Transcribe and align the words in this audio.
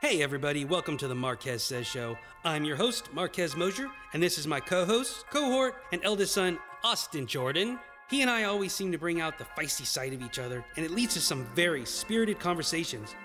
Hey, 0.00 0.22
everybody, 0.22 0.64
welcome 0.64 0.96
to 0.98 1.08
the 1.08 1.14
Marquez 1.16 1.60
Says 1.60 1.84
Show. 1.84 2.16
I'm 2.44 2.62
your 2.62 2.76
host, 2.76 3.12
Marquez 3.12 3.56
Mosier, 3.56 3.88
and 4.12 4.22
this 4.22 4.38
is 4.38 4.46
my 4.46 4.60
co 4.60 4.84
host, 4.84 5.26
cohort, 5.28 5.74
and 5.90 6.00
eldest 6.04 6.34
son, 6.34 6.56
Austin 6.84 7.26
Jordan. 7.26 7.80
He 8.08 8.22
and 8.22 8.30
I 8.30 8.44
always 8.44 8.72
seem 8.72 8.92
to 8.92 8.98
bring 8.98 9.20
out 9.20 9.38
the 9.38 9.46
feisty 9.58 9.84
side 9.84 10.12
of 10.12 10.22
each 10.22 10.38
other, 10.38 10.64
and 10.76 10.86
it 10.86 10.92
leads 10.92 11.14
to 11.14 11.20
some 11.20 11.46
very 11.46 11.84
spirited 11.84 12.38
conversations. 12.38 13.16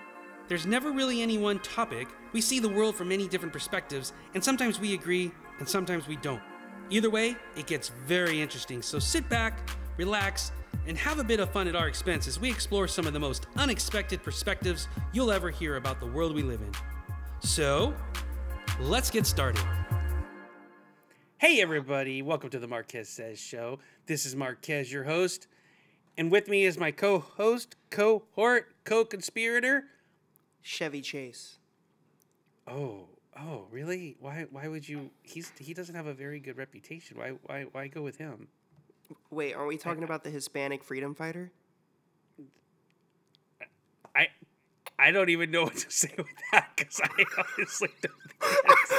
There's 0.48 0.66
never 0.66 0.90
really 0.90 1.22
any 1.22 1.38
one 1.38 1.60
topic. 1.60 2.08
We 2.32 2.40
see 2.40 2.58
the 2.58 2.68
world 2.68 2.96
from 2.96 3.06
many 3.06 3.28
different 3.28 3.52
perspectives, 3.52 4.12
and 4.34 4.42
sometimes 4.42 4.80
we 4.80 4.94
agree, 4.94 5.30
and 5.60 5.68
sometimes 5.68 6.08
we 6.08 6.16
don't. 6.16 6.42
Either 6.90 7.08
way, 7.08 7.36
it 7.54 7.68
gets 7.68 7.90
very 8.04 8.42
interesting, 8.42 8.82
so 8.82 8.98
sit 8.98 9.28
back, 9.28 9.60
relax, 9.96 10.52
and 10.86 10.98
have 10.98 11.18
a 11.18 11.24
bit 11.24 11.40
of 11.40 11.50
fun 11.50 11.68
at 11.68 11.76
our 11.76 11.88
expense 11.88 12.26
as 12.28 12.38
we 12.38 12.50
explore 12.50 12.86
some 12.86 13.06
of 13.06 13.12
the 13.12 13.20
most 13.20 13.46
unexpected 13.56 14.22
perspectives 14.22 14.88
you'll 15.12 15.30
ever 15.30 15.50
hear 15.50 15.76
about 15.76 16.00
the 16.00 16.06
world 16.06 16.34
we 16.34 16.42
live 16.42 16.60
in. 16.60 16.72
So, 17.40 17.94
let's 18.80 19.10
get 19.10 19.26
started. 19.26 19.64
Hey, 21.38 21.60
everybody, 21.60 22.22
welcome 22.22 22.50
to 22.50 22.58
the 22.58 22.66
Marquez 22.66 23.08
Says 23.08 23.38
Show. 23.38 23.78
This 24.06 24.24
is 24.24 24.34
Marquez, 24.34 24.90
your 24.92 25.04
host, 25.04 25.46
and 26.16 26.30
with 26.30 26.48
me 26.48 26.64
is 26.64 26.78
my 26.78 26.90
co 26.90 27.18
host, 27.18 27.76
cohort, 27.90 28.74
co 28.84 29.04
conspirator. 29.04 29.84
Chevy 30.62 31.02
Chase. 31.02 31.58
Oh, 32.66 33.08
oh, 33.38 33.66
really? 33.70 34.16
Why? 34.20 34.46
Why 34.50 34.68
would 34.68 34.88
you? 34.88 35.10
He's 35.22 35.52
he 35.58 35.74
doesn't 35.74 35.94
have 35.94 36.06
a 36.06 36.14
very 36.14 36.40
good 36.40 36.56
reputation. 36.56 37.18
Why? 37.18 37.32
Why? 37.44 37.66
Why 37.70 37.88
go 37.88 38.00
with 38.00 38.16
him? 38.16 38.48
Wait, 39.30 39.54
are 39.54 39.66
we 39.66 39.76
talking 39.76 40.02
about 40.04 40.24
the 40.24 40.30
Hispanic 40.30 40.82
freedom 40.84 41.14
fighter? 41.14 41.50
I 44.14 44.28
I 44.98 45.10
don't 45.10 45.28
even 45.28 45.50
know 45.50 45.64
what 45.64 45.76
to 45.76 45.90
say 45.90 46.12
with 46.16 46.26
that 46.52 46.70
because 46.76 47.00
I 47.02 47.24
honestly 47.38 47.90
don't 48.00 48.14
think 48.38 48.66
that's 48.68 48.92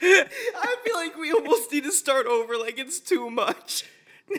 I 0.02 0.76
feel 0.84 0.94
like 0.96 1.16
we 1.16 1.32
almost 1.32 1.72
need 1.72 1.84
to 1.84 1.92
start 1.92 2.26
over. 2.26 2.56
Like 2.56 2.78
it's 2.78 3.00
too 3.00 3.30
much. 3.30 3.84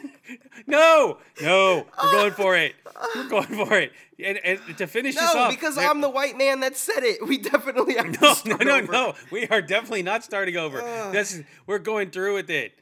No, 0.67 1.19
no, 1.41 1.85
we're 2.03 2.11
going 2.11 2.31
for 2.31 2.57
it. 2.57 2.73
We're 3.15 3.29
going 3.29 3.45
for 3.45 3.77
it. 3.77 3.91
And, 4.23 4.39
and 4.43 4.77
to 4.79 4.87
finish 4.87 5.13
this 5.13 5.33
No, 5.33 5.41
off, 5.41 5.51
because 5.51 5.77
I'm 5.77 6.01
the 6.01 6.09
white 6.09 6.35
man 6.37 6.61
that 6.61 6.75
said 6.75 7.03
it. 7.03 7.25
We 7.25 7.37
definitely 7.37 7.93
have 7.95 8.07
no, 8.19 8.29
no, 8.29 8.33
start 8.33 8.65
no, 8.65 8.77
over. 8.77 8.91
no. 8.91 9.13
We 9.31 9.47
are 9.47 9.61
definitely 9.61 10.01
not 10.01 10.23
starting 10.23 10.57
over. 10.57 10.81
this 11.11 11.35
is, 11.35 11.43
we're 11.67 11.77
going 11.77 12.09
through 12.09 12.33
with 12.33 12.49
it. 12.49 12.73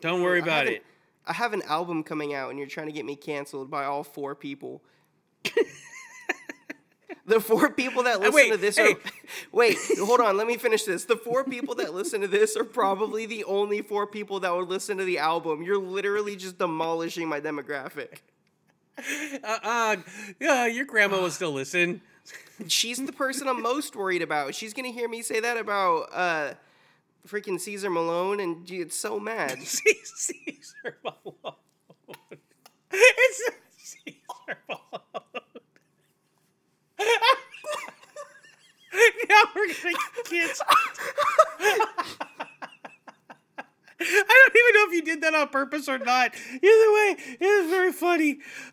Don't 0.00 0.22
worry 0.22 0.40
about 0.40 0.66
haven't- 0.66 0.74
it. 0.74 0.84
I 1.26 1.32
have 1.34 1.52
an 1.52 1.62
album 1.62 2.02
coming 2.02 2.34
out, 2.34 2.50
and 2.50 2.58
you're 2.58 2.66
trying 2.66 2.86
to 2.86 2.92
get 2.92 3.04
me 3.04 3.14
canceled 3.14 3.70
by 3.70 3.84
all 3.84 4.02
four 4.02 4.34
people. 4.34 4.82
the 7.26 7.40
four 7.40 7.70
people 7.70 8.02
that 8.04 8.18
listen 8.20 8.34
wait, 8.34 8.50
to 8.50 8.56
this 8.56 8.76
hey. 8.76 8.92
are. 8.94 8.98
Wait, 9.52 9.76
hold 9.98 10.20
on. 10.20 10.36
Let 10.36 10.46
me 10.46 10.56
finish 10.56 10.84
this. 10.84 11.04
The 11.04 11.16
four 11.16 11.44
people 11.44 11.74
that 11.76 11.94
listen 11.94 12.20
to 12.22 12.28
this 12.28 12.56
are 12.56 12.64
probably 12.64 13.26
the 13.26 13.44
only 13.44 13.82
four 13.82 14.06
people 14.06 14.40
that 14.40 14.54
would 14.54 14.68
listen 14.68 14.98
to 14.98 15.04
the 15.04 15.18
album. 15.18 15.62
You're 15.62 15.78
literally 15.78 16.36
just 16.36 16.58
demolishing 16.58 17.28
my 17.28 17.40
demographic. 17.40 18.18
Uh, 18.98 19.58
uh, 19.62 19.96
yeah, 20.40 20.66
your 20.66 20.84
grandma 20.84 21.20
will 21.20 21.30
still 21.30 21.52
listen. 21.52 22.02
She's 22.66 22.98
the 22.98 23.12
person 23.12 23.48
I'm 23.48 23.62
most 23.62 23.96
worried 23.96 24.22
about. 24.22 24.54
She's 24.54 24.74
gonna 24.74 24.88
hear 24.90 25.08
me 25.08 25.22
say 25.22 25.40
that 25.40 25.56
about 25.56 26.08
uh, 26.12 26.54
freaking 27.26 27.60
Caesar 27.60 27.90
Malone 27.90 28.40
and 28.40 28.66
get 28.66 28.92
so 28.92 29.20
mad. 29.20 29.58
Caesar 29.62 30.98
Malone. 31.04 31.54
It's 32.92 33.42
not 33.46 33.54
Caesar 33.78 34.58
Malone. 34.68 35.02
now 39.28 39.42
we're 39.54 39.68
gonna 39.68 39.94
get. 40.28 40.60
I 44.00 44.48
don't 44.52 44.56
even 44.56 44.74
know 44.74 44.86
if 44.88 44.92
you 44.94 45.02
did 45.02 45.20
that 45.22 45.34
on 45.34 45.48
purpose 45.48 45.88
or 45.88 45.98
not. 45.98 46.34
Either 46.34 46.60
way, 46.62 47.16
it 47.38 47.42
is 47.44 47.70
very 47.70 47.92
funny. 47.92 48.38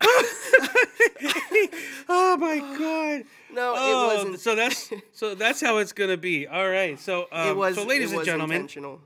oh 2.08 2.36
my 2.38 2.58
god. 2.58 3.24
No, 3.52 3.74
it 3.74 3.78
Oh, 3.80 4.06
wasn't. 4.14 4.40
So 4.40 4.54
that's 4.54 4.90
so 5.12 5.34
that's 5.34 5.60
how 5.60 5.78
it's 5.78 5.92
gonna 5.92 6.16
be. 6.16 6.46
All 6.46 6.68
right. 6.68 6.98
So 6.98 7.26
um, 7.32 7.48
it 7.48 7.56
was. 7.56 7.74
so 7.76 7.84
ladies 7.84 8.12
it 8.12 8.16
and 8.16 8.24
gentlemen, 8.24 8.56
intentional. 8.56 9.00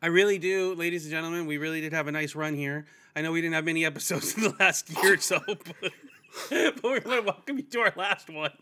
I 0.00 0.06
really 0.08 0.38
do, 0.38 0.74
ladies 0.74 1.04
and 1.04 1.10
gentlemen. 1.10 1.46
We 1.46 1.58
really 1.58 1.80
did 1.80 1.92
have 1.92 2.08
a 2.08 2.12
nice 2.12 2.34
run 2.34 2.54
here. 2.54 2.86
I 3.14 3.20
know 3.22 3.30
we 3.32 3.40
didn't 3.40 3.54
have 3.54 3.64
many 3.64 3.84
episodes 3.84 4.34
in 4.36 4.42
the 4.44 4.54
last 4.58 4.90
year 5.02 5.14
or 5.14 5.18
so, 5.18 5.40
but, 5.46 5.56
but 6.50 6.82
we 6.82 6.90
want 6.90 7.04
to 7.04 7.22
welcome 7.22 7.58
you 7.58 7.64
to 7.64 7.80
our 7.80 7.92
last 7.96 8.30
one. 8.30 8.52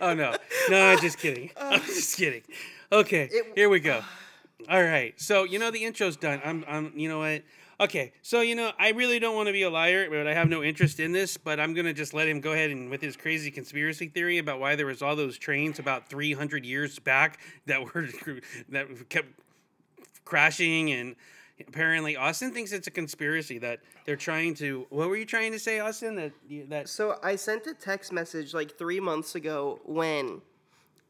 oh 0.00 0.14
no, 0.14 0.34
no, 0.68 0.96
just 0.96 1.18
kidding. 1.18 1.50
I'm 1.56 1.80
just 1.82 2.16
kidding. 2.16 2.42
Okay, 2.90 3.28
It- 3.30 3.52
here 3.54 3.68
we 3.68 3.78
go. 3.80 4.02
All 4.68 4.82
right, 4.82 5.20
so 5.20 5.44
you 5.44 5.58
know 5.58 5.70
the 5.70 5.84
intro's 5.84 6.16
done. 6.16 6.40
I'm, 6.44 6.64
I'm, 6.66 6.92
you 6.96 7.08
know 7.08 7.18
what? 7.18 7.42
Okay, 7.80 8.12
so 8.22 8.40
you 8.40 8.54
know 8.54 8.72
I 8.78 8.90
really 8.90 9.18
don't 9.18 9.34
want 9.34 9.48
to 9.48 9.52
be 9.52 9.62
a 9.62 9.68
liar, 9.68 10.08
but 10.08 10.26
I 10.26 10.32
have 10.32 10.48
no 10.48 10.62
interest 10.62 11.00
in 11.00 11.12
this. 11.12 11.36
But 11.36 11.60
I'm 11.60 11.74
gonna 11.74 11.92
just 11.92 12.14
let 12.14 12.28
him 12.28 12.40
go 12.40 12.52
ahead 12.52 12.70
and 12.70 12.88
with 12.88 13.02
his 13.02 13.16
crazy 13.16 13.50
conspiracy 13.50 14.08
theory 14.08 14.38
about 14.38 14.60
why 14.60 14.76
there 14.76 14.86
was 14.86 15.02
all 15.02 15.16
those 15.16 15.36
trains 15.36 15.78
about 15.78 16.08
300 16.08 16.64
years 16.64 16.98
back 16.98 17.40
that 17.66 17.82
were 17.82 18.08
that 18.70 19.08
kept 19.10 19.28
crashing 20.24 20.92
and 20.92 21.16
apparently 21.68 22.16
Austin 22.16 22.52
thinks 22.52 22.72
it's 22.72 22.86
a 22.86 22.92
conspiracy 22.92 23.58
that 23.58 23.80
they're 24.06 24.16
trying 24.16 24.54
to. 24.54 24.86
What 24.88 25.08
were 25.08 25.16
you 25.16 25.26
trying 25.26 25.52
to 25.52 25.58
say, 25.58 25.80
Austin? 25.80 26.14
That 26.14 26.32
that 26.70 26.88
So 26.88 27.16
I 27.22 27.36
sent 27.36 27.66
a 27.66 27.74
text 27.74 28.12
message 28.12 28.54
like 28.54 28.78
three 28.78 29.00
months 29.00 29.34
ago 29.34 29.80
when 29.84 30.40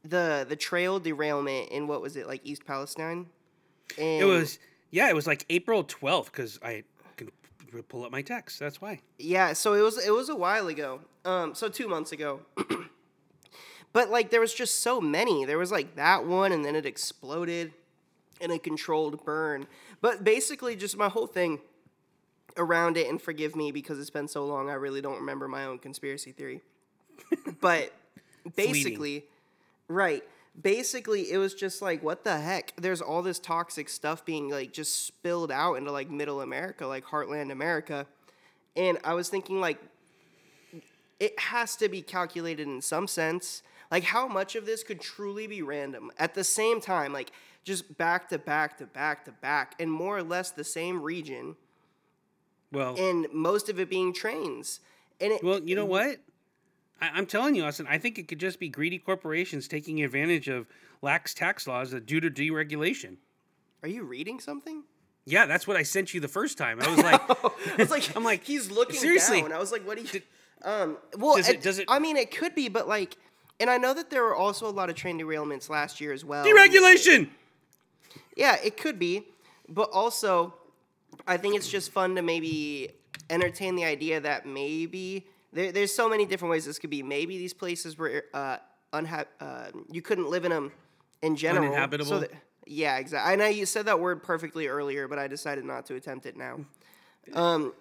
the 0.04 0.46
the 0.48 0.56
trail 0.56 1.00
derailment 1.00 1.70
in 1.70 1.86
what 1.86 2.02
was 2.02 2.16
it 2.16 2.26
like 2.26 2.40
East 2.44 2.64
Palestine? 2.66 3.26
And 3.98 4.22
it 4.22 4.26
was. 4.26 4.58
Yeah, 4.90 5.08
it 5.08 5.14
was 5.14 5.26
like 5.26 5.44
April 5.50 5.82
12th 5.82 6.26
because 6.26 6.60
I 6.62 6.84
can 7.16 7.30
pull 7.88 8.04
up 8.04 8.12
my 8.12 8.22
text. 8.22 8.60
That's 8.60 8.80
why. 8.80 9.00
Yeah, 9.18 9.52
so 9.52 9.74
it 9.74 9.80
was 9.80 10.04
it 10.04 10.12
was 10.12 10.28
a 10.28 10.36
while 10.36 10.68
ago. 10.68 11.00
Um, 11.24 11.54
so 11.54 11.68
two 11.68 11.88
months 11.88 12.12
ago. 12.12 12.40
but 13.92 14.10
like 14.10 14.30
there 14.30 14.40
was 14.40 14.54
just 14.54 14.80
so 14.80 15.00
many. 15.00 15.44
There 15.44 15.58
was 15.58 15.72
like 15.72 15.96
that 15.96 16.26
one, 16.26 16.52
and 16.52 16.64
then 16.64 16.76
it 16.76 16.86
exploded 16.86 17.72
in 18.40 18.50
a 18.50 18.58
controlled 18.58 19.24
burn. 19.24 19.66
But 20.00 20.22
basically, 20.22 20.76
just 20.76 20.96
my 20.96 21.08
whole 21.08 21.26
thing 21.26 21.60
around 22.56 22.96
it, 22.96 23.08
and 23.08 23.20
forgive 23.20 23.56
me 23.56 23.72
because 23.72 23.98
it's 23.98 24.10
been 24.10 24.28
so 24.28 24.44
long. 24.44 24.70
I 24.70 24.74
really 24.74 25.00
don't 25.00 25.18
remember 25.18 25.48
my 25.48 25.64
own 25.64 25.78
conspiracy 25.78 26.32
theory. 26.32 26.60
but 27.60 27.92
basically, 28.54 29.24
right. 29.88 30.22
Basically, 30.60 31.32
it 31.32 31.38
was 31.38 31.54
just 31.54 31.82
like, 31.82 32.02
what 32.02 32.22
the 32.22 32.38
heck? 32.38 32.72
There's 32.76 33.00
all 33.00 33.22
this 33.22 33.38
toxic 33.38 33.88
stuff 33.88 34.24
being 34.24 34.48
like 34.48 34.72
just 34.72 35.06
spilled 35.06 35.50
out 35.50 35.74
into 35.74 35.90
like 35.90 36.10
middle 36.10 36.40
America, 36.40 36.86
like 36.86 37.04
heartland 37.04 37.50
America. 37.50 38.06
And 38.76 38.98
I 39.04 39.14
was 39.14 39.28
thinking, 39.28 39.60
like, 39.60 39.80
it 41.20 41.38
has 41.38 41.76
to 41.76 41.88
be 41.88 42.02
calculated 42.02 42.66
in 42.66 42.80
some 42.82 43.06
sense. 43.06 43.62
Like, 43.90 44.04
how 44.04 44.26
much 44.26 44.56
of 44.56 44.66
this 44.66 44.82
could 44.82 45.00
truly 45.00 45.46
be 45.46 45.62
random 45.62 46.10
at 46.18 46.34
the 46.34 46.44
same 46.44 46.80
time, 46.80 47.12
like, 47.12 47.30
just 47.62 47.96
back 47.96 48.28
to 48.28 48.38
back 48.38 48.78
to 48.78 48.86
back 48.86 49.24
to 49.24 49.32
back, 49.32 49.74
in 49.78 49.88
more 49.88 50.18
or 50.18 50.22
less 50.22 50.50
the 50.50 50.64
same 50.64 51.00
region, 51.02 51.56
Well, 52.72 52.96
and 52.98 53.26
most 53.32 53.68
of 53.68 53.78
it 53.78 53.88
being 53.88 54.12
trains. 54.12 54.80
And 55.20 55.32
it, 55.32 55.42
well, 55.42 55.60
you 55.60 55.76
know 55.76 55.86
what? 55.86 56.18
I, 57.04 57.10
I'm 57.18 57.26
telling 57.26 57.54
you, 57.54 57.64
Austin. 57.64 57.86
I 57.88 57.98
think 57.98 58.18
it 58.18 58.28
could 58.28 58.38
just 58.40 58.58
be 58.58 58.68
greedy 58.68 58.98
corporations 58.98 59.68
taking 59.68 60.02
advantage 60.02 60.48
of 60.48 60.66
lax 61.02 61.34
tax 61.34 61.66
laws 61.66 61.94
due 62.04 62.20
to 62.20 62.30
deregulation. 62.30 63.16
are 63.82 63.88
you 63.88 64.04
reading 64.04 64.40
something? 64.40 64.82
Yeah, 65.26 65.46
that's 65.46 65.66
what 65.66 65.76
I 65.76 65.82
sent 65.84 66.12
you 66.12 66.20
the 66.20 66.28
first 66.28 66.58
time. 66.58 66.80
I 66.82 66.88
was 66.88 66.98
like, 66.98 67.20
I 67.30 67.76
was 67.78 67.90
like, 67.90 68.14
I'm 68.16 68.24
like, 68.24 68.44
he's 68.44 68.70
looking 68.70 68.96
seriously, 69.00 69.40
down. 69.40 69.52
I 69.52 69.58
was 69.58 69.72
like, 69.72 69.86
what 69.86 69.96
do 69.98 70.04
you? 70.04 70.22
um, 70.62 70.98
well, 71.18 71.36
does 71.36 71.48
it- 71.48 71.56
it- 71.56 71.62
does 71.62 71.78
it- 71.78 71.86
I 71.88 71.98
mean, 71.98 72.16
it 72.16 72.30
could 72.30 72.54
be, 72.54 72.68
but 72.68 72.86
like, 72.88 73.16
and 73.60 73.70
I 73.70 73.78
know 73.78 73.94
that 73.94 74.10
there 74.10 74.22
were 74.22 74.34
also 74.34 74.66
a 74.68 74.70
lot 74.72 74.90
of 74.90 74.96
train 74.96 75.18
derailments 75.18 75.68
last 75.70 76.00
year 76.00 76.12
as 76.12 76.24
well. 76.24 76.44
deregulation. 76.44 77.28
Yeah, 78.36 78.56
it 78.62 78.76
could 78.76 78.98
be, 78.98 79.24
but 79.68 79.88
also, 79.92 80.54
I 81.26 81.36
think 81.36 81.54
it's 81.56 81.68
just 81.68 81.90
fun 81.92 82.16
to 82.16 82.22
maybe 82.22 82.90
entertain 83.30 83.76
the 83.76 83.84
idea 83.84 84.20
that 84.20 84.44
maybe 84.46 85.26
there, 85.54 85.72
there's 85.72 85.92
so 85.92 86.08
many 86.08 86.26
different 86.26 86.50
ways 86.50 86.66
this 86.66 86.78
could 86.78 86.90
be. 86.90 87.02
Maybe 87.02 87.38
these 87.38 87.54
places 87.54 87.96
were 87.96 88.24
uh, 88.34 88.58
unha- 88.92 89.26
uh, 89.40 89.66
you 89.90 90.02
couldn't 90.02 90.28
live 90.28 90.44
in 90.44 90.50
them 90.50 90.72
in 91.22 91.36
general. 91.36 91.64
Uninhabitable? 91.64 92.06
So 92.06 92.20
that, 92.20 92.32
yeah, 92.66 92.98
exactly. 92.98 93.32
And 93.32 93.42
I 93.42 93.46
know 93.46 93.50
you 93.50 93.64
said 93.64 93.86
that 93.86 94.00
word 94.00 94.22
perfectly 94.22 94.66
earlier, 94.66 95.08
but 95.08 95.18
I 95.18 95.28
decided 95.28 95.64
not 95.64 95.86
to 95.86 95.94
attempt 95.94 96.26
it 96.26 96.36
now. 96.36 96.60
Um, 97.32 97.72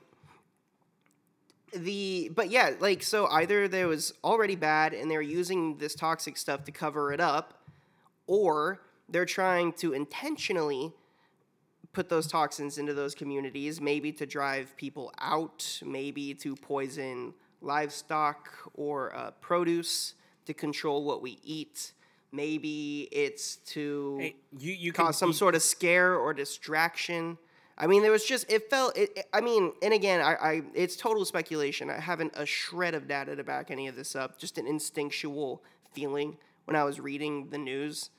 the 1.74 2.32
but 2.34 2.50
yeah, 2.50 2.76
like 2.80 3.04
so 3.04 3.28
either 3.28 3.68
there 3.68 3.90
was 3.90 4.14
already 4.24 4.56
bad 4.56 4.94
and 4.94 5.12
they're 5.12 5.22
using 5.22 5.76
this 5.80 5.96
toxic 5.96 6.38
stuff 6.38 6.64
to 6.64 6.72
cover 6.72 7.12
it 7.12 7.20
up, 7.20 7.66
or 8.26 8.80
they're 9.10 9.26
trying 9.26 9.74
to 9.74 9.92
intentionally 9.92 10.94
put 11.92 12.08
those 12.08 12.28
toxins 12.28 12.78
into 12.78 12.94
those 12.94 13.14
communities, 13.14 13.82
maybe 13.82 14.14
to 14.14 14.26
drive 14.26 14.78
people 14.78 15.14
out, 15.20 15.82
maybe 15.86 16.34
to 16.36 16.56
poison 16.56 17.34
livestock 17.64 18.50
or 18.76 19.16
uh, 19.16 19.32
produce 19.42 20.14
to 20.46 20.54
control 20.54 21.04
what 21.04 21.22
we 21.22 21.40
eat. 21.44 21.94
Maybe 22.32 23.08
it's 23.12 23.58
to 23.74 24.18
Hey, 24.20 24.36
you 24.58 24.74
you 24.74 24.92
can 24.92 25.06
cause 25.06 25.18
some 25.18 25.34
sort 25.34 25.56
of 25.56 25.62
scare 25.62 26.16
or 26.18 26.34
distraction. 26.34 27.38
I 27.78 27.88
mean, 27.88 28.02
there 28.02 28.12
was 28.12 28.26
just 28.26 28.52
it 28.52 28.70
felt. 28.70 28.98
It, 28.98 29.12
it- 29.16 29.26
I 29.34 29.42
mean, 29.42 29.72
and 29.84 29.94
again, 29.94 30.20
I, 30.22 30.34
I 30.36 30.62
it's 30.74 30.96
total 30.96 31.26
speculation. 31.26 31.90
I 31.90 32.00
haven't 32.00 32.34
a 32.36 32.46
shred 32.46 32.96
of 32.96 33.08
data 33.08 33.36
to 33.36 33.44
back 33.44 33.70
any 33.72 33.88
of 33.88 33.96
this 33.96 34.16
up. 34.16 34.38
Just 34.40 34.58
an 34.58 34.66
instinctual 34.68 35.64
feeling 35.94 36.38
when 36.66 36.76
I 36.76 36.84
was 36.84 37.00
reading 37.00 37.50
the 37.50 37.58
news, 37.58 38.10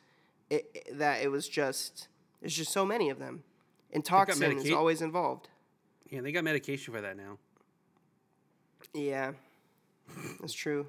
it, 0.50 0.86
that 0.98 1.22
it 1.22 1.28
was 1.30 1.48
just 1.48 2.08
there's 2.40 2.54
just 2.54 2.72
so 2.72 2.84
many 2.84 3.10
of 3.10 3.18
them, 3.18 3.42
and 3.92 4.04
toxin 4.04 4.42
is 4.52 4.56
medica- 4.58 4.76
always 4.76 5.02
involved. 5.02 5.48
Yeah, 6.08 6.20
they 6.20 6.30
got 6.30 6.44
medication 6.44 6.94
for 6.94 7.00
that 7.00 7.16
now. 7.16 7.38
Yeah, 8.92 9.32
that's 10.40 10.52
true. 10.52 10.86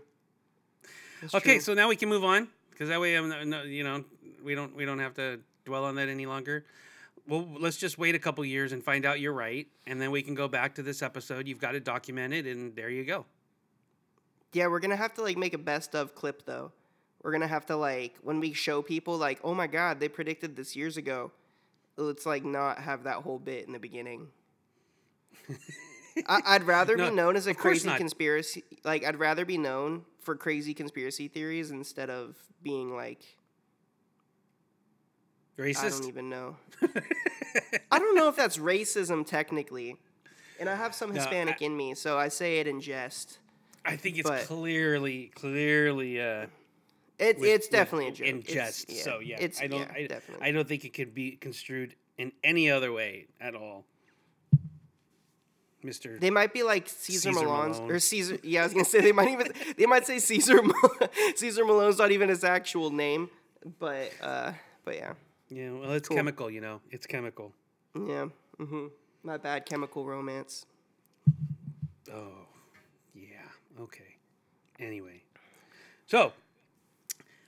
That's 1.22 1.34
Okay, 1.34 1.54
true. 1.54 1.60
so 1.60 1.74
now 1.74 1.88
we 1.88 1.96
can 1.96 2.10
move 2.10 2.24
on 2.24 2.48
because 2.70 2.90
that 2.90 3.00
way, 3.00 3.16
I'm 3.16 3.50
no, 3.50 3.64
you 3.64 3.84
know, 3.84 4.04
we 4.44 4.56
don't 4.56 4.76
we 4.76 4.86
don't 4.86 5.00
have 5.00 5.14
to 5.16 5.40
dwell 5.66 5.84
on 5.86 5.96
that 5.96 6.08
any 6.08 6.26
longer. 6.26 6.66
Well, 7.28 7.48
let's 7.60 7.78
just 7.78 7.98
wait 7.98 8.16
a 8.16 8.20
couple 8.20 8.44
years 8.46 8.72
and 8.72 8.84
find 8.84 9.06
out 9.06 9.20
you're 9.20 9.34
right, 9.34 9.68
and 9.86 10.00
then 10.00 10.12
we 10.12 10.22
can 10.22 10.34
go 10.36 10.48
back 10.48 10.76
to 10.76 10.84
this 10.84 11.02
episode. 11.02 11.48
You've 11.48 11.60
got 11.60 11.76
it 11.76 11.84
documented, 11.84 12.46
and 12.48 12.76
there 12.76 12.90
you 12.90 13.04
go. 13.04 13.26
Yeah, 14.54 14.68
we're 14.68 14.80
gonna 14.80 14.96
have 14.96 15.14
to 15.16 15.22
like 15.22 15.38
make 15.38 15.54
a 15.54 15.58
best 15.58 15.96
of 15.96 16.16
clip 16.16 16.46
though. 16.46 16.72
We're 17.24 17.32
gonna 17.32 17.48
have 17.48 17.66
to 17.68 17.76
like 17.76 18.16
when 18.22 18.40
we 18.40 18.54
show 18.54 18.82
people 18.82 19.18
like, 19.18 19.40
oh 19.44 19.54
my 19.54 19.68
god, 19.68 20.00
they 20.00 20.08
predicted 20.10 20.56
this 20.56 20.76
years 20.76 20.98
ago. 20.98 21.32
Let's 21.98 22.26
like 22.26 22.44
not 22.44 22.80
have 22.80 23.04
that 23.04 23.18
whole 23.24 23.40
bit 23.40 23.66
in 23.68 23.74
the 23.74 23.80
beginning. 23.80 24.28
I, 26.28 26.42
I'd 26.46 26.64
rather 26.64 26.96
No, 26.96 27.10
be 27.10 27.16
known 27.16 27.36
as 27.36 27.48
a 27.48 27.54
crazy 27.54 27.90
conspiracy. 27.90 28.64
Like 28.84 29.04
I'd 29.04 29.20
rather 29.20 29.46
be 29.46 29.58
known 29.58 30.06
for 30.22 30.36
crazy 30.36 30.74
conspiracy 30.74 31.28
theories 31.28 31.72
instead 31.72 32.10
of 32.10 32.36
being 32.64 32.96
like 32.96 33.22
racist. 35.58 35.84
I 35.86 35.90
don't 35.90 36.08
even 36.08 36.30
know. 36.30 36.56
I 37.92 38.00
don't 38.00 38.16
know 38.16 38.28
if 38.30 38.36
that's 38.36 38.58
racism 38.58 39.26
technically, 39.26 39.98
and 40.60 40.70
I 40.70 40.76
have 40.76 40.94
some 40.96 41.10
No, 41.10 41.16
Hispanic 41.16 41.58
I- 41.62 41.66
in 41.66 41.76
me, 41.78 41.94
so 41.96 42.18
I 42.18 42.28
say 42.30 42.60
it 42.60 42.68
in 42.68 42.82
jest. 42.82 43.40
I 43.88 43.96
think 43.98 44.18
it's 44.18 44.46
clearly, 44.48 45.32
clearly, 45.36 46.20
uh, 46.20 46.48
It, 47.20 47.38
with- 47.40 47.50
it's 47.50 47.66
with- 47.68 47.72
definitely 47.72 48.08
a 48.08 48.12
joke. 48.12 48.28
in 48.28 48.42
jest. 48.44 48.90
so 49.04 49.20
yeah, 49.20 49.38
it's 49.40 49.62
I 49.62 49.68
don't, 49.68 49.82
yeah, 49.82 50.18
I. 50.42 50.48
I 50.48 50.52
don't 50.52 50.68
think 50.68 50.86
it 50.86 50.94
could 50.94 51.14
be 51.14 51.32
construed 51.34 51.96
in 52.18 52.32
any 52.44 52.72
other 52.72 52.92
way 52.92 53.28
at 53.40 53.54
all. 53.54 53.86
Mister. 55.86 56.18
They 56.20 56.30
might 56.32 56.54
be 56.54 56.64
like 56.64 56.90
Caesar, 56.90 57.32
Caesar 57.32 57.46
Malone's 57.46 57.78
Malone. 57.80 57.92
or 57.96 58.00
Caesar. 58.00 58.38
Yeah, 58.44 58.62
I 58.62 58.64
was 58.66 58.74
gonna 58.74 58.86
say 58.86 59.02
they 59.02 59.12
might 59.12 59.30
even 59.30 59.52
they 59.78 59.86
might 59.86 60.06
say 60.06 60.20
Caesar 60.20 60.60
Caesar 61.36 61.66
Malone's 61.66 61.98
not 61.98 62.12
even 62.12 62.30
his 62.30 62.44
actual 62.44 62.90
name, 62.92 63.30
but 63.80 64.12
uh, 64.22 64.52
but 64.84 64.96
yeah, 64.96 65.14
Yeah, 65.50 65.72
well, 65.72 65.92
it's 65.92 66.08
Cool. 66.08 66.18
chemical, 66.18 66.50
you 66.50 66.62
know. 66.62 66.82
It's 66.92 67.06
chemical. 67.06 67.54
yeah. 67.96 68.28
Mm-hmm. 68.60 68.88
My 69.24 69.38
bad, 69.38 69.66
Chemical 69.66 70.06
Romance. 70.06 70.66
Oh, 72.14 72.46
yeah. 73.14 73.82
Okay. 73.82 74.18
Anyway, 74.80 75.24
so 76.06 76.32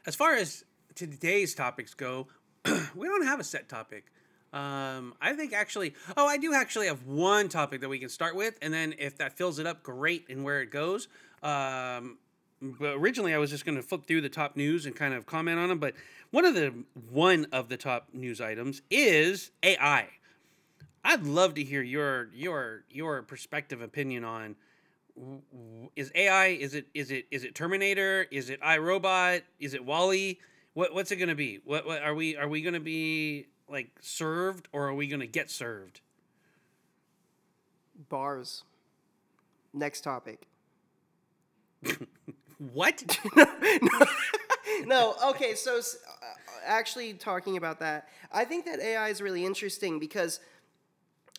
as 0.05 0.15
far 0.15 0.33
as 0.35 0.63
today's 0.95 1.53
topics 1.53 1.93
go, 1.93 2.27
we 2.95 3.07
don't 3.07 3.25
have 3.25 3.39
a 3.39 3.43
set 3.43 3.69
topic. 3.69 4.05
Um, 4.53 5.13
I 5.21 5.33
think 5.33 5.53
actually, 5.53 5.93
oh, 6.15 6.25
I 6.25 6.37
do 6.37 6.53
actually 6.53 6.87
have 6.87 7.05
one 7.05 7.49
topic 7.49 7.81
that 7.81 7.89
we 7.89 7.99
can 7.99 8.09
start 8.09 8.35
with, 8.35 8.57
and 8.61 8.73
then 8.73 8.95
if 8.97 9.17
that 9.17 9.33
fills 9.33 9.59
it 9.59 9.67
up, 9.67 9.83
great, 9.83 10.25
and 10.29 10.43
where 10.43 10.61
it 10.61 10.71
goes. 10.71 11.07
Um, 11.43 12.17
but 12.61 12.93
originally, 12.95 13.33
I 13.33 13.37
was 13.37 13.49
just 13.49 13.65
going 13.65 13.75
to 13.75 13.83
flip 13.83 14.05
through 14.05 14.21
the 14.21 14.29
top 14.29 14.55
news 14.55 14.85
and 14.85 14.95
kind 14.95 15.13
of 15.13 15.25
comment 15.25 15.59
on 15.59 15.69
them. 15.69 15.79
But 15.79 15.93
one 16.31 16.45
of 16.45 16.55
the 16.55 16.73
one 17.11 17.47
of 17.51 17.69
the 17.69 17.77
top 17.77 18.09
news 18.13 18.41
items 18.41 18.81
is 18.89 19.51
AI. 19.63 20.07
I'd 21.03 21.23
love 21.23 21.53
to 21.55 21.63
hear 21.63 21.81
your 21.81 22.29
your 22.33 22.83
your 22.89 23.21
perspective 23.21 23.81
opinion 23.81 24.23
on 24.23 24.55
is 25.95 26.11
AI 26.15 26.47
is 26.47 26.73
it 26.75 26.87
is 26.93 27.11
it 27.11 27.25
is 27.31 27.43
it 27.43 27.55
Terminator 27.55 28.27
is 28.29 28.49
it 28.49 28.61
iRobot 28.61 29.41
is 29.59 29.73
it 29.73 29.83
WALL-E 29.83 30.39
what 30.73 30.93
what's 30.93 31.11
it 31.11 31.15
going 31.15 31.29
to 31.29 31.35
be 31.35 31.59
what, 31.65 31.87
what 31.87 32.01
are 32.03 32.13
we 32.13 32.35
are 32.35 32.47
we 32.47 32.61
going 32.61 32.75
to 32.75 32.79
be 32.79 33.47
like 33.69 33.89
served 34.01 34.67
or 34.71 34.87
are 34.87 34.93
we 34.93 35.07
going 35.07 35.19
to 35.19 35.27
get 35.27 35.49
served 35.49 36.01
Bars. 38.09 38.63
Next 39.73 40.01
topic. 40.01 40.47
what 42.73 43.17
no, 44.85 45.15
okay, 45.25 45.53
so 45.53 45.77
uh, 45.77 45.81
actually 46.65 47.13
talking 47.13 47.57
about 47.57 47.79
that, 47.79 48.09
I 48.31 48.45
think 48.45 48.65
that 48.65 48.79
AI 48.79 49.09
is 49.09 49.21
really 49.21 49.45
interesting 49.45 49.99
because 49.99 50.39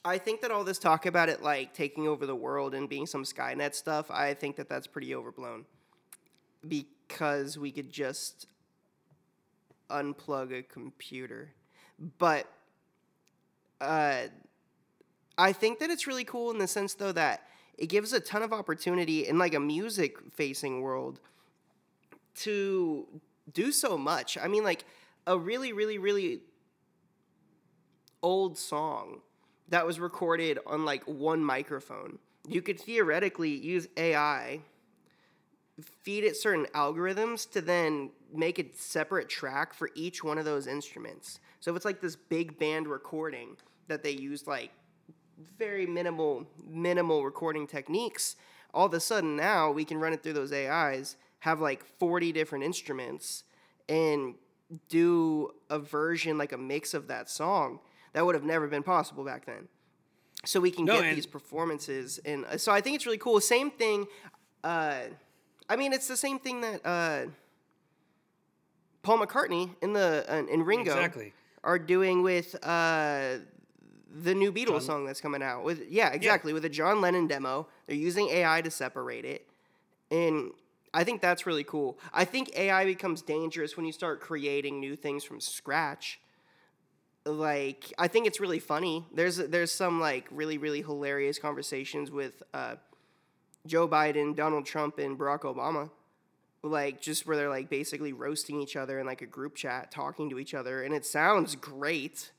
I 0.04 0.18
think 0.18 0.40
that 0.42 0.50
all 0.50 0.62
this 0.62 0.78
talk 0.78 1.06
about 1.06 1.28
it 1.28 1.42
like 1.42 1.74
taking 1.74 2.06
over 2.06 2.24
the 2.24 2.36
world 2.36 2.74
and 2.74 2.88
being 2.88 3.06
some 3.06 3.24
Skynet 3.24 3.74
stuff, 3.74 4.10
I 4.10 4.34
think 4.34 4.56
that 4.56 4.68
that's 4.68 4.86
pretty 4.86 5.14
overblown 5.14 5.64
because 6.66 7.58
we 7.58 7.72
could 7.72 7.90
just 7.90 8.46
unplug 9.90 10.56
a 10.56 10.62
computer. 10.62 11.50
But 12.18 12.46
uh, 13.80 14.22
I 15.36 15.52
think 15.52 15.78
that 15.80 15.90
it's 15.90 16.06
really 16.06 16.24
cool 16.24 16.50
in 16.50 16.58
the 16.58 16.66
sense 16.66 16.94
though 16.94 17.12
that 17.12 17.42
it 17.76 17.86
gives 17.86 18.12
a 18.12 18.20
ton 18.20 18.42
of 18.42 18.52
opportunity 18.52 19.26
in 19.26 19.38
like 19.38 19.54
a 19.54 19.60
music 19.60 20.16
facing 20.32 20.80
world 20.80 21.20
to 22.34 23.06
do 23.52 23.72
so 23.72 23.96
much. 23.96 24.36
I 24.36 24.48
mean, 24.48 24.64
like 24.64 24.84
a 25.26 25.38
really, 25.38 25.72
really, 25.72 25.98
really 25.98 26.40
old 28.22 28.58
song 28.58 29.20
that 29.68 29.86
was 29.86 30.00
recorded 30.00 30.58
on 30.66 30.84
like 30.84 31.04
one 31.04 31.44
microphone. 31.44 32.18
You 32.48 32.62
could 32.62 32.80
theoretically 32.80 33.50
use 33.50 33.86
AI, 33.96 34.60
feed 36.02 36.24
it 36.24 36.36
certain 36.36 36.66
algorithms 36.74 37.48
to 37.52 37.60
then 37.60 38.10
make 38.32 38.58
a 38.58 38.66
separate 38.74 39.28
track 39.28 39.74
for 39.74 39.90
each 39.94 40.24
one 40.24 40.38
of 40.38 40.44
those 40.44 40.66
instruments. 40.66 41.40
So 41.60 41.70
if 41.70 41.76
it's 41.76 41.84
like 41.84 42.00
this 42.00 42.16
big 42.16 42.58
band 42.58 42.86
recording 42.86 43.56
that 43.88 44.02
they 44.02 44.10
used 44.10 44.46
like 44.46 44.70
very 45.58 45.86
minimal 45.86 46.46
minimal 46.68 47.24
recording 47.24 47.66
techniques 47.66 48.36
all 48.74 48.86
of 48.86 48.94
a 48.94 48.98
sudden 49.00 49.36
now 49.36 49.70
we 49.70 49.84
can 49.84 49.98
run 49.98 50.12
it 50.12 50.20
through 50.22 50.32
those 50.32 50.52
ais 50.52 51.16
have 51.38 51.60
like 51.60 51.84
40 51.84 52.32
different 52.32 52.64
instruments 52.64 53.44
and 53.88 54.34
do 54.88 55.50
a 55.70 55.78
version 55.78 56.36
like 56.38 56.52
a 56.52 56.58
mix 56.58 56.92
of 56.92 57.06
that 57.06 57.30
song 57.30 57.78
that 58.14 58.26
would 58.26 58.34
have 58.34 58.42
never 58.44 58.66
been 58.66 58.82
possible 58.82 59.24
back 59.24 59.46
then 59.46 59.68
so 60.44 60.58
we 60.58 60.72
can 60.72 60.84
No, 60.84 61.00
get 61.00 61.14
these 61.14 61.26
performances 61.26 62.18
and 62.24 62.44
uh, 62.46 62.58
so 62.58 62.72
i 62.72 62.80
think 62.80 62.96
it's 62.96 63.06
really 63.06 63.16
cool 63.18 63.40
same 63.40 63.70
thing 63.70 64.06
uh, 64.64 65.02
i 65.68 65.76
mean 65.76 65.92
it's 65.92 66.08
the 66.08 66.16
same 66.16 66.40
thing 66.40 66.60
that 66.62 66.80
uh, 66.84 67.26
paul 69.02 69.18
mccartney 69.18 69.70
in 69.82 69.92
the 69.92 70.24
uh, 70.28 70.42
in 70.52 70.62
ringo 70.64 70.90
Exactly. 70.96 71.32
Are 71.68 71.78
doing 71.78 72.22
with 72.22 72.56
uh, 72.64 73.36
the 74.10 74.34
new 74.34 74.50
Beatles 74.50 74.66
John- 74.68 74.80
song 74.80 75.06
that's 75.06 75.20
coming 75.20 75.42
out. 75.42 75.64
With 75.64 75.82
yeah, 75.90 76.08
exactly. 76.12 76.54
With 76.54 76.64
a 76.64 76.70
John 76.70 77.02
Lennon 77.02 77.26
demo, 77.26 77.68
they're 77.86 77.94
using 77.94 78.28
AI 78.28 78.62
to 78.62 78.70
separate 78.70 79.26
it, 79.26 79.46
and 80.10 80.52
I 80.94 81.04
think 81.04 81.20
that's 81.20 81.44
really 81.46 81.64
cool. 81.64 81.98
I 82.12 82.24
think 82.24 82.56
AI 82.56 82.86
becomes 82.86 83.20
dangerous 83.20 83.76
when 83.76 83.84
you 83.84 83.92
start 83.92 84.20
creating 84.20 84.80
new 84.80 84.96
things 84.96 85.24
from 85.24 85.40
scratch. 85.40 86.18
Like 87.26 87.92
I 87.98 88.08
think 88.08 88.26
it's 88.26 88.40
really 88.40 88.60
funny. 88.60 89.04
There's 89.12 89.36
there's 89.36 89.70
some 89.70 90.00
like 90.00 90.26
really 90.30 90.56
really 90.56 90.80
hilarious 90.80 91.38
conversations 91.38 92.10
with 92.10 92.42
uh, 92.54 92.76
Joe 93.66 93.86
Biden, 93.86 94.34
Donald 94.34 94.64
Trump, 94.64 94.98
and 94.98 95.18
Barack 95.18 95.40
Obama 95.42 95.90
like 96.68 97.00
just 97.00 97.26
where 97.26 97.36
they're 97.36 97.48
like 97.48 97.68
basically 97.68 98.12
roasting 98.12 98.60
each 98.60 98.76
other 98.76 98.98
in 98.98 99.06
like 99.06 99.22
a 99.22 99.26
group 99.26 99.54
chat 99.56 99.90
talking 99.90 100.30
to 100.30 100.38
each 100.38 100.54
other 100.54 100.82
and 100.82 100.94
it 100.94 101.04
sounds 101.04 101.56
great 101.56 102.30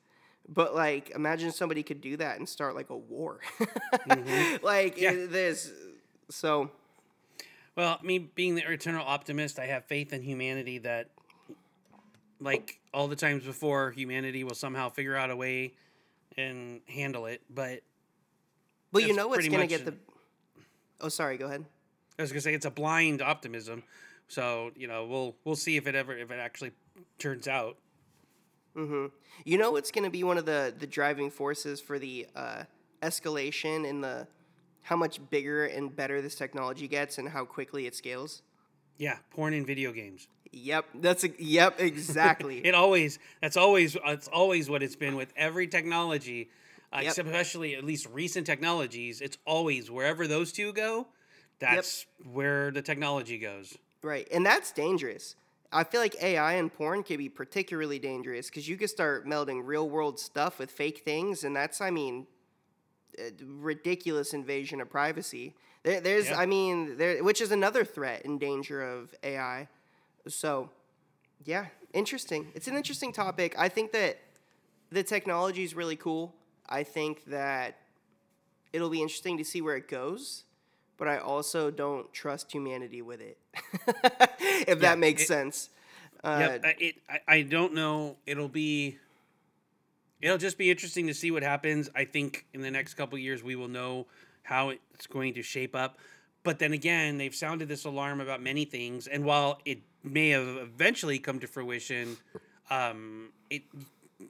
but 0.48 0.74
like 0.76 1.12
imagine 1.12 1.52
somebody 1.52 1.84
could 1.84 2.02
do 2.02 2.18
that 2.18 2.38
and 2.38 2.48
start 2.48 2.76
like 2.76 2.90
a 2.90 2.98
war 2.98 3.40
mm-hmm. 3.60 4.64
like 4.66 5.00
Yeah. 5.00 5.26
there's 5.28 5.72
so 6.30 6.72
Well, 7.76 8.00
me 8.04 8.20
being 8.20 8.56
the 8.56 8.70
eternal 8.72 9.06
optimist, 9.06 9.58
I 9.60 9.66
have 9.68 9.86
faith 9.86 10.12
in 10.14 10.22
humanity 10.22 10.80
that, 10.80 11.10
like 12.40 12.80
all 12.94 13.08
the 13.08 13.16
times 13.16 13.44
before, 13.44 13.92
humanity 13.92 14.44
will 14.44 14.56
somehow 14.56 14.90
figure 14.90 15.16
out 15.16 15.30
a 15.30 15.36
way 15.36 15.74
and 16.38 16.82
handle 16.88 17.26
it. 17.26 17.42
But 17.50 17.82
well 18.92 19.06
you 19.06 19.14
know 19.14 19.28
what's 19.28 19.48
gonna 19.48 19.68
get 19.68 19.86
the 19.86 19.94
oh 21.02 21.10
sorry 21.10 21.38
go 21.38 21.46
ahead 21.46 21.66
I 22.18 22.22
was 22.22 22.32
gonna 22.32 22.42
say 22.42 22.54
it's 22.54 22.66
a 22.66 22.72
blind 22.72 23.22
optimism. 23.22 23.84
So 24.30 24.72
you 24.76 24.88
know, 24.88 25.06
we'll 25.06 25.36
we'll 25.44 25.58
see 25.58 25.76
if 25.76 25.86
it 25.88 25.96
ever 25.96 26.18
if 26.18 26.32
it 26.32 26.40
actually 26.40 26.72
turns 27.18 27.48
out. 27.48 27.78
You 29.44 29.58
know 29.58 29.72
what's 29.72 29.92
going 29.92 30.06
to 30.06 30.10
be 30.10 30.24
one 30.24 30.38
of 30.38 30.46
the 30.46 30.74
the 30.78 30.88
driving 30.88 31.30
forces 31.32 31.82
for 31.82 32.00
the 32.00 32.28
uh, 32.34 32.64
escalation 33.02 33.86
in 33.86 34.00
the 34.00 34.26
how 34.84 34.96
much 34.96 35.20
bigger 35.30 35.66
and 35.66 35.94
better 35.94 36.22
this 36.22 36.36
technology 36.36 36.88
gets 36.88 37.18
and 37.18 37.28
how 37.30 37.44
quickly 37.44 37.86
it 37.88 37.96
scales? 37.96 38.42
Yeah, 38.98 39.18
porn 39.32 39.54
and 39.54 39.68
video 39.68 39.92
games. 39.92 40.28
Yep, 40.52 40.86
that's 40.96 41.24
a, 41.26 41.30
yep, 41.38 41.80
exactly. 41.80 42.62
It 42.66 42.74
always 42.74 43.20
that's 43.42 43.58
always 43.58 43.98
it's 44.06 44.30
always 44.30 44.70
what 44.70 44.82
it's 44.82 44.96
been 44.96 45.16
with 45.16 45.34
every 45.36 45.68
technology, 45.68 46.50
uh, 46.94 47.02
Yep. 47.04 47.18
especially 47.18 47.76
at 47.76 47.84
least 47.84 48.08
recent 48.12 48.46
technologies. 48.46 49.20
It's 49.20 49.38
always 49.46 49.92
wherever 49.92 50.26
those 50.26 50.52
two 50.54 50.72
go, 50.72 51.08
that's 51.60 52.06
where 52.32 52.72
the 52.72 52.82
technology 52.82 53.38
goes. 53.38 53.78
Right, 54.02 54.28
and 54.32 54.46
that's 54.46 54.72
dangerous. 54.72 55.36
I 55.72 55.84
feel 55.84 56.02
like 56.02 56.16
AI 56.22 56.54
and 56.54 56.74
porn 56.74 57.04
can 57.04 57.18
be 57.18 57.30
particularly 57.30 58.00
dangerous 58.00 58.48
because 58.48 58.68
you 58.68 58.76
could 58.78 58.90
start 58.90 59.28
melding 59.28 59.62
real 59.64 59.90
world 59.90 60.20
stuff 60.20 60.58
with 60.58 60.72
fake 60.72 61.04
things, 61.06 61.44
and 61.44 61.56
that's, 61.56 61.80
I 61.82 61.92
mean, 61.92 62.26
a 63.20 63.32
ridiculous 63.46 64.34
invasion 64.34 64.82
of 64.82 64.90
privacy. 64.90 65.54
There, 65.84 66.02
there's, 66.02 66.30
Yeah. 66.30 66.40
I 66.40 66.46
mean, 66.46 66.98
there, 66.98 67.24
which 67.24 67.42
is 67.42 67.52
another 67.52 67.86
threat 67.86 68.26
and 68.26 68.40
danger 68.40 68.82
of 68.82 69.14
AI. 69.24 69.68
So, 70.28 70.70
yeah, 71.46 71.68
interesting. 71.94 72.52
It's 72.56 72.68
an 72.68 72.76
interesting 72.76 73.12
topic. 73.14 73.56
I 73.58 73.70
think 73.70 73.92
that 73.92 74.20
the 74.92 75.04
technology 75.04 75.64
is 75.64 75.76
really 75.76 75.96
cool. 75.96 76.34
I 76.68 76.84
think 76.84 77.26
that 77.26 77.78
it'll 78.74 78.90
be 78.90 79.02
interesting 79.02 79.38
to 79.38 79.46
see 79.46 79.62
where 79.62 79.76
it 79.76 79.88
goes, 79.88 80.46
but 81.00 81.08
I 81.08 81.18
also 81.18 81.72
don't 81.72 82.12
trust 82.14 82.52
humanity 82.52 83.02
with 83.02 83.22
it. 83.22 83.38
if 84.40 84.68
Yeah, 84.68 84.76
that 84.76 85.00
makes 85.00 85.24
it- 85.24 85.28
sense. 85.28 85.70
Uh, 86.22 86.58
yep, 86.62 86.76
it 86.82 86.96
I, 87.10 87.20
I 87.38 87.42
don't 87.44 87.74
know. 87.74 88.18
It'll 88.28 88.50
be 88.50 88.98
it'll 90.22 90.38
just 90.38 90.58
be 90.58 90.70
interesting 90.70 91.08
to 91.08 91.14
see 91.14 91.32
what 91.32 91.44
happens. 91.44 91.90
I 91.96 92.04
think 92.04 92.46
in 92.54 92.62
the 92.62 92.70
next 92.70 92.96
couple 92.96 93.18
years 93.18 93.42
we 93.42 93.56
will 93.56 93.70
know 93.70 94.06
how 94.44 94.70
it's 94.70 95.08
going 95.08 95.34
to 95.36 95.42
shape 95.42 95.76
up. 95.76 95.98
But 96.44 96.60
then 96.60 96.74
again, 96.74 97.18
they've 97.18 97.34
sounded 97.34 97.70
this 97.70 97.86
alarm 97.86 98.20
about 98.20 98.42
many 98.42 98.66
things, 98.66 99.08
and 99.08 99.24
while 99.24 99.60
it 99.66 99.80
may 100.04 100.30
have 100.30 100.48
eventually 100.48 101.20
come 101.20 101.40
to 101.40 101.48
fruition, 101.48 102.18
um, 102.70 103.30
it 103.50 103.64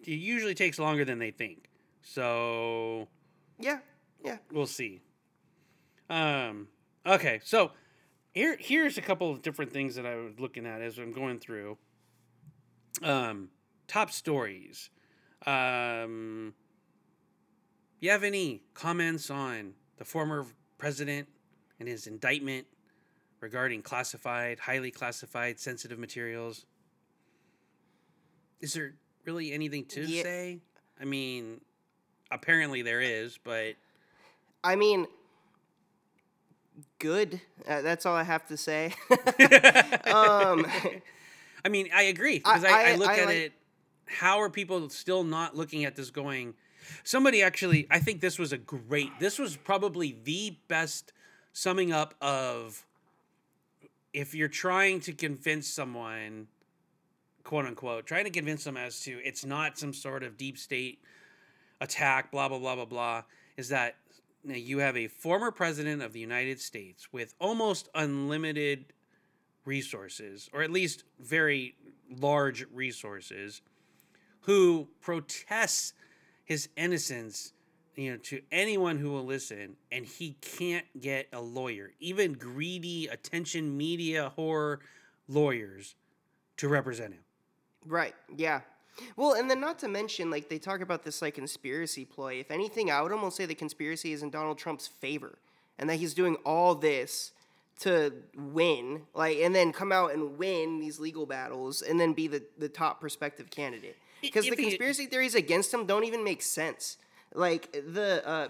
it 0.04 0.08
usually 0.20 0.54
takes 0.54 0.78
longer 0.78 1.06
than 1.06 1.18
they 1.18 1.32
think. 1.32 1.70
So 2.04 3.08
Yeah, 3.60 3.80
yeah. 4.24 4.38
we'll 4.52 4.68
see. 4.68 5.02
Um, 6.10 6.68
okay, 7.06 7.40
so 7.44 7.72
here 8.34 8.58
here's 8.60 8.98
a 8.98 9.02
couple 9.02 9.32
of 9.32 9.42
different 9.42 9.72
things 9.72 9.96
that 9.96 10.06
I 10.06 10.16
was 10.16 10.40
looking 10.40 10.66
at 10.66 10.82
as 10.82 10.98
I'm 10.98 11.12
going 11.12 11.40
through. 11.40 11.78
Um, 13.04 13.50
top 13.88 14.12
stories. 14.12 14.90
Um, 15.46 16.54
you 18.00 18.10
have 18.12 18.24
any 18.24 18.64
comments 18.74 19.30
on 19.30 19.74
the 19.98 20.06
former 20.06 20.46
president 20.78 21.28
and 21.80 21.88
his 21.88 22.08
indictment 22.08 22.66
regarding 23.40 23.82
classified, 23.82 24.60
highly 24.60 24.92
classified, 24.92 25.60
sensitive 25.60 26.00
materials? 26.00 26.66
Is 28.60 28.74
there 28.74 28.96
really 29.26 29.54
anything 29.54 29.86
to 29.86 30.02
Yeah. 30.02 30.24
say? 30.24 30.60
I 31.00 31.06
mean, 31.06 31.62
apparently 32.32 32.82
there 32.82 33.02
is, 33.02 33.38
but 33.38 33.76
I 34.64 34.76
mean, 34.76 35.08
good. 37.00 37.42
Uh, 37.68 37.82
that's 37.82 38.06
all 38.06 38.16
I 38.16 38.24
have 38.24 38.46
to 38.48 38.58
say. 38.58 38.94
um, 40.06 40.66
I 41.66 41.70
mean, 41.70 41.90
I 41.94 42.04
agree 42.04 42.38
because 42.40 42.64
I, 42.64 42.70
I, 42.70 42.92
I- 42.92 42.96
look 42.96 43.10
I 43.10 43.20
at 43.20 43.26
like- 43.26 43.36
it. 43.38 43.54
How 44.12 44.42
are 44.42 44.50
people 44.50 44.90
still 44.90 45.24
not 45.24 45.56
looking 45.56 45.86
at 45.86 45.96
this 45.96 46.10
going? 46.10 46.56
Somebody 47.04 47.44
actually, 47.44 47.86
I 47.92 48.00
think 48.00 48.22
this 48.22 48.40
was 48.40 48.52
a 48.52 48.58
great. 48.58 49.12
This 49.20 49.38
was 49.38 49.56
probably 49.56 50.18
the 50.24 50.58
best 50.68 51.14
summing 51.54 51.92
up 51.92 52.16
of 52.20 52.84
if 54.12 54.34
you're 54.34 54.48
trying 54.48 55.00
to 55.02 55.14
convince 55.14 55.68
someone, 55.68 56.48
quote 57.44 57.66
unquote, 57.66 58.08
trying 58.08 58.24
to 58.24 58.32
convince 58.32 58.64
them 58.64 58.78
as 58.78 59.02
to 59.02 59.20
it's 59.24 59.46
not 59.46 59.78
some 59.78 59.94
sort 59.94 60.24
of 60.24 60.38
deep 60.38 60.58
state 60.58 61.00
attack, 61.80 62.32
blah 62.32 62.50
blah 62.50 62.58
blah 62.58 62.74
blah 62.76 62.86
blah. 62.86 63.24
Is 63.58 63.70
that 63.70 63.96
know, 64.44 64.56
you 64.56 64.80
have 64.80 64.98
a 64.98 65.08
former 65.08 65.52
president 65.52 66.02
of 66.02 66.14
the 66.14 66.20
United 66.20 66.60
States 66.60 67.12
with 67.12 67.34
almost 67.40 67.90
unlimited 67.96 68.94
resources, 69.66 70.50
or 70.54 70.62
at 70.62 70.72
least 70.72 71.04
very 71.20 71.76
large 72.20 72.66
resources, 72.74 73.62
who 74.42 74.88
protests 75.02 75.94
his 76.46 76.70
innocence, 76.76 77.54
you 77.96 78.12
know, 78.12 78.18
to 78.18 78.42
anyone 78.52 78.98
who 78.98 79.12
will 79.12 79.26
listen, 79.26 79.76
and 79.92 80.06
he 80.06 80.36
can't 80.42 80.86
get 81.00 81.28
a 81.34 81.42
lawyer, 81.42 81.92
even 82.00 82.34
greedy 82.34 83.08
attention 83.08 83.76
media 83.78 84.30
horror 84.36 84.80
lawyers, 85.28 85.96
to 86.58 86.68
represent 86.68 87.14
him. 87.14 87.22
Right. 87.86 88.16
Yeah. 88.36 88.62
Well, 89.16 89.34
and 89.34 89.50
then 89.50 89.60
not 89.60 89.80
to 89.80 89.88
mention, 89.88 90.30
like 90.30 90.50
they 90.50 90.60
talk 90.60 90.82
about 90.82 91.04
this 91.04 91.22
like 91.22 91.36
conspiracy 91.36 92.06
ploy. 92.06 92.36
If 92.36 92.52
anything, 92.52 92.92
I 92.92 93.02
would 93.02 93.12
almost 93.12 93.38
say 93.38 93.46
the 93.46 93.56
conspiracy 93.56 94.14
is 94.14 94.24
in 94.24 94.30
Donald 94.30 94.58
Trump's 94.58 94.88
favor, 94.88 95.38
and 95.78 95.90
that 95.90 95.96
he's 95.96 96.14
doing 96.14 96.36
all 96.46 96.76
this 96.76 97.32
to 97.80 98.14
win, 98.36 99.04
like, 99.14 99.38
and 99.38 99.56
then 99.56 99.72
come 99.72 99.92
out 99.92 100.14
and 100.14 100.38
win 100.38 100.80
these 100.80 101.00
legal 101.00 101.26
battles, 101.26 101.82
and 101.82 102.00
then 102.00 102.14
be 102.14 102.28
the 102.28 102.44
the 102.58 102.70
top 102.70 103.00
prospective 103.00 103.50
candidate. 103.50 103.98
Because 104.22 104.46
the 104.46 104.56
conspiracy 104.56 105.06
theories 105.06 105.36
against 105.36 105.74
him 105.74 105.86
don't 105.86 106.04
even 106.04 106.24
make 106.24 106.42
sense. 106.42 106.98
Like 107.34 107.72
the 107.72 108.28
uh, 108.28 108.48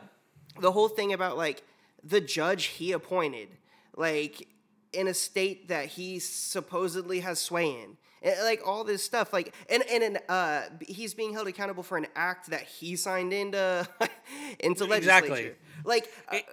the 0.59 0.71
whole 0.71 0.89
thing 0.89 1.13
about 1.13 1.37
like 1.37 1.63
the 2.03 2.21
judge 2.21 2.65
he 2.65 2.91
appointed, 2.91 3.49
like 3.95 4.47
in 4.93 5.07
a 5.07 5.13
state 5.13 5.67
that 5.67 5.85
he 5.85 6.19
supposedly 6.19 7.19
has 7.19 7.39
sway 7.39 7.67
in. 7.69 7.97
And, 8.21 8.35
like 8.43 8.61
all 8.65 8.83
this 8.83 9.03
stuff, 9.03 9.31
like 9.33 9.53
and 9.69 9.83
and 9.91 10.03
an, 10.03 10.17
uh, 10.27 10.63
he's 10.87 11.13
being 11.13 11.33
held 11.33 11.47
accountable 11.47 11.83
for 11.83 11.97
an 11.97 12.07
act 12.15 12.49
that 12.49 12.63
he 12.63 12.95
signed 12.95 13.31
into 13.33 13.87
into 14.59 14.83
Exactly. 14.85 15.29
legislature. 15.29 15.57
Like 15.85 16.11
uh, 16.31 16.35
It- 16.37 16.45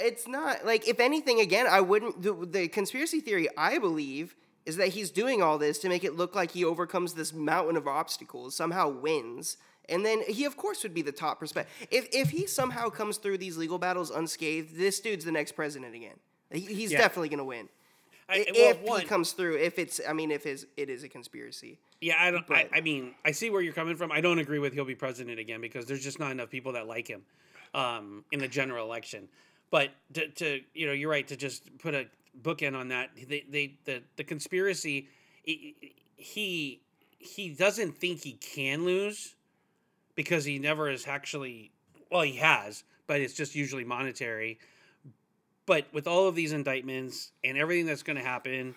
it's 0.00 0.28
not 0.28 0.64
like 0.64 0.86
if 0.86 1.00
anything 1.00 1.40
again 1.40 1.66
i 1.66 1.80
wouldn't 1.80 2.22
the, 2.22 2.32
the 2.46 2.68
conspiracy 2.68 3.18
theory 3.20 3.48
i 3.58 3.78
believe 3.78 4.36
is 4.64 4.76
that 4.76 4.86
he's 4.90 5.10
doing 5.10 5.42
all 5.42 5.58
this 5.58 5.76
to 5.80 5.88
make 5.88 6.04
it 6.04 6.14
look 6.14 6.36
like 6.36 6.52
he 6.52 6.64
overcomes 6.64 7.14
this 7.14 7.32
mountain 7.32 7.76
of 7.76 7.88
obstacles 7.88 8.54
somehow 8.54 8.88
wins 8.88 9.56
and 9.88 10.06
then 10.06 10.22
he 10.28 10.44
of 10.44 10.56
course 10.56 10.84
would 10.84 10.94
be 10.94 11.02
the 11.02 11.10
top 11.10 11.40
prospect 11.40 11.68
if, 11.90 12.06
if 12.12 12.30
he 12.30 12.46
somehow 12.46 12.88
comes 12.88 13.16
through 13.16 13.36
these 13.38 13.56
legal 13.56 13.76
battles 13.76 14.10
unscathed 14.12 14.76
this 14.76 15.00
dude's 15.00 15.24
the 15.24 15.32
next 15.32 15.50
president 15.52 15.92
again 15.92 16.14
he, 16.52 16.60
he's 16.60 16.92
Yeah. 16.92 16.98
definitely 16.98 17.30
going 17.30 17.38
to 17.38 17.44
win 17.44 17.68
I- 18.28 18.34
I- 18.40 18.52
well, 18.54 18.70
if 18.70 18.80
one- 18.82 19.00
he 19.00 19.06
comes 19.06 19.32
through 19.32 19.56
if 19.56 19.78
it's 19.78 20.00
i 20.08 20.12
mean 20.12 20.30
if 20.30 20.44
his 20.44 20.66
it 20.76 20.90
is 20.90 21.02
a 21.04 21.08
conspiracy 21.08 21.78
Yeah, 22.00 22.14
I 22.20 22.30
don't. 22.30 22.44
I, 22.50 22.68
I 22.72 22.80
mean, 22.80 23.14
I 23.24 23.32
see 23.32 23.50
where 23.50 23.60
you're 23.60 23.72
coming 23.72 23.96
from. 23.96 24.12
I 24.12 24.20
don't 24.20 24.38
agree 24.38 24.60
with 24.60 24.72
he'll 24.72 24.84
be 24.84 24.94
president 24.94 25.40
again 25.40 25.60
because 25.60 25.84
there's 25.86 26.04
just 26.04 26.20
not 26.20 26.30
enough 26.30 26.48
people 26.48 26.72
that 26.74 26.86
like 26.86 27.08
him 27.08 27.22
um, 27.74 28.24
in 28.30 28.38
the 28.38 28.46
general 28.46 28.86
election. 28.86 29.28
But 29.70 29.90
to, 30.14 30.28
to 30.28 30.60
you 30.74 30.86
know, 30.86 30.92
you're 30.92 31.10
right 31.10 31.26
to 31.26 31.36
just 31.36 31.76
put 31.78 31.94
a 31.96 32.06
bookend 32.40 32.76
on 32.76 32.88
that. 32.88 33.10
They, 33.28 33.44
they 33.50 33.74
the 33.84 34.02
the 34.16 34.22
conspiracy. 34.22 35.08
He 35.42 35.74
he 36.14 36.80
he 37.18 37.48
doesn't 37.50 37.98
think 37.98 38.22
he 38.22 38.34
can 38.34 38.84
lose 38.84 39.34
because 40.14 40.44
he 40.44 40.60
never 40.60 40.88
has 40.88 41.04
actually. 41.08 41.72
Well, 42.12 42.22
he 42.22 42.36
has, 42.36 42.84
but 43.08 43.20
it's 43.20 43.34
just 43.34 43.56
usually 43.56 43.84
monetary. 43.84 44.60
But 45.68 45.86
with 45.92 46.06
all 46.06 46.26
of 46.26 46.34
these 46.34 46.52
indictments 46.52 47.30
and 47.44 47.58
everything 47.58 47.84
that's 47.84 48.02
going 48.02 48.16
to 48.16 48.24
happen, 48.24 48.74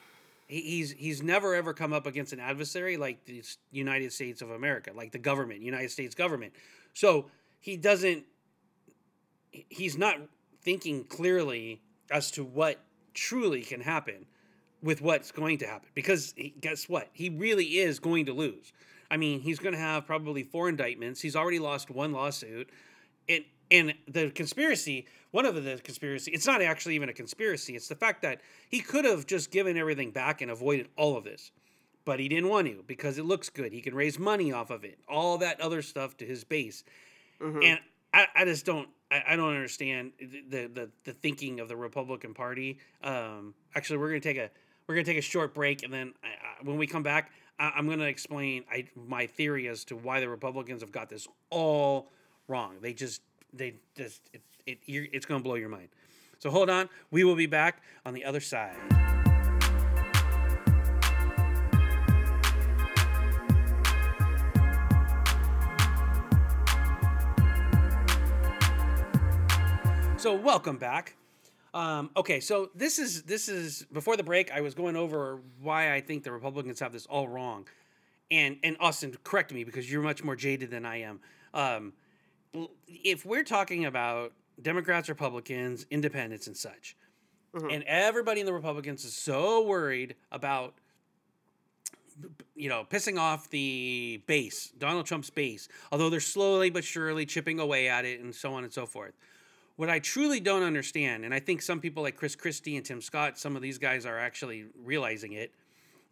he's 0.48 0.92
he's 0.92 1.24
never 1.24 1.56
ever 1.56 1.74
come 1.74 1.94
up 1.94 2.06
against 2.06 2.34
an 2.34 2.42
adversary 2.42 2.98
like 2.98 3.24
the 3.24 3.42
United 3.72 4.12
States 4.12 4.42
of 4.42 4.52
America, 4.52 4.92
like 4.94 5.14
the 5.14 5.18
government, 5.18 5.62
United 5.62 5.90
States 5.90 6.14
government. 6.14 6.52
So 6.94 7.28
he 7.62 7.78
doesn't. 7.78 8.26
He's 9.52 9.98
not 9.98 10.18
thinking 10.64 11.06
clearly 11.06 11.82
as 12.12 12.30
to 12.32 12.44
what 12.44 12.78
truly 13.14 13.62
can 13.62 13.80
happen 13.80 14.26
with 14.84 15.02
what's 15.02 15.32
going 15.32 15.60
to 15.60 15.66
happen 15.68 15.88
because 15.94 16.34
guess 16.60 16.90
what 16.90 17.08
he 17.14 17.30
really 17.30 17.78
is 17.80 18.00
going 18.00 18.26
to 18.26 18.34
lose 18.34 18.72
i 19.12 19.18
mean 19.18 19.42
he's 19.42 19.60
going 19.60 19.74
to 19.74 19.80
have 19.80 20.06
probably 20.08 20.44
four 20.44 20.70
indictments 20.70 21.20
he's 21.22 21.36
already 21.36 21.60
lost 21.60 21.90
one 21.92 22.14
lawsuit 22.14 22.70
and 23.28 23.44
and 23.70 23.94
the 24.08 24.30
conspiracy 24.32 25.06
one 25.32 25.46
of 25.46 25.56
the 25.56 25.80
conspiracy 25.84 26.32
it's 26.32 26.48
not 26.48 26.62
actually 26.62 26.96
even 26.96 27.10
a 27.10 27.14
conspiracy 27.14 27.76
it's 27.76 27.88
the 27.88 27.96
fact 27.96 28.22
that 28.22 28.42
he 28.70 28.80
could 28.80 29.06
have 29.06 29.26
just 29.26 29.52
given 29.52 29.78
everything 29.78 30.12
back 30.12 30.42
and 30.42 30.52
avoided 30.52 30.88
all 30.98 31.18
of 31.18 31.24
this 31.24 31.52
but 32.04 32.20
he 32.20 32.28
didn't 32.28 32.50
want 32.50 32.68
to 32.68 32.84
because 32.88 33.18
it 33.18 33.26
looks 33.26 33.50
good 33.50 33.72
he 33.72 33.82
can 33.82 33.94
raise 33.96 34.18
money 34.20 34.52
off 34.52 34.70
of 34.70 34.84
it 34.84 35.00
all 35.10 35.38
that 35.38 35.60
other 35.62 35.82
stuff 35.82 36.16
to 36.18 36.26
his 36.26 36.44
base 36.44 36.84
and 37.64 37.80
I, 38.14 38.28
I 38.36 38.46
just 38.46 38.66
don't 38.66 38.90
I, 39.10 39.24
I 39.30 39.36
don't 39.36 39.50
understand 39.50 40.12
the, 40.20 40.68
the 40.68 40.90
the 41.04 41.14
thinking 41.14 41.60
of 41.60 41.68
the 41.68 41.76
Republican 41.76 42.34
Party. 42.34 42.80
Um, 43.04 43.54
actually, 43.76 43.98
we're 43.98 44.10
gonna 44.10 44.20
take 44.20 44.38
a 44.38 44.50
we're 44.88 44.96
gonna 44.96 45.06
take 45.06 45.18
a 45.18 45.22
short 45.22 45.54
break, 45.54 45.84
and 45.84 45.94
then 45.94 46.14
I, 46.24 46.64
when 46.64 46.78
we 46.78 46.88
come 46.88 47.04
back, 47.04 47.32
I, 47.60 47.72
I'm 47.76 47.88
gonna 47.88 48.06
explain 48.06 48.64
I, 48.72 48.86
my 48.96 49.28
theory 49.28 49.68
as 49.68 49.84
to 49.86 49.96
why 49.96 50.20
the 50.20 50.30
Republicans 50.30 50.82
have 50.82 50.92
got 50.92 51.10
this 51.10 51.28
all 51.50 52.12
wrong. 52.48 52.76
They 52.82 52.94
just 52.94 53.22
they 53.54 53.76
just 53.96 54.30
it, 54.34 54.42
it 54.66 54.80
it's 54.86 55.26
going 55.26 55.40
to 55.40 55.44
blow 55.44 55.56
your 55.56 55.70
mind. 55.70 55.90
So 56.40 56.50
hold 56.50 56.70
on, 56.70 56.90
we 57.12 57.24
will 57.24 57.36
be 57.36 57.46
back 57.46 57.82
on 58.06 58.14
the 58.14 58.26
other 58.26 58.40
side. 58.40 58.76
So 70.18 70.36
welcome 70.36 70.78
back. 70.78 71.16
Um, 71.74 72.12
okay, 72.16 72.40
so 72.42 72.70
this 72.76 73.00
is 73.00 73.24
this 73.24 73.50
is 73.50 73.88
before 73.92 74.18
the 74.18 74.24
break. 74.24 74.52
I 74.52 74.62
was 74.62 74.76
going 74.76 74.96
over 74.96 75.42
why 75.60 75.96
I 75.96 76.02
think 76.02 76.24
the 76.24 76.32
Republicans 76.32 76.80
have 76.80 76.94
this 76.94 77.08
all 77.08 77.28
wrong, 77.28 77.68
and 78.30 78.58
and 78.64 78.78
Austin, 78.80 79.18
correct 79.24 79.52
me 79.52 79.64
because 79.64 79.92
you're 79.92 80.04
much 80.04 80.24
more 80.24 80.36
jaded 80.36 80.70
than 80.70 80.86
I 80.86 81.02
am. 81.02 81.20
Um, 81.56 81.94
if 82.88 83.26
we're 83.26 83.44
talking 83.44 83.86
about 83.86 84.34
Democrats, 84.62 85.10
Republicans, 85.10 85.86
Independents, 85.90 86.48
and 86.48 86.56
such, 86.58 86.96
mm-hmm. 87.56 87.70
and 87.70 87.84
everybody 87.84 88.40
in 88.40 88.46
the 88.46 88.54
Republicans 88.54 89.06
is 89.06 89.14
so 89.14 89.66
worried 89.66 90.16
about 90.32 90.76
you 92.56 92.70
know, 92.70 92.86
pissing 92.90 93.20
off 93.20 93.50
the 93.50 94.22
base, 94.28 94.72
Donald 94.78 95.06
Trump's 95.06 95.30
base, 95.30 95.68
although 95.92 96.10
they're 96.10 96.20
slowly 96.20 96.70
but 96.70 96.84
surely 96.84 97.26
chipping 97.26 97.60
away 97.60 97.90
at 97.90 98.06
it 98.06 98.20
and 98.20 98.34
so 98.34 98.54
on 98.54 98.64
and 98.64 98.72
so 98.72 98.86
forth. 98.86 99.14
What 99.78 99.90
I 99.90 100.00
truly 100.00 100.40
don't 100.40 100.64
understand, 100.64 101.26
and 101.26 101.34
I 101.34 101.40
think 101.40 101.62
some 101.62 101.80
people 101.80 102.04
like 102.04 102.16
Chris 102.16 102.36
Christie 102.36 102.78
and 102.78 102.86
Tim 102.86 103.02
Scott, 103.02 103.40
some 103.40 103.56
of 103.56 103.62
these 103.62 103.78
guys 103.78 104.06
are 104.06 104.20
actually 104.20 104.66
realizing 104.84 105.34
it, 105.34 105.52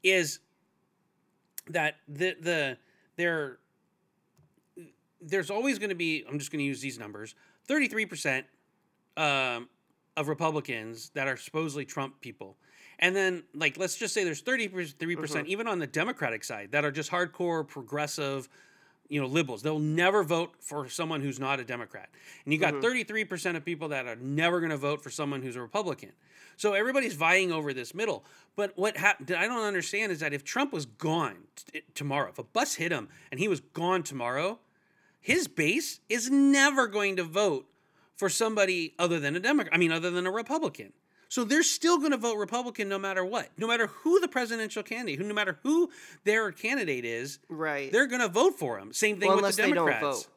is 0.01 0.39
that 1.67 1.98
the 2.08 2.36
the 2.41 2.77
there 3.15 3.60
there's 5.21 5.49
always 5.49 5.79
going 5.79 5.89
to 5.89 5.95
be 5.95 6.25
I'm 6.29 6.39
just 6.39 6.51
going 6.51 6.59
to 6.59 6.65
use 6.65 6.81
these 6.81 6.99
numbers 6.99 7.35
33% 7.67 8.43
um, 9.17 9.69
of 10.17 10.27
Republicans 10.27 11.11
that 11.13 11.27
are 11.27 11.38
supposedly 11.38 11.85
Trump 11.85 12.19
people. 12.21 12.57
And 12.99 13.15
then, 13.15 13.43
like, 13.53 13.77
let's 13.77 13.95
just 13.95 14.13
say 14.13 14.23
there's 14.23 14.41
33% 14.41 15.45
even 15.45 15.67
on 15.67 15.79
the 15.79 15.88
Democratic 15.88 16.43
side 16.43 16.71
that 16.73 16.83
are 16.83 16.91
just 16.91 17.09
hardcore 17.09 17.65
progressive, 17.65 18.49
you 19.07 19.21
know, 19.21 19.27
liberals. 19.27 19.61
They'll 19.61 19.79
never 19.79 20.23
vote 20.23 20.51
for 20.59 20.89
someone 20.89 21.21
who's 21.21 21.39
not 21.39 21.61
a 21.61 21.63
Democrat. 21.63 22.09
And 22.43 22.53
you 22.53 22.59
got 22.59 22.73
33% 22.73 23.55
of 23.55 23.63
people 23.63 23.88
that 23.89 24.05
are 24.05 24.17
never 24.17 24.59
going 24.59 24.71
to 24.71 24.77
vote 24.77 25.01
for 25.01 25.09
someone 25.09 25.41
who's 25.41 25.55
a 25.55 25.61
Republican. 25.61 26.11
So 26.57 26.73
everybody's 26.73 27.13
vying 27.15 27.53
over 27.53 27.71
this 27.71 27.93
middle. 27.93 28.25
But 28.57 28.77
what 28.77 28.97
hap- 28.97 29.21
I 29.31 29.47
don't 29.47 29.63
understand 29.63 30.11
is 30.11 30.19
that 30.19 30.33
if 30.33 30.43
Trump 30.43 30.73
was 30.73 30.85
gone 30.85 31.38
t- 31.71 31.83
tomorrow, 31.95 32.29
if 32.29 32.39
a 32.39 32.43
bus 32.43 32.75
hit 32.75 32.91
him 32.91 33.07
and 33.31 33.39
he 33.39 33.47
was 33.47 33.61
gone 33.61 34.03
tomorrow, 34.03 34.59
his 35.19 35.47
base 35.47 35.99
is 36.09 36.29
never 36.29 36.88
going 36.88 37.15
to 37.17 37.23
vote 37.23 37.65
for 38.15 38.29
somebody 38.29 38.93
other 38.99 39.19
than 39.19 39.35
a 39.35 39.39
Democrat. 39.39 39.73
I 39.73 39.77
mean, 39.77 39.91
other 39.91 40.11
than 40.11 40.25
a 40.27 40.31
Republican. 40.31 40.93
So 41.29 41.43
they're 41.43 41.61
still 41.63 41.99
going 41.99 42.11
to 42.11 42.17
vote 42.17 42.38
Republican 42.38 42.89
no 42.89 42.97
matter 42.97 43.23
what, 43.23 43.49
no 43.57 43.67
matter 43.67 43.88
who 43.88 44.19
the 44.19 44.27
presidential 44.27 44.81
candidate, 44.81 45.19
who 45.19 45.25
no 45.25 45.33
matter 45.35 45.59
who 45.61 45.91
their 46.23 46.51
candidate 46.51 47.05
is, 47.05 47.38
Right. 47.49 47.91
they're 47.91 48.07
going 48.07 48.21
to 48.21 48.27
vote 48.27 48.57
for 48.57 48.79
him. 48.79 48.91
Same 48.93 49.19
thing 49.19 49.27
Well, 49.29 49.41
with 49.41 49.55
the 49.55 49.61
Democrats. 49.61 50.27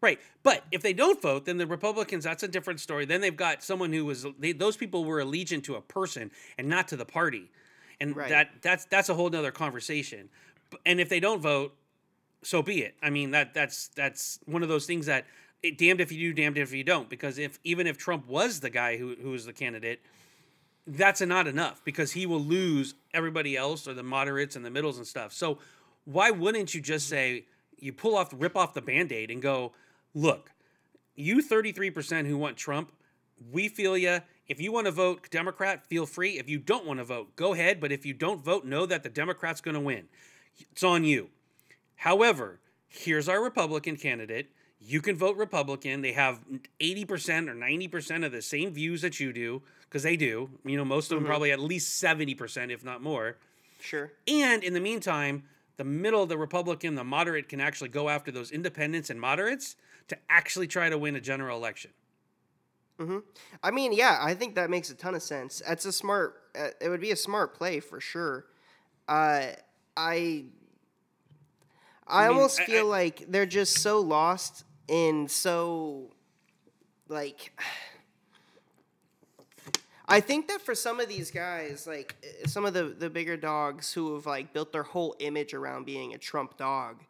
Right, 0.00 0.20
but 0.44 0.62
if 0.70 0.80
they 0.82 0.92
don't 0.92 1.20
vote, 1.20 1.44
then 1.44 1.56
the 1.56 1.66
Republicans 1.66 2.22
that's 2.22 2.44
a 2.44 2.48
different 2.48 2.78
story. 2.78 3.04
Then 3.04 3.20
they've 3.20 3.36
got 3.36 3.64
someone 3.64 3.92
who 3.92 4.04
was 4.04 4.24
they, 4.38 4.52
those 4.52 4.76
people 4.76 5.04
were 5.04 5.20
allegiant 5.20 5.64
to 5.64 5.74
a 5.74 5.80
person 5.80 6.30
and 6.56 6.68
not 6.68 6.86
to 6.88 6.96
the 6.96 7.04
party, 7.04 7.50
and 8.00 8.14
Right. 8.14 8.28
that 8.28 8.50
that's 8.62 8.84
that's 8.84 9.08
a 9.08 9.14
whole 9.14 9.28
nother 9.28 9.50
conversation. 9.50 10.28
And 10.86 11.00
if 11.00 11.08
they 11.08 11.18
don't 11.18 11.40
vote, 11.40 11.74
so 12.42 12.62
be 12.62 12.82
it. 12.82 12.96
I 13.02 13.10
mean 13.10 13.30
that 13.32 13.54
that's 13.54 13.88
that's 13.88 14.38
one 14.46 14.62
of 14.62 14.68
those 14.68 14.86
things 14.86 15.06
that 15.06 15.26
it, 15.62 15.76
damned 15.76 16.00
if 16.00 16.12
you 16.12 16.32
do, 16.32 16.42
damned 16.42 16.58
if 16.58 16.72
you 16.72 16.84
don't. 16.84 17.08
Because 17.08 17.38
if 17.38 17.58
even 17.64 17.86
if 17.86 17.98
Trump 17.98 18.26
was 18.26 18.60
the 18.60 18.70
guy 18.70 18.96
who 18.96 19.16
who 19.20 19.30
was 19.30 19.44
the 19.46 19.52
candidate, 19.52 20.00
that's 20.86 21.20
not 21.20 21.46
enough 21.46 21.82
because 21.84 22.12
he 22.12 22.26
will 22.26 22.40
lose 22.40 22.94
everybody 23.12 23.56
else 23.56 23.86
or 23.86 23.94
the 23.94 24.02
moderates 24.02 24.56
and 24.56 24.64
the 24.64 24.70
middles 24.70 24.98
and 24.98 25.06
stuff. 25.06 25.32
So 25.32 25.58
why 26.04 26.30
wouldn't 26.30 26.74
you 26.74 26.80
just 26.80 27.08
say 27.08 27.46
you 27.78 27.92
pull 27.92 28.16
off 28.16 28.32
rip 28.36 28.56
off 28.56 28.74
the 28.74 28.82
band-aid 28.82 29.30
and 29.30 29.42
go, 29.42 29.72
look, 30.14 30.50
you 31.14 31.42
33% 31.42 32.26
who 32.26 32.38
want 32.38 32.56
Trump, 32.56 32.92
we 33.50 33.68
feel 33.68 33.96
you. 33.96 34.20
If 34.46 34.60
you 34.60 34.72
want 34.72 34.86
to 34.86 34.92
vote 34.92 35.30
Democrat, 35.30 35.84
feel 35.86 36.06
free. 36.06 36.38
If 36.38 36.48
you 36.48 36.58
don't 36.58 36.86
want 36.86 37.00
to 37.00 37.04
vote, 37.04 37.36
go 37.36 37.52
ahead. 37.52 37.80
But 37.80 37.92
if 37.92 38.06
you 38.06 38.14
don't 38.14 38.42
vote, 38.42 38.64
know 38.64 38.86
that 38.86 39.02
the 39.02 39.08
Democrat's 39.10 39.60
going 39.60 39.74
to 39.74 39.80
win. 39.80 40.04
It's 40.58 40.82
on 40.82 41.04
you. 41.04 41.28
However, 41.98 42.60
here's 42.88 43.28
our 43.28 43.42
Republican 43.42 43.96
candidate. 43.96 44.50
You 44.80 45.00
can 45.00 45.16
vote 45.16 45.36
Republican. 45.36 46.00
They 46.00 46.12
have 46.12 46.40
80% 46.80 47.48
or 47.48 47.54
90% 47.54 48.24
of 48.24 48.32
the 48.32 48.40
same 48.40 48.70
views 48.70 49.02
that 49.02 49.18
you 49.18 49.32
do, 49.32 49.62
because 49.82 50.04
they 50.04 50.16
do. 50.16 50.50
You 50.64 50.76
know, 50.76 50.84
most 50.84 51.10
of 51.10 51.18
them 51.18 51.26
probably 51.26 51.50
at 51.50 51.58
least 51.58 52.02
70%, 52.02 52.70
if 52.70 52.84
not 52.84 53.02
more. 53.02 53.36
Sure. 53.80 54.12
And 54.26 54.62
in 54.62 54.74
the 54.74 54.80
meantime, 54.80 55.44
the 55.76 55.84
middle, 55.84 56.26
the 56.26 56.38
Republican, 56.38 56.94
the 56.94 57.04
moderate 57.04 57.48
can 57.48 57.60
actually 57.60 57.88
go 57.88 58.08
after 58.08 58.30
those 58.30 58.50
independents 58.50 59.10
and 59.10 59.20
moderates 59.20 59.76
to 60.08 60.16
actually 60.28 60.66
try 60.66 60.88
to 60.88 60.98
win 60.98 61.16
a 61.16 61.20
general 61.20 61.56
election. 61.56 61.90
I 63.62 63.70
mean, 63.70 63.92
yeah, 63.92 64.18
I 64.20 64.34
think 64.34 64.56
that 64.56 64.70
makes 64.70 64.90
a 64.90 64.94
ton 64.94 65.14
of 65.14 65.22
sense. 65.22 65.62
It's 65.68 65.84
a 65.84 65.92
smart. 65.92 66.42
Uh, 66.58 66.68
it 66.80 66.88
would 66.88 67.00
be 67.00 67.12
a 67.12 67.16
smart 67.16 67.54
play 67.54 67.80
for 67.80 68.00
sure. 68.00 68.46
Uh, 69.08 69.46
I. 69.96 70.46
I, 72.08 72.28
mean, 72.28 72.36
almost 72.36 72.60
I- 72.60 72.64
feel 72.66 72.86
I- 72.86 72.90
like 72.98 73.24
they're 73.28 73.46
just 73.46 73.78
so 73.80 74.00
lost 74.00 74.64
in 74.88 75.28
so, 75.28 76.10
like. 77.08 77.52
I 80.10 80.20
think 80.20 80.48
that 80.48 80.62
for 80.62 80.74
some 80.74 81.00
of 81.00 81.08
these 81.08 81.30
guys, 81.30 81.86
like 81.86 82.16
uh, 82.24 82.46
some 82.48 82.64
of 82.64 82.72
the 82.72 82.84
the 82.84 83.10
bigger 83.10 83.36
dogs 83.36 83.92
who 83.92 84.14
have 84.14 84.24
like 84.24 84.54
built 84.54 84.72
their 84.72 84.82
whole 84.82 85.14
image 85.18 85.52
around 85.52 85.84
being 85.84 86.14
a 86.14 86.18
Trump 86.18 86.56
dog, 86.56 87.02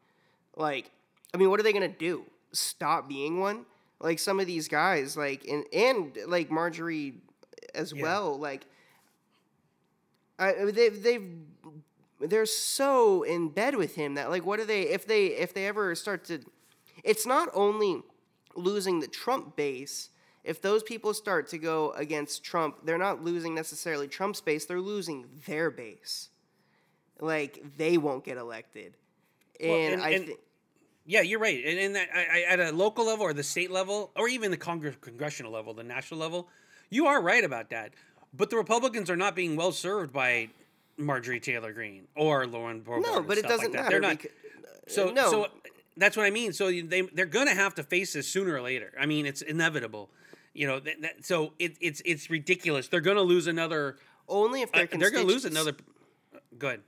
like, 0.56 0.90
I 1.32 1.36
mean, 1.36 1.48
what 1.50 1.60
are 1.60 1.62
they 1.62 1.72
gonna 1.72 1.86
do? 1.88 2.24
Stop 2.52 3.08
being 3.08 3.38
one? 3.38 3.66
Like 4.00 4.18
some 4.18 4.40
of 4.40 4.46
these 4.46 4.66
guys, 4.66 5.16
like 5.16 5.44
and 5.46 5.64
and 5.72 6.18
like 6.26 6.50
Marjorie 6.50 7.14
as 7.74 7.92
Yeah. 7.92 8.02
well, 8.02 8.38
like. 8.38 8.66
I 10.40 10.52
they 10.70 10.88
they've 10.88 11.28
they're 12.20 12.46
so 12.46 13.22
in 13.22 13.48
bed 13.48 13.76
with 13.76 13.94
him 13.94 14.14
that 14.14 14.30
like 14.30 14.44
what 14.44 14.58
do 14.58 14.64
they 14.66 14.82
if 14.82 15.06
they 15.06 15.26
if 15.26 15.54
they 15.54 15.66
ever 15.66 15.94
start 15.94 16.24
to 16.24 16.40
it's 17.04 17.26
not 17.26 17.48
only 17.54 18.02
losing 18.56 19.00
the 19.00 19.06
Trump 19.06 19.54
base 19.56 20.10
if 20.44 20.60
those 20.62 20.82
people 20.82 21.12
start 21.14 21.48
to 21.48 21.58
go 21.58 21.92
against 21.92 22.42
Trump 22.44 22.76
they're 22.84 22.98
not 22.98 23.22
losing 23.22 23.54
necessarily 23.54 24.08
Trump's 24.08 24.40
base 24.40 24.64
they're 24.66 24.80
losing 24.80 25.26
their 25.46 25.70
base 25.70 26.28
like 27.20 27.62
they 27.76 27.98
won't 27.98 28.24
get 28.24 28.36
elected 28.36 28.96
and, 29.60 29.94
and- 29.94 30.02
I 30.02 30.10
and- 30.10 30.26
think 30.26 30.40
Yeah, 31.06 31.22
you're 31.22 31.40
right. 31.40 31.64
And, 31.64 31.78
and 31.78 31.94
that, 31.96 32.08
I, 32.14 32.44
I, 32.48 32.52
at 32.52 32.60
a 32.60 32.70
local 32.72 33.06
level 33.06 33.24
or 33.24 33.32
the 33.32 33.42
state 33.42 33.70
level, 33.70 34.10
or 34.14 34.28
even 34.28 34.50
the 34.50 34.58
Congress, 34.58 34.94
congressional 35.00 35.50
level, 35.50 35.72
the 35.72 35.82
national 35.82 36.20
level, 36.20 36.48
you 36.90 37.06
are 37.06 37.22
right 37.22 37.42
about 37.42 37.70
that. 37.70 37.94
But 38.34 38.50
the 38.50 38.56
Republicans 38.58 39.08
are 39.08 39.16
not 39.16 39.34
being 39.34 39.56
well 39.56 39.72
served 39.72 40.12
by 40.12 40.50
Marjorie 40.98 41.40
Taylor 41.40 41.72
Greene 41.72 42.06
or 42.16 42.46
Lauren 42.46 42.82
Boebert. 42.82 43.02
no 43.02 43.22
but 43.22 43.38
it 43.38 43.46
doesn't 43.46 43.72
like 43.72 43.82
matter 43.82 43.90
They're 43.90 44.00
not. 44.00 44.18
becau- 44.18 44.30
So, 44.88 45.10
no 45.10 45.30
so 45.30 45.46
that's 45.96 46.16
what 46.16 46.26
I 46.26 46.30
mean. 46.30 46.52
So 46.52 46.70
they 46.70 47.02
they're 47.02 47.26
gonna 47.26 47.54
have 47.54 47.74
to 47.76 47.82
face 47.82 48.12
this 48.12 48.28
sooner 48.28 48.54
or 48.54 48.60
later. 48.62 48.92
I 49.00 49.06
mean, 49.06 49.24
it's 49.26 49.42
inevitable. 49.42 50.10
You 50.54 50.66
know, 50.66 50.80
that, 50.80 51.02
that, 51.02 51.24
so 51.26 51.52
it, 51.58 51.76
it's 51.80 52.02
it's 52.04 52.30
ridiculous. 52.30 52.88
They're 52.88 53.00
gonna 53.00 53.22
lose 53.22 53.46
another. 53.46 53.96
only 54.28 54.62
if 54.62 54.70
Uh, 54.74 54.78
they're 54.78 54.98
they're 54.98 55.10
gonna 55.10 55.24
lose 55.26 55.44
another. 55.44 55.74
Good. 56.58 56.82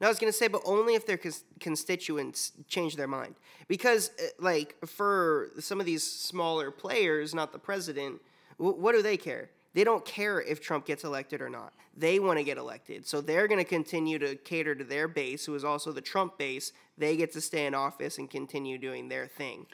No, 0.00 0.06
I 0.08 0.10
was 0.10 0.18
gonna 0.18 0.32
say, 0.32 0.48
but 0.48 0.60
only 0.66 0.94
if 0.94 1.06
their 1.06 1.16
cons- 1.16 1.44
constituents 1.60 2.52
change 2.68 2.96
their 2.96 3.08
mind. 3.08 3.34
Because, 3.68 4.10
uh, 4.20 4.26
like, 4.38 4.76
for 4.86 5.50
some 5.58 5.80
of 5.80 5.86
these 5.86 6.02
smaller 6.04 6.70
players, 6.70 7.34
not 7.34 7.52
the 7.52 7.58
president, 7.58 8.20
w- 8.58 8.76
what 8.78 8.92
do 8.94 9.00
they 9.02 9.16
care? 9.16 9.50
They 9.76 9.84
don't 9.84 10.06
care 10.06 10.40
if 10.40 10.62
Trump 10.62 10.86
gets 10.86 11.04
elected 11.04 11.42
or 11.42 11.50
not. 11.50 11.74
They 11.94 12.18
want 12.18 12.38
to 12.38 12.44
get 12.44 12.56
elected, 12.56 13.06
so 13.06 13.20
they're 13.20 13.46
gonna 13.46 13.62
continue 13.62 14.18
to 14.18 14.34
cater 14.34 14.74
to 14.74 14.82
their 14.82 15.06
base, 15.06 15.44
who 15.44 15.54
is 15.54 15.64
also 15.64 15.92
the 15.92 16.00
Trump 16.00 16.38
base. 16.38 16.72
They 16.96 17.14
get 17.14 17.30
to 17.32 17.42
stay 17.42 17.66
in 17.66 17.74
office 17.74 18.16
and 18.16 18.30
continue 18.30 18.78
doing 18.78 19.10
their 19.10 19.26
thing. 19.26 19.66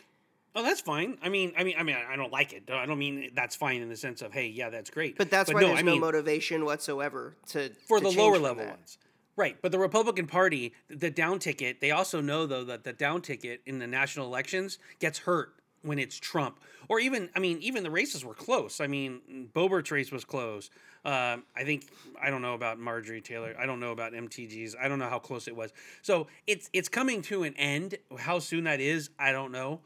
Oh, 0.56 0.64
that's 0.64 0.80
fine. 0.80 1.18
I 1.22 1.28
mean, 1.28 1.52
I 1.56 1.62
mean, 1.62 1.76
I 1.78 1.84
mean, 1.84 1.94
I 1.94 2.16
don't 2.16 2.32
like 2.32 2.52
it. 2.52 2.68
I 2.68 2.84
don't 2.84 2.98
mean 2.98 3.30
that's 3.34 3.54
fine 3.54 3.80
in 3.80 3.88
the 3.88 3.96
sense 3.96 4.22
of, 4.22 4.32
hey, 4.32 4.48
yeah, 4.48 4.70
that's 4.70 4.90
great. 4.90 5.16
But 5.16 5.30
that's 5.30 5.54
why 5.54 5.60
no, 5.60 5.68
there's 5.68 5.78
I 5.78 5.82
no 5.82 5.92
mean, 5.92 6.00
motivation 6.00 6.64
whatsoever 6.64 7.36
to 7.50 7.70
for 7.86 8.00
to 8.00 8.04
the 8.04 8.10
lower 8.10 8.38
level 8.38 8.64
that. 8.64 8.78
ones. 8.78 8.98
Right, 9.36 9.56
but 9.62 9.70
the 9.70 9.78
Republican 9.78 10.26
Party, 10.26 10.74
the 10.88 11.12
down 11.12 11.38
ticket, 11.38 11.80
they 11.80 11.92
also 11.92 12.20
know 12.20 12.44
though 12.46 12.64
that 12.64 12.82
the 12.82 12.92
down 12.92 13.22
ticket 13.22 13.62
in 13.66 13.78
the 13.78 13.86
national 13.86 14.26
elections 14.26 14.78
gets 14.98 15.20
hurt 15.20 15.54
when 15.82 15.98
it's 15.98 16.18
Trump, 16.18 16.60
or 16.88 17.00
even 17.00 17.28
I 17.34 17.38
mean, 17.38 17.58
even 17.60 17.82
the 17.82 17.90
races 17.90 18.24
were 18.24 18.34
close. 18.34 18.80
I 18.80 18.86
mean, 18.86 19.48
Boebert's 19.54 19.90
race 19.90 20.10
was 20.10 20.24
close. 20.24 20.70
Um, 21.04 21.44
I 21.56 21.64
think 21.64 21.86
I 22.20 22.30
don't 22.30 22.42
know 22.42 22.54
about 22.54 22.78
Marjorie 22.78 23.20
Taylor. 23.20 23.54
I 23.58 23.66
don't 23.66 23.80
know 23.80 23.92
about 23.92 24.12
MTG's. 24.12 24.76
I 24.80 24.88
don't 24.88 24.98
know 24.98 25.08
how 25.08 25.18
close 25.18 25.48
it 25.48 25.56
was. 25.56 25.72
So 26.02 26.28
it's 26.46 26.70
it's 26.72 26.88
coming 26.88 27.22
to 27.22 27.42
an 27.42 27.54
end. 27.56 27.96
How 28.18 28.38
soon 28.38 28.64
that 28.64 28.80
is, 28.80 29.10
I 29.18 29.32
don't 29.32 29.52
know. 29.52 29.80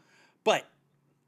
But 0.45 0.67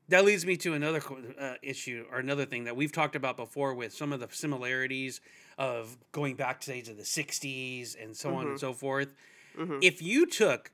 that 0.08 0.24
leads 0.24 0.46
me 0.46 0.56
to 0.58 0.74
another 0.74 1.02
uh, 1.38 1.54
issue 1.62 2.06
or 2.10 2.18
another 2.18 2.46
thing 2.46 2.64
that 2.64 2.76
we've 2.76 2.92
talked 2.92 3.16
about 3.16 3.36
before 3.36 3.74
with 3.74 3.92
some 3.92 4.12
of 4.12 4.20
the 4.20 4.28
similarities 4.30 5.20
of 5.58 5.98
going 6.12 6.34
back 6.34 6.60
to 6.60 6.66
say 6.66 6.80
to 6.80 6.94
the 6.94 7.02
60s 7.02 8.00
and 8.00 8.16
so 8.16 8.28
mm-hmm. 8.28 8.36
on 8.36 8.42
and 8.44 8.50
mm-hmm. 8.52 8.58
so 8.58 8.72
forth. 8.72 9.12
Mm-hmm. 9.58 9.78
If 9.82 10.00
you 10.00 10.26
took, 10.26 10.70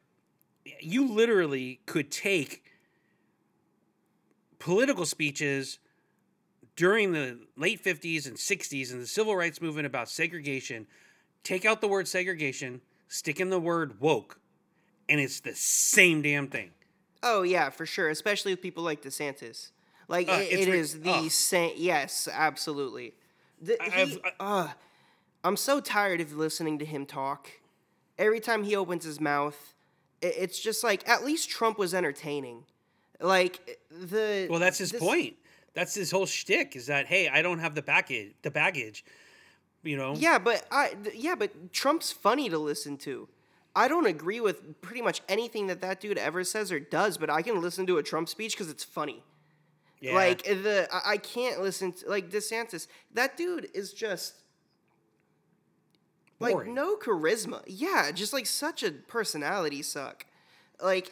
you 0.81 1.09
literally 1.09 1.81
could 1.87 2.11
take 2.11 2.65
political 4.65 5.05
speeches 5.05 5.79
during 6.75 7.13
the 7.13 7.39
late 7.55 7.85
50s 7.85 8.27
and 8.27 8.35
60s 8.35 8.93
and 8.93 9.03
the 9.03 9.07
civil 9.07 9.37
rights 9.37 9.61
movement 9.61 9.87
about 9.87 10.09
segregation, 10.09 10.87
take 11.43 11.67
out 11.67 11.83
the 11.83 11.87
word 11.87 12.09
segregation, 12.09 12.81
stick 13.07 13.41
in 13.41 13.51
the 13.51 13.61
word 13.61 14.01
woke, 14.01 14.41
and 15.07 15.21
it's 15.21 15.41
the 15.41 15.55
same 15.55 16.23
damn 16.23 16.49
thing. 16.49 16.71
Oh 17.23 17.43
yeah, 17.43 17.69
for 17.69 17.85
sure. 17.85 18.09
Especially 18.09 18.53
with 18.53 18.63
people 18.63 18.83
like 18.83 19.03
DeSantis. 19.03 19.71
Like 20.09 20.31
uh, 20.31 20.41
it, 20.41 20.61
it 20.61 20.69
is 20.69 21.01
the 21.01 21.11
oh. 21.11 21.29
same. 21.29 21.75
Yes, 21.77 22.27
absolutely. 22.33 23.13
The, 23.61 23.77
he, 23.83 24.19
I, 24.41 24.45
uh, 24.45 24.69
I'm 25.45 25.59
so 25.59 25.79
tired 25.79 26.23
of 26.23 26.33
listening 26.33 26.79
to 26.79 26.87
him 26.87 27.05
talk. 27.05 27.51
Every 28.19 28.41
time 28.41 28.65
he 28.65 28.75
opens 28.75 29.05
his 29.05 29.21
mouth, 29.21 29.75
it's 30.23 30.59
just 30.59 30.83
like 30.83 31.07
at 31.07 31.23
least 31.23 31.51
Trump 31.51 31.79
was 31.79 31.93
entertaining. 31.93 32.65
Like 33.25 33.81
the 33.91 34.47
well, 34.51 34.61
that's 34.61 34.77
his 34.77 34.91
this, 34.91 35.01
point. 35.03 35.37
That's 35.73 35.95
his 35.95 36.11
whole 36.11 36.27
shtick. 36.27 36.77
Is 36.77 36.87
that 36.87 37.07
hey, 37.07 37.29
I 37.29 37.41
don't 37.41 37.59
have 37.59 37.75
the 37.75 37.81
baggage. 37.81 38.35
The 38.43 38.51
baggage. 38.51 39.03
You 39.83 39.97
know. 39.97 40.15
Yeah, 40.15 40.39
but 40.39 40.67
I 40.71 40.95
yeah, 41.15 41.35
but 41.35 41.73
Trump's 41.73 42.13
funny 42.13 42.51
to 42.51 42.59
listen 42.59 42.99
to. 42.99 43.29
I 43.75 43.89
don't 43.89 44.07
agree 44.07 44.41
with 44.41 44.81
pretty 44.83 45.01
much 45.01 45.23
anything 45.27 45.69
that 45.69 45.81
that 45.81 46.01
dude 46.01 46.19
ever 46.19 46.45
says 46.45 46.71
or 46.71 46.79
does, 46.79 47.17
but 47.17 47.31
I 47.31 47.41
can 47.41 47.61
listen 47.63 47.87
to 47.87 47.97
a 47.97 48.03
Trump 48.03 48.29
speech 48.29 48.53
because 48.53 48.71
it's 48.71 48.85
funny. 48.85 49.23
Yeah. 50.01 50.15
Like 50.15 50.45
the 50.45 50.87
I 50.93 51.17
can't 51.17 51.63
listen 51.63 51.93
to 51.93 52.09
like 52.09 52.31
DeSantis. 52.31 52.89
That 53.15 53.39
dude 53.39 53.69
is 53.73 53.95
just 53.95 54.35
like 56.41 56.53
Boring. 56.53 56.75
no 56.75 56.97
charisma. 56.97 57.63
Yeah, 57.67 58.11
just 58.13 58.35
like 58.35 58.45
such 58.45 58.83
a 58.83 58.91
personality 58.91 59.81
suck. 59.81 60.27
Like 60.83 61.11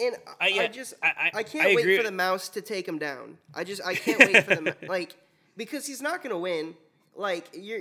and 0.00 0.16
I, 0.40 0.64
I 0.64 0.66
just 0.68 0.94
I, 1.02 1.30
I, 1.34 1.42
can't 1.42 1.74
wait 1.74 1.96
for 1.96 2.02
the 2.02 2.10
mouse 2.10 2.48
to 2.50 2.60
take 2.60 2.86
him 2.86 2.98
down. 2.98 3.38
I 3.54 3.64
just 3.64 3.82
I 3.84 3.94
can't 3.94 4.18
wait 4.18 4.44
for 4.44 4.54
the 4.54 4.76
like 4.88 5.14
because 5.56 5.86
he's 5.86 6.02
not 6.02 6.22
gonna 6.22 6.38
win. 6.38 6.74
Like 7.14 7.50
you're 7.52 7.80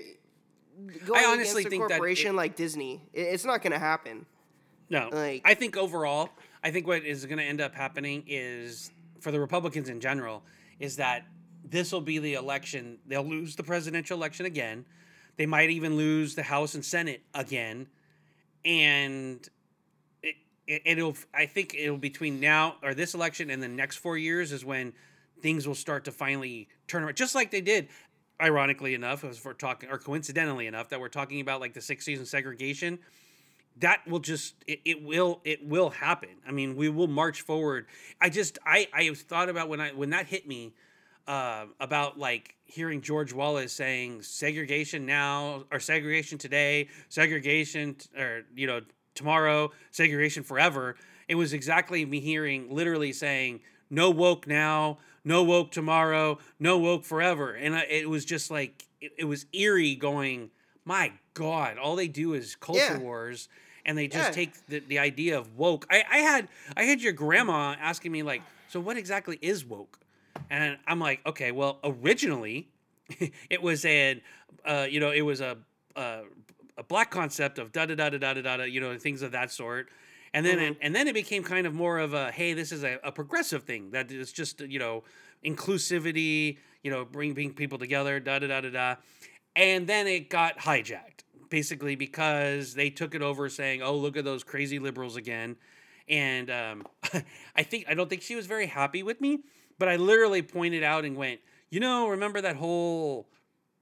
going 1.05 1.23
I 1.23 1.27
honestly 1.27 1.63
against 1.63 1.75
a 1.75 1.87
corporation 1.87 2.31
it, 2.31 2.37
like 2.37 2.55
Disney, 2.55 3.01
it's 3.13 3.45
not 3.45 3.61
going 3.61 3.73
to 3.73 3.79
happen. 3.79 4.25
No, 4.89 5.09
like 5.11 5.41
I 5.45 5.53
think 5.53 5.77
overall, 5.77 6.29
I 6.63 6.71
think 6.71 6.87
what 6.87 7.03
is 7.03 7.25
going 7.25 7.37
to 7.37 7.43
end 7.43 7.61
up 7.61 7.75
happening 7.75 8.23
is 8.27 8.91
for 9.19 9.31
the 9.31 9.39
Republicans 9.39 9.89
in 9.89 9.99
general 9.99 10.43
is 10.79 10.95
that 10.95 11.25
this 11.63 11.91
will 11.91 12.01
be 12.01 12.19
the 12.19 12.33
election. 12.33 12.97
They'll 13.05 13.23
lose 13.23 13.55
the 13.55 13.63
presidential 13.63 14.17
election 14.17 14.45
again. 14.45 14.85
They 15.37 15.45
might 15.45 15.69
even 15.69 15.95
lose 15.95 16.35
the 16.35 16.43
House 16.43 16.73
and 16.73 16.83
Senate 16.83 17.21
again, 17.33 17.87
and 18.65 19.47
it 20.69 20.83
it'll. 20.85 21.17
I 21.33 21.45
think 21.45 21.75
it'll 21.77 21.97
between 21.97 22.39
now 22.39 22.75
or 22.83 22.93
this 22.93 23.13
election 23.13 23.49
and 23.49 23.61
the 23.61 23.67
next 23.67 23.97
four 23.97 24.17
years 24.17 24.51
is 24.51 24.63
when 24.63 24.93
things 25.41 25.67
will 25.67 25.75
start 25.75 26.05
to 26.05 26.11
finally 26.11 26.69
turn 26.87 27.03
around, 27.03 27.17
just 27.17 27.35
like 27.35 27.51
they 27.51 27.61
did 27.61 27.89
ironically 28.41 28.93
enough, 28.93 29.23
as 29.23 29.43
we're 29.43 29.53
talking, 29.53 29.89
or 29.89 29.97
coincidentally 29.97 30.67
enough, 30.67 30.89
that 30.89 30.99
we're 30.99 31.09
talking 31.09 31.41
about 31.41 31.59
like 31.59 31.73
the 31.73 31.79
'60s 31.79 32.17
and 32.17 32.27
segregation, 32.27 32.99
that 33.79 34.07
will 34.07 34.19
just 34.19 34.55
it, 34.67 34.79
it 34.85 35.03
will 35.03 35.41
it 35.43 35.65
will 35.67 35.89
happen. 35.89 36.29
I 36.47 36.51
mean, 36.51 36.75
we 36.75 36.87
will 36.87 37.07
march 37.07 37.41
forward. 37.41 37.87
I 38.21 38.29
just 38.29 38.59
I 38.65 38.87
I 38.93 39.09
thought 39.13 39.49
about 39.49 39.69
when 39.69 39.81
I 39.81 39.89
when 39.91 40.11
that 40.11 40.27
hit 40.27 40.47
me 40.47 40.73
uh, 41.27 41.65
about 41.79 42.19
like 42.19 42.55
hearing 42.65 43.01
George 43.01 43.33
Wallace 43.33 43.73
saying 43.73 44.21
segregation 44.21 45.05
now 45.05 45.63
or 45.71 45.79
segregation 45.79 46.37
today, 46.37 46.89
segregation 47.09 47.95
or 48.17 48.43
you 48.55 48.67
know 48.67 48.81
tomorrow, 49.15 49.71
segregation 49.91 50.43
forever. 50.43 50.95
It 51.27 51.35
was 51.35 51.53
exactly 51.53 52.05
me 52.05 52.19
hearing 52.19 52.73
literally 52.73 53.13
saying 53.13 53.61
no 53.89 54.09
woke 54.09 54.47
now, 54.47 54.99
no 55.23 55.43
woke 55.43 55.71
tomorrow, 55.71 56.39
no 56.59 56.77
woke 56.77 57.05
forever. 57.05 57.53
And 57.53 57.75
I, 57.75 57.81
it 57.81 58.09
was 58.09 58.25
just 58.25 58.49
like, 58.51 58.85
it, 59.01 59.11
it, 59.17 59.25
was 59.25 59.45
eerie 59.53 59.95
going, 59.95 60.51
my 60.85 61.13
God, 61.33 61.77
all 61.77 61.95
they 61.95 62.07
do 62.07 62.33
is 62.33 62.55
culture 62.55 62.79
yeah. 62.79 62.97
wars. 62.97 63.47
And 63.85 63.97
they 63.97 64.07
just 64.07 64.29
yeah. 64.29 64.33
take 64.33 64.67
the, 64.67 64.79
the 64.79 64.99
idea 64.99 65.37
of 65.37 65.57
woke. 65.57 65.87
I, 65.89 66.03
I 66.11 66.17
had 66.17 66.47
I 66.75 66.83
had 66.83 67.01
your 67.01 67.13
grandma 67.13 67.75
asking 67.79 68.11
me 68.11 68.23
like, 68.23 68.41
so 68.67 68.79
what 68.79 68.97
exactly 68.97 69.39
is 69.41 69.65
woke? 69.65 69.99
And 70.49 70.77
I'm 70.85 70.99
like, 70.99 71.25
okay, 71.25 71.51
well, 71.51 71.79
originally, 71.83 72.69
it 73.49 73.61
was 73.61 73.85
an, 73.85 74.21
uh, 74.65 74.87
you 74.89 74.99
know, 74.99 75.11
it 75.11 75.21
was 75.21 75.41
a, 75.41 75.57
a, 75.95 76.21
a 76.79 76.83
black 76.83 77.11
concept 77.11 77.59
of 77.59 77.71
da 77.71 77.85
da 77.85 77.95
da 77.95 78.09
da 78.09 78.17
da 78.17 78.33
da 78.33 78.57
da, 78.57 78.63
you 78.63 78.79
know, 78.79 78.97
things 78.97 79.21
of 79.21 79.33
that 79.33 79.51
sort. 79.51 79.89
And 80.33 80.45
then 80.45 80.57
mm-hmm. 80.57 80.79
and 80.81 80.95
then 80.95 81.07
it 81.07 81.13
became 81.13 81.43
kind 81.43 81.67
of 81.67 81.73
more 81.73 81.99
of 81.99 82.13
a 82.13 82.31
hey 82.31 82.53
this 82.53 82.71
is 82.71 82.83
a, 82.83 82.99
a 83.03 83.11
progressive 83.11 83.63
thing 83.63 83.91
that 83.91 84.11
is 84.11 84.31
just 84.31 84.61
you 84.61 84.79
know 84.79 85.03
inclusivity 85.43 86.57
you 86.83 86.91
know 86.91 87.03
bring 87.03 87.33
bring 87.33 87.53
people 87.53 87.77
together 87.77 88.19
da 88.19 88.39
da 88.39 88.47
da 88.47 88.61
da 88.61 88.69
da. 88.69 88.95
And 89.55 89.87
then 89.87 90.07
it 90.07 90.29
got 90.29 90.57
hijacked 90.59 91.23
basically 91.49 91.95
because 91.95 92.75
they 92.75 92.89
took 92.91 93.15
it 93.15 93.21
over 93.21 93.49
saying 93.49 93.81
oh 93.81 93.95
look 93.95 94.17
at 94.17 94.23
those 94.23 94.43
crazy 94.43 94.79
liberals 94.79 95.15
again. 95.15 95.57
And 96.07 96.49
um, 96.49 96.87
i 97.55 97.63
think 97.63 97.85
i 97.87 97.93
don't 97.93 98.09
think 98.09 98.21
she 98.21 98.35
was 98.35 98.47
very 98.47 98.65
happy 98.65 99.03
with 99.03 99.21
me 99.21 99.39
but 99.77 99.87
i 99.87 99.95
literally 99.95 100.41
pointed 100.41 100.81
out 100.81 101.05
and 101.05 101.15
went 101.15 101.39
you 101.69 101.79
know 101.79 102.07
remember 102.07 102.41
that 102.41 102.55
whole 102.55 103.27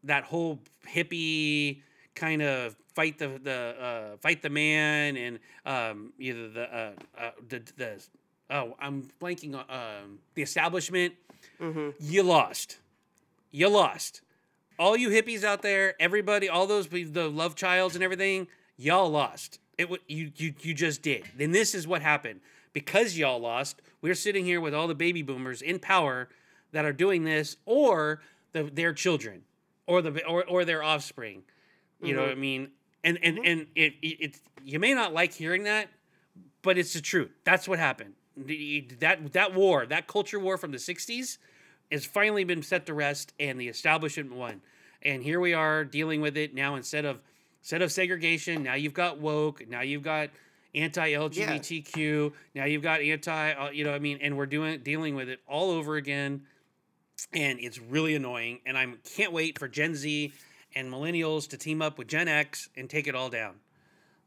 that 0.04 0.24
whole 0.24 0.60
hippie 0.90 1.82
kind 2.16 2.42
of 2.42 2.76
fight 2.98 3.20
the 3.20 3.40
the 3.44 3.76
uh, 3.80 4.18
fight 4.18 4.42
the 4.42 4.50
man 4.50 5.16
and 5.18 5.40
um, 5.68 6.12
either 6.18 6.50
the 6.50 6.76
uh, 6.76 6.92
uh, 7.16 7.32
the, 7.48 7.62
the 7.78 8.04
oh 8.50 8.76
I'm 8.80 9.08
blanking 9.22 9.54
on 9.54 9.66
um, 9.70 10.20
the 10.34 10.42
establishment. 10.42 11.14
Mm-hmm. 11.62 11.90
You 12.00 12.24
lost. 12.24 12.80
You 13.52 13.70
lost. 13.70 14.22
All 14.80 14.98
you 14.98 15.10
hippies 15.10 15.44
out 15.44 15.62
there, 15.62 15.94
everybody, 16.00 16.50
all 16.50 16.66
those 16.66 16.88
the 16.88 17.30
love 17.30 17.56
childs 17.56 17.94
and 17.94 18.04
everything, 18.04 18.48
y'all 18.78 19.10
lost. 19.10 19.60
It 19.78 19.90
you 20.08 20.32
you 20.36 20.56
you 20.62 20.74
just 20.74 21.04
did. 21.04 21.24
Then 21.38 21.52
this 21.52 21.76
is 21.76 21.88
what 21.88 22.02
happened 22.02 22.40
because 22.74 23.16
y'all 23.16 23.40
lost. 23.40 23.80
We're 24.02 24.16
sitting 24.16 24.44
here 24.44 24.60
with 24.60 24.74
all 24.74 24.88
the 24.88 24.96
baby 24.96 25.22
boomers 25.22 25.62
in 25.62 25.78
power 25.78 26.30
that 26.72 26.84
are 26.84 26.94
doing 26.94 27.24
this, 27.24 27.58
or 27.66 28.22
the, 28.54 28.64
their 28.64 28.92
children, 28.94 29.44
or 29.86 30.02
the 30.02 30.26
or, 30.26 30.44
or 30.46 30.66
their 30.66 30.82
offspring. 30.82 31.44
You 32.02 32.08
mm-hmm. 32.08 32.16
know 32.16 32.22
what 32.24 32.32
I 32.32 32.36
mean? 32.36 32.72
And 33.08 33.18
and 33.24 33.38
mm-hmm. 33.38 33.48
and 33.48 33.68
it, 33.76 33.94
it, 34.02 34.08
it 34.20 34.40
you 34.64 34.80
may 34.80 34.94
not 34.94 35.14
like 35.14 35.34
hearing 35.34 35.64
that, 35.64 35.88
but 36.62 36.78
it's 36.78 36.94
the 36.94 37.02
truth. 37.02 37.32
That's 37.46 37.68
what 37.68 37.80
happened. 37.80 38.14
That 39.00 39.32
that 39.34 39.54
war, 39.54 39.86
that 39.86 40.08
culture 40.08 40.40
war 40.40 40.58
from 40.58 40.72
the 40.72 40.78
'60s, 40.78 41.38
has 41.92 42.06
finally 42.06 42.44
been 42.44 42.62
set 42.62 42.86
to 42.88 42.94
rest, 42.94 43.34
and 43.40 43.60
the 43.60 43.70
establishment 43.70 44.34
won. 44.34 44.62
And 45.02 45.24
here 45.24 45.40
we 45.40 45.54
are 45.54 45.86
dealing 45.86 46.22
with 46.22 46.36
it 46.36 46.54
now. 46.54 46.76
Instead 46.76 47.06
of 47.06 47.22
instead 47.62 47.82
of 47.82 47.92
segregation, 47.92 48.62
now 48.64 48.74
you've 48.74 48.94
got 48.94 49.20
woke. 49.20 49.68
Now 49.68 49.82
you've 49.82 50.04
got 50.04 50.30
anti-LGBTQ. 50.76 52.32
Yeah. 52.54 52.62
Now 52.62 52.68
you've 52.68 52.84
got 52.84 53.02
anti. 53.02 53.52
Uh, 53.54 53.70
you 53.70 53.86
know, 53.86 53.94
I 53.94 54.00
mean, 54.00 54.20
and 54.22 54.38
we're 54.38 54.48
doing 54.48 54.82
dealing 54.82 55.16
with 55.16 55.30
it 55.30 55.40
all 55.48 55.72
over 55.72 55.96
again, 55.96 56.42
and 57.32 57.58
it's 57.62 57.80
really 57.80 58.16
annoying. 58.16 58.60
And 58.66 58.78
I 58.78 58.88
can't 59.16 59.32
wait 59.32 59.58
for 59.58 59.70
Gen 59.70 59.96
Z 59.96 60.34
and 60.78 60.94
millennials 60.94 61.48
to 61.50 61.58
team 61.58 61.82
up 61.82 61.98
with 61.98 62.08
Gen 62.08 62.28
X 62.28 62.70
and 62.78 62.88
take 62.88 63.08
it 63.08 63.16
all 63.16 63.30
down. 63.30 63.56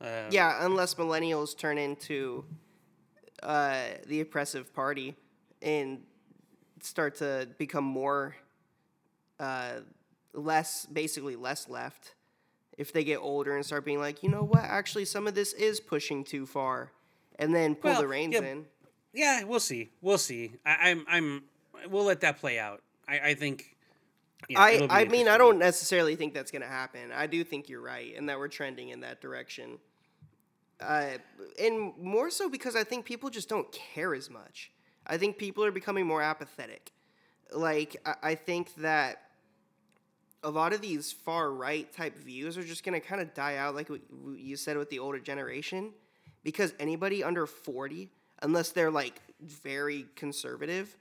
Um, 0.01 0.31
yeah, 0.31 0.65
unless 0.65 0.95
millennials 0.95 1.57
turn 1.57 1.79
into 1.79 2.45
uh, 3.43 3.83
the 4.07 4.21
oppressive 4.21 4.75
party 4.75 5.15
and 5.63 6.03
start 6.83 7.15
to 7.17 7.49
become 7.57 7.85
more 7.85 8.35
uh, 9.39 9.81
less, 10.35 10.87
basically 10.87 11.37
less 11.37 11.69
left. 11.69 12.15
If 12.77 12.93
they 12.93 13.05
get 13.05 13.19
older 13.19 13.55
and 13.55 13.65
start 13.65 13.85
being 13.85 14.01
like, 14.01 14.23
you 14.23 14.31
know 14.31 14.43
what, 14.43 14.65
actually, 14.65 15.05
some 15.05 15.27
of 15.29 15.35
this 15.35 15.53
is 15.53 15.81
pushing 15.81 16.25
too 16.25 16.47
far, 16.47 16.91
and 17.39 17.55
then 17.55 17.75
pull 17.75 17.93
well, 17.93 18.01
the 18.01 18.09
reins 18.09 18.35
yeah, 18.35 18.49
in. 18.49 18.67
Yeah, 19.13 19.45
we'll 19.45 19.61
see. 19.61 19.91
We'll 20.01 20.19
see. 20.19 20.53
I, 20.65 20.91
I'm, 20.91 21.05
I'm. 21.09 21.43
We'll 21.89 22.05
let 22.05 22.23
that 22.23 22.39
play 22.41 22.59
out. 22.59 22.83
I, 23.07 23.21
I 23.21 23.35
think 23.35 23.77
I 24.57 24.87
I 24.89 25.05
mean 25.05 25.29
I 25.29 25.39
don't 25.39 25.59
necessarily 25.59 26.17
think 26.17 26.35
that's 26.35 26.51
going 26.51 26.63
to 26.63 26.69
happen. 26.69 27.13
I 27.15 27.27
do 27.27 27.45
think 27.45 27.69
you're 27.69 27.81
right 27.83 28.17
and 28.17 28.29
that 28.29 28.39
we're 28.39 28.49
trending 28.49 28.89
in 28.89 29.01
that 29.01 29.21
direction. 29.21 29.79
Uh, 30.81 31.19
and 31.61 31.93
more 31.99 32.31
so 32.31 32.49
because 32.49 32.75
I 32.75 32.85
think 32.85 33.05
people 33.05 33.29
just 33.29 33.49
don't 33.49 33.71
care 33.71 34.15
as 34.15 34.31
much. 34.31 34.71
I 35.07 35.19
think 35.19 35.37
people 35.37 35.65
are 35.65 35.71
becoming 35.71 36.07
more 36.07 36.23
apathetic. 36.23 36.93
Like 37.53 37.97
I, 38.07 38.15
I 38.23 38.35
think 38.35 38.75
that 38.77 39.23
a 40.43 40.51
lot 40.51 40.73
of 40.73 40.81
these 40.81 41.13
far 41.13 41.53
right 41.53 41.93
type 41.93 42.17
views 42.17 42.57
are 42.57 42.65
just 42.65 42.83
going 42.83 42.99
to 42.99 43.07
kind 43.07 43.21
of 43.21 43.35
die 43.35 43.57
out, 43.57 43.75
like 43.75 43.91
what 43.91 44.01
you 44.37 44.57
said 44.57 44.79
with 44.79 44.89
the 44.89 44.99
older 44.99 45.19
generation, 45.19 45.93
because 46.43 46.73
anybody 46.81 47.23
under 47.23 47.47
forty, 47.47 48.09
unless 48.41 48.71
they're 48.71 48.91
like 48.91 49.21
very 49.43 50.07
conservative, 50.17 50.97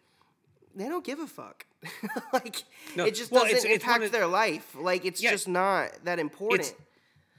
they 0.76 0.88
don't 0.88 1.04
give 1.06 1.20
a 1.20 1.28
fuck. 1.28 1.66
like 2.34 2.64
No, 2.96 3.06
it 3.06 3.16
just 3.16 3.32
well, 3.32 3.44
doesn't 3.44 3.58
it's- 3.58 3.76
it's 3.76 3.84
impact 3.84 4.04
of- 4.06 4.12
their 4.12 4.28
life. 4.28 4.76
Like 4.76 5.06
it's 5.06 5.22
Yeah. 5.22 5.32
just 5.32 5.48
not 5.48 5.92
that 6.06 6.20
important. 6.20 6.74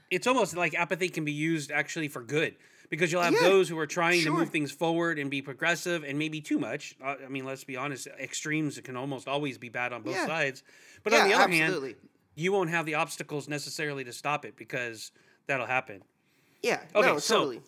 it's 0.09 0.27
almost 0.27 0.55
like 0.57 0.73
apathy 0.73 1.07
can 1.09 1.23
be 1.25 1.31
used 1.31 1.71
actually 1.71 2.07
for 2.09 2.21
good 2.21 2.55
because 2.89 3.11
you'll 3.11 3.21
have 3.21 3.33
Yeah, 3.33 3.39
those 3.43 3.69
who 3.69 3.79
are 3.79 3.87
trying 3.87 4.21
to 4.23 4.31
move 4.31 4.49
things 4.49 4.69
forward 4.71 5.17
and 5.19 5.29
be 5.31 5.41
progressive 5.41 6.03
and 6.03 6.19
maybe 6.19 6.41
too 6.41 6.59
much. 6.59 6.95
Uh, 7.01 7.15
I 7.25 7.29
mean, 7.29 7.45
let's 7.45 7.63
be 7.63 7.77
honest, 7.77 8.07
extremes 8.19 8.77
can 8.83 8.97
almost 8.97 9.27
always 9.29 9.57
be 9.57 9.69
bad 9.69 9.93
on 9.93 10.01
both 10.01 10.15
Yeah. 10.15 10.25
sides. 10.27 10.63
But 11.03 11.13
on 11.13 11.29
the 11.29 11.33
other 11.33 11.43
absolutely. 11.45 11.89
hand, 11.93 12.09
you 12.35 12.51
won't 12.51 12.69
have 12.69 12.85
the 12.85 12.95
obstacles 12.95 13.47
necessarily 13.47 14.03
to 14.03 14.11
stop 14.11 14.43
it 14.43 14.57
because 14.57 15.11
that'll 15.47 15.65
happen. 15.67 16.03
yeah, 16.61 16.81
Okay, 16.93 17.07
no, 17.07 17.17
so- 17.19 17.35
totally. 17.35 17.61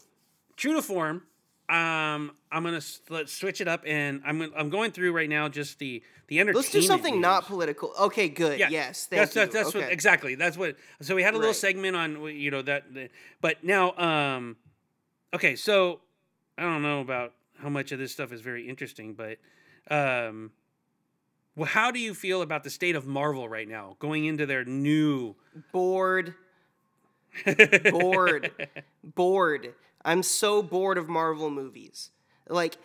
True 0.58 0.74
to 0.76 0.82
form, 0.82 1.24
um, 1.70 2.32
I'm 2.52 2.64
gonna 2.64 2.82
let's 3.10 3.34
switch 3.34 3.62
it 3.62 3.68
up, 3.68 3.84
and 3.86 4.22
I'm 4.26 4.42
I'm 4.56 4.70
going 4.70 4.92
through 4.92 5.14
right 5.14 5.30
now 5.30 5.48
just 5.50 5.80
the 5.80 6.04
the 6.28 6.40
entertainment. 6.40 6.56
Let's 6.66 6.72
do 6.72 6.82
something 6.82 7.22
not 7.22 7.46
political. 7.46 7.92
Okay, 8.00 8.30
good. 8.30 8.60
Yeah, 8.60 8.70
Yes, 8.70 9.06
thank 9.08 9.22
that's 9.22 9.36
you. 9.36 9.42
that's, 9.42 9.54
that's 9.54 9.70
okay. 9.70 9.80
what 9.86 9.92
exactly. 9.92 10.36
That's 10.36 10.58
what. 10.58 10.76
So 11.02 11.16
we 11.16 11.24
had 11.24 11.34
a 11.34 11.38
little 11.38 11.50
Right. 11.50 11.56
segment 11.56 11.96
on 11.96 12.22
you 12.36 12.52
know 12.52 12.62
that, 12.64 12.84
but 13.42 13.64
now, 13.64 13.94
um, 13.98 14.58
okay, 15.34 15.56
so 15.56 16.02
I 16.58 16.64
don't 16.64 16.82
know 16.82 17.02
about 17.02 17.34
how 17.58 17.70
much 17.70 17.92
of 17.92 18.00
this 18.00 18.12
stuff 18.12 18.32
is 18.34 18.42
very 18.42 18.68
interesting, 18.68 19.14
but 19.14 19.38
um, 19.90 20.52
well, 21.56 21.66
how 21.68 21.92
do 21.92 22.00
you 22.00 22.14
feel 22.14 22.42
about 22.42 22.64
the 22.64 22.70
state 22.70 22.96
of 22.96 23.06
Marvel 23.08 23.48
right 23.48 23.68
now, 23.68 23.96
going 24.00 24.26
into 24.26 24.46
their 24.46 24.66
new? 24.66 25.36
bored, 25.72 26.34
bored, 27.92 28.52
bored. 29.04 29.74
I'm 30.06 30.24
so 30.24 30.62
bored 30.62 30.98
of 30.98 31.08
Marvel 31.08 31.50
movies. 31.50 32.12
Like, 32.50 32.76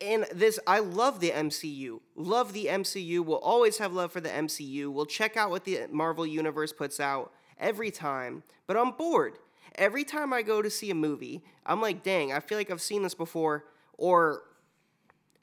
and 0.00 0.26
this, 0.34 0.58
I 0.66 0.80
love 0.80 1.20
the 1.20 1.30
MCU. 1.30 2.00
Love 2.16 2.52
the 2.52 2.66
MCU. 2.66 3.24
We'll 3.24 3.38
always 3.38 3.78
have 3.78 3.92
love 3.92 4.12
for 4.12 4.20
the 4.20 4.28
MCU. 4.28 4.92
We'll 4.92 5.06
check 5.06 5.36
out 5.36 5.50
what 5.50 5.64
the 5.64 5.86
Marvel 5.90 6.26
Universe 6.26 6.72
puts 6.72 6.98
out 6.98 7.32
every 7.58 7.90
time, 7.90 8.42
but 8.66 8.76
I'm 8.76 8.90
bored. 8.92 9.38
Every 9.76 10.04
time 10.04 10.32
I 10.32 10.42
go 10.42 10.62
to 10.62 10.70
see 10.70 10.90
a 10.90 10.94
movie, 10.94 11.44
I'm 11.64 11.80
like, 11.80 12.02
dang, 12.02 12.32
I 12.32 12.40
feel 12.40 12.58
like 12.58 12.70
I've 12.70 12.80
seen 12.80 13.02
this 13.02 13.14
before, 13.14 13.64
or 13.98 14.42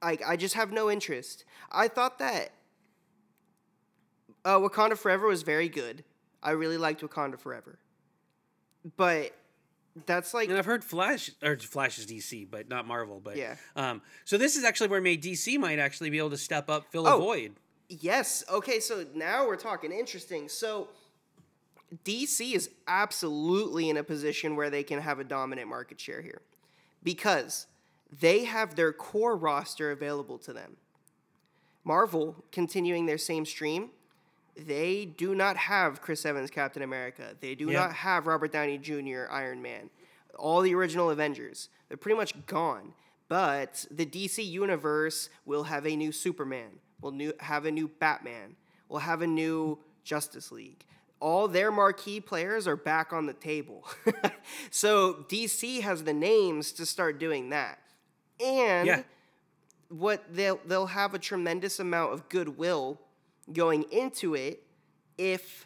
like, 0.02 0.22
I 0.26 0.36
just 0.36 0.56
have 0.56 0.72
no 0.72 0.90
interest. 0.90 1.46
I 1.72 1.88
thought 1.88 2.20
that 2.20 2.52
uh, 4.44 4.58
Wakanda 4.58 4.98
Forever 4.98 5.28
was 5.28 5.44
very 5.44 5.70
good. 5.70 6.04
I 6.44 6.52
really 6.52 6.78
liked 6.78 7.02
Wakanda 7.02 7.40
Forever. 7.40 7.80
But 8.98 9.32
that's 10.06 10.34
like 10.34 10.50
And 10.50 10.58
I've 10.58 10.66
heard 10.66 10.84
Flash 10.84 11.32
or 11.44 11.58
Flash 11.58 11.98
is 12.00 12.06
DC, 12.06 12.50
but 12.50 12.70
not 12.70 12.88
Marvel. 12.88 13.20
But 13.24 13.38
Yeah. 13.38 13.56
Um, 13.76 14.02
so 14.26 14.38
this 14.38 14.56
is 14.56 14.64
actually 14.64 14.88
where 14.90 15.02
maybe 15.02 15.22
DC 15.32 15.58
might 15.60 15.80
actually 15.80 16.10
be 16.10 16.18
able 16.18 16.30
to 16.32 16.38
step 16.38 16.70
up, 16.70 16.92
fill 16.92 17.08
a 17.08 17.16
Oh. 17.16 17.20
void. 17.20 17.54
Yes. 17.90 18.44
Okay, 18.50 18.80
so 18.80 19.06
now 19.14 19.46
we're 19.46 19.58
talking 19.58 19.92
interesting. 19.92 20.48
So 20.48 20.88
DC 22.06 22.54
is 22.56 22.70
absolutely 22.88 23.90
in 23.90 23.98
a 23.98 24.04
position 24.04 24.56
where 24.56 24.70
they 24.70 24.84
can 24.84 25.02
have 25.02 25.20
a 25.20 25.26
dominant 25.26 25.68
market 25.68 26.00
share 26.00 26.22
here 26.22 26.42
because 27.04 27.68
they 28.18 28.46
have 28.46 28.76
their 28.76 28.94
core 28.94 29.36
roster 29.36 29.92
available 29.92 30.38
to 30.40 30.54
them. 30.54 30.78
Marvel, 31.84 32.46
continuing 32.52 33.08
their 33.08 33.18
same 33.18 33.44
stream, 33.46 33.90
they 34.66 35.06
do 35.06 35.36
not 35.36 35.58
have 35.58 36.02
Chris 36.02 36.26
Evans 36.26 36.50
Captain 36.52 36.82
America. 36.84 37.36
They 37.40 37.56
do 37.56 37.70
Yeah. 37.70 37.80
not 37.82 37.94
have 37.94 38.28
Robert 38.28 38.52
Downey 38.52 38.78
Jr. 38.78 39.26
Iron 39.30 39.62
Man. 39.62 39.90
All 40.38 40.62
the 40.62 40.74
original 40.74 41.10
Avengers, 41.10 41.70
they're 41.88 41.98
pretty 41.98 42.18
much 42.18 42.46
gone. 42.46 42.94
But 43.28 43.86
the 43.92 44.06
DC 44.06 44.44
universe 44.44 45.30
will 45.46 45.64
have 45.64 45.86
a 45.86 45.96
new 45.96 46.12
Superman. 46.12 46.80
Will 47.02 47.12
new 47.12 47.34
have 47.40 47.66
a 47.66 47.72
new 47.72 47.88
Batman. 47.88 48.56
Will 48.90 49.00
have 49.00 49.22
a 49.22 49.28
new 49.28 49.80
Justice 50.04 50.52
League. 50.52 50.86
All 51.20 51.48
their 51.48 51.72
marquee 51.72 52.20
players 52.20 52.68
are 52.68 52.76
back 52.76 53.14
on 53.14 53.26
the 53.28 53.34
table. 53.34 53.88
so 54.72 55.14
DC 55.30 55.82
has 55.82 56.04
the 56.04 56.14
names 56.14 56.72
to 56.74 56.86
start 56.86 57.20
doing 57.20 57.50
that. 57.50 57.80
And 58.44 58.88
Yeah. 58.88 59.04
what 59.90 60.24
they'll 60.34 60.60
they'll 60.66 60.88
have 60.88 61.14
a 61.14 61.20
tremendous 61.20 61.80
amount 61.80 62.14
of 62.14 62.28
goodwill 62.30 63.00
going 63.52 63.84
into 63.92 64.36
it 64.36 64.64
if 65.18 65.66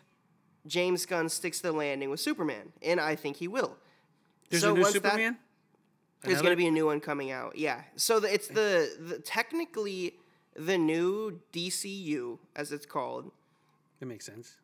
James 0.67 1.05
Gunn 1.05 1.29
sticks 1.29 1.57
to 1.61 1.67
the 1.67 1.71
landing 1.73 2.09
with 2.09 2.19
Superman, 2.19 2.73
and 2.81 2.99
I 2.99 3.15
think 3.15 3.38
he 3.38 3.47
will. 3.47 3.75
There's 4.49 4.63
So 4.63 4.71
a 4.71 4.73
new 4.75 4.81
once 4.81 4.93
that- 4.93 5.03
Superman. 5.03 5.38
There's 6.21 6.41
going 6.41 6.53
to 6.53 6.57
be 6.57 6.65
a 6.65 6.71
new 6.71 6.88
one 6.88 7.01
coming 7.01 7.29
out. 7.29 7.55
Yeah. 7.55 7.83
So 7.97 8.19
the, 8.19 8.33
it's 8.33 8.47
the, 8.47 8.89
the 8.99 9.19
technically 9.19 10.15
the 10.55 10.75
new 10.75 11.39
DCU 11.53 12.39
as 12.55 12.71
it's 12.71 12.88
called 12.88 13.31
That 13.99 14.07
makes 14.07 14.25
sense. 14.25 14.55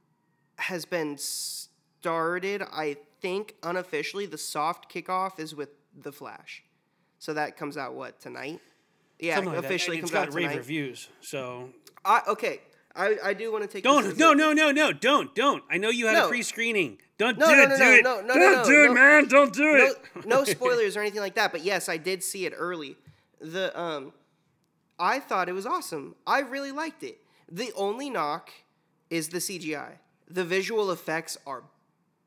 has 0.58 0.86
been 0.86 1.20
started. 1.20 2.64
I 2.64 2.98
think 3.22 3.56
unofficially 3.62 4.26
the 4.26 4.40
soft 4.40 4.92
kickoff 4.92 5.40
is 5.40 5.54
with 5.54 5.70
the 5.96 6.12
Flash. 6.12 6.64
So 7.20 7.34
that 7.36 7.58
comes 7.58 7.78
out 7.78 7.94
what 7.94 8.20
tonight? 8.20 8.60
Yeah, 9.20 9.36
Something 9.36 9.54
like 9.54 9.62
that. 9.62 9.68
officially 9.68 9.98
And 9.98 10.04
it's 10.06 10.12
comes 10.12 10.26
got 10.26 10.28
out 10.30 10.34
rave 10.34 10.58
reviews. 10.58 11.10
So 11.20 11.70
I, 12.04 12.22
okay, 12.28 12.62
I, 12.96 13.16
I 13.24 13.34
do 13.34 13.52
want 13.52 13.64
to 13.64 13.70
take. 13.70 13.84
don't 13.84 14.18
no 14.18 14.34
no 14.34 14.54
no 14.54 14.72
no 14.72 14.92
don't 14.92 15.34
don't. 15.36 15.64
I 15.70 15.78
know 15.78 15.90
you 15.90 16.08
had 16.08 16.16
a 16.16 16.20
No. 16.22 16.28
pre-screening. 16.30 17.00
Don't 17.18 17.38
No, 17.38 17.48
do 17.48 17.56
no, 17.56 17.64
it. 17.64 17.70
no, 17.70 17.78
do 17.78 17.84
no, 17.84 17.92
it. 17.94 18.04
no, 18.04 18.22
no, 18.22 18.22
no, 18.22 18.34
don't 18.40 18.56
no, 18.58 18.66
do 18.66 18.84
it, 18.84 18.88
no. 18.88 18.94
man. 18.94 19.28
Don't 19.28 19.54
do 19.54 19.64
no, 19.64 19.86
it. 19.86 20.26
no 20.26 20.44
spoilers 20.56 20.98
or 20.98 21.02
anything 21.02 21.22
like 21.22 21.36
that. 21.36 21.52
But 21.52 21.62
yes, 21.64 21.88
I 21.88 21.98
did 21.98 22.24
see 22.24 22.46
it 22.46 22.54
early. 22.56 22.98
The 23.40 23.78
um, 23.80 24.14
I 25.00 25.20
thought 25.20 25.48
it 25.50 25.54
was 25.54 25.66
awesome. 25.66 26.16
I 26.28 26.40
really 26.40 26.72
liked 26.72 27.04
it. 27.04 27.20
The 27.52 27.72
only 27.76 28.10
knock 28.10 28.50
is 29.10 29.30
the 29.30 29.38
CGI. 29.40 29.94
The 30.30 30.44
visual 30.44 30.92
effects 30.92 31.38
are 31.46 31.64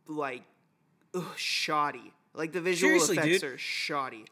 like 0.07 0.43
ugh, 1.15 1.25
shoddy. 1.37 2.13
Like 2.35 2.53
the 2.53 2.61
visual 2.61 2.91
Seriously, 3.01 3.17
effects 3.19 3.41
dude. 3.43 3.53
are 3.53 3.59
shoddy. 3.59 4.25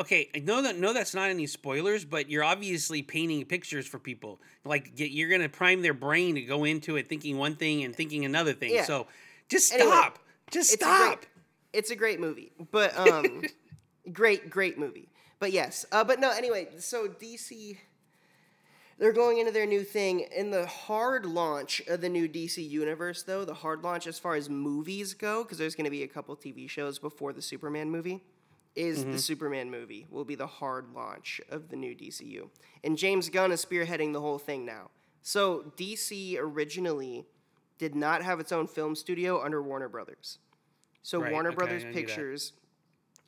Okay, 0.00 0.28
I 0.34 0.38
know 0.40 0.62
that 0.62 0.78
no, 0.78 0.92
that's 0.92 1.14
not 1.14 1.30
any 1.30 1.46
spoilers, 1.46 2.04
but 2.04 2.30
you're 2.30 2.44
obviously 2.44 3.02
painting 3.02 3.44
pictures 3.44 3.86
for 3.86 3.98
people. 3.98 4.40
Like 4.64 4.92
you're 4.96 5.30
gonna 5.30 5.48
prime 5.48 5.82
their 5.82 5.94
brain 5.94 6.34
to 6.36 6.42
go 6.42 6.64
into 6.64 6.96
it 6.96 7.08
thinking 7.08 7.38
one 7.38 7.56
thing 7.56 7.84
and 7.84 7.94
thinking 7.94 8.24
another 8.24 8.52
thing. 8.52 8.74
Yeah. 8.74 8.84
So 8.84 9.06
just 9.48 9.72
Anyway, 9.72 9.90
stop. 9.90 10.18
just 10.50 10.72
It's 10.74 10.82
a 10.82 10.86
stop. 10.86 11.18
great, 11.20 11.28
it's 11.72 11.90
a 11.90 11.96
great 11.96 12.20
movie, 12.20 12.52
but 12.70 12.96
um, 13.08 13.42
great, 14.12 14.50
great 14.50 14.78
movie. 14.78 15.08
But 15.38 15.52
yes, 15.52 15.84
uh, 15.92 16.04
but 16.04 16.18
no. 16.20 16.30
Anyway, 16.30 16.68
so 16.78 17.08
DC, 17.08 17.78
they're 18.98 19.12
going 19.12 19.38
into 19.38 19.52
their 19.52 19.66
new 19.66 19.84
thing 19.84 20.20
in 20.34 20.50
the 20.50 20.66
hard 20.66 21.24
launch 21.24 21.80
of 21.88 22.00
the 22.00 22.08
new 22.08 22.28
DC 22.28 22.68
universe, 22.68 23.22
though 23.22 23.44
the 23.44 23.54
hard 23.54 23.84
launch 23.84 24.06
as 24.06 24.18
far 24.18 24.34
as 24.34 24.50
movies 24.50 25.14
go, 25.14 25.44
because 25.44 25.58
there's 25.58 25.76
going 25.76 25.84
to 25.84 25.90
be 25.90 26.02
a 26.02 26.08
couple 26.08 26.34
TV 26.36 26.68
shows 26.68 26.98
before 26.98 27.32
the 27.32 27.42
Superman 27.42 27.90
movie. 27.90 28.22
Is 28.78 29.02
the 29.02 29.10
mm-hmm. 29.10 29.18
Superman 29.18 29.70
movie 29.72 30.06
will 30.08 30.24
be 30.24 30.36
the 30.36 30.46
hard 30.46 30.94
launch 30.94 31.40
of 31.50 31.68
the 31.68 31.74
new 31.74 31.96
DCU, 31.96 32.48
and 32.84 32.96
James 32.96 33.28
Gunn 33.28 33.50
is 33.50 33.64
spearheading 33.64 34.12
the 34.12 34.20
whole 34.20 34.38
thing 34.38 34.64
now. 34.64 34.90
So 35.20 35.72
DC 35.76 36.38
originally 36.38 37.26
did 37.78 37.94
not 37.96 38.22
have 38.22 38.38
its 38.38 38.52
own 38.52 38.68
film 38.68 38.94
studio 38.94 39.42
under 39.42 39.60
Warner 39.60 39.88
Brothers. 39.88 40.38
So 41.02 41.20
Right, 41.20 41.32
Warner 41.32 41.48
okay, 41.48 41.56
Brothers 41.56 41.82
I 41.82 41.86
knew 41.88 41.92
that. 41.92 42.06
Pictures, 42.06 42.52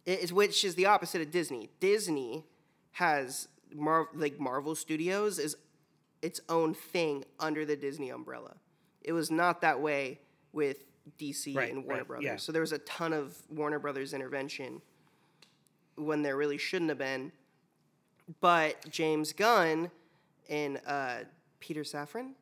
is 0.07 0.33
which 0.33 0.65
is 0.65 0.77
the 0.77 0.87
opposite 0.87 1.21
of 1.21 1.31
Disney. 1.31 1.71
Disney 1.81 2.47
has 2.93 3.49
Mar- 3.75 4.09
like 4.15 4.39
Marvel 4.39 4.75
Studios 4.75 5.39
is 5.39 5.57
its 6.23 6.41
own 6.49 6.75
thing 6.75 7.25
under 7.39 7.65
the 7.65 7.77
Disney 7.77 8.11
umbrella. 8.11 8.57
It 9.03 9.13
was 9.13 9.31
not 9.31 9.63
that 9.63 9.81
way 9.81 10.21
with 10.53 10.79
DC 11.19 11.57
Right, 11.57 11.73
and 11.73 11.85
Warner 11.85 12.01
right, 12.01 12.07
Brothers. 12.07 12.25
yeah. 12.25 12.37
So 12.37 12.53
there 12.53 12.61
was 12.61 12.73
a 12.73 12.79
ton 12.79 13.13
of 13.13 13.37
Warner 13.49 13.79
Brothers 13.79 14.13
intervention 14.13 14.83
when 16.01 16.23
there 16.23 16.37
really 16.37 16.59
shouldn't 16.59 16.89
have 16.91 16.99
been. 16.99 17.33
But 18.41 18.89
James 18.89 19.33
Gunn 19.33 19.91
and 20.49 20.81
uh, 20.87 21.19
Peter 21.59 21.83
Safran, 21.83 22.33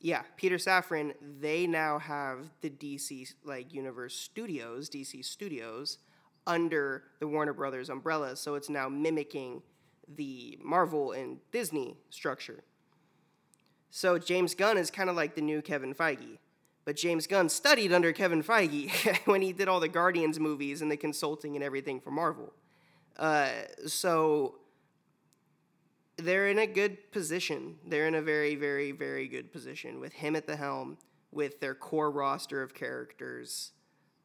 yeah, 0.00 0.22
Peter 0.36 0.56
Safran, 0.56 1.14
they 1.40 1.66
now 1.66 1.98
have 1.98 2.50
the 2.60 2.70
DC 2.70 3.34
like 3.44 3.72
Universe 3.72 4.14
Studios, 4.14 4.88
DC 4.88 5.24
Studios, 5.24 5.98
under 6.46 7.04
the 7.18 7.26
Warner 7.26 7.52
Brothers 7.52 7.90
umbrella. 7.90 8.36
So 8.36 8.54
it's 8.54 8.70
now 8.70 8.88
mimicking 8.88 9.62
the 10.16 10.58
Marvel 10.62 11.12
and 11.12 11.38
Disney 11.50 11.96
structure. 12.10 12.62
So 13.90 14.18
James 14.18 14.54
Gunn 14.54 14.78
is 14.78 14.90
kind 14.90 15.10
of 15.10 15.16
like 15.16 15.34
the 15.34 15.42
new 15.42 15.60
Kevin 15.62 15.94
Feige. 15.94 16.38
But 16.84 16.96
James 16.96 17.26
Gunn 17.26 17.50
studied 17.50 17.92
under 17.92 18.12
Kevin 18.12 18.42
Feige 18.42 19.18
when 19.26 19.42
he 19.42 19.52
did 19.52 19.68
all 19.68 19.80
the 19.80 19.88
Guardians 19.88 20.40
movies 20.40 20.80
and 20.80 20.90
the 20.90 20.96
consulting 20.96 21.54
and 21.54 21.62
everything 21.62 22.00
for 22.00 22.10
Marvel. 22.10 22.54
Uh, 23.18 23.50
so 23.86 24.56
they're 26.16 26.48
in 26.48 26.58
a 26.58 26.66
good 26.66 27.10
position. 27.12 27.76
They're 27.86 28.06
in 28.06 28.14
a 28.14 28.22
very, 28.22 28.54
very, 28.54 28.92
very 28.92 29.28
good 29.28 29.52
position 29.52 30.00
with 30.00 30.12
him 30.12 30.36
at 30.36 30.46
the 30.46 30.56
helm, 30.56 30.98
with 31.32 31.60
their 31.60 31.74
core 31.74 32.10
roster 32.10 32.62
of 32.62 32.74
characters. 32.74 33.72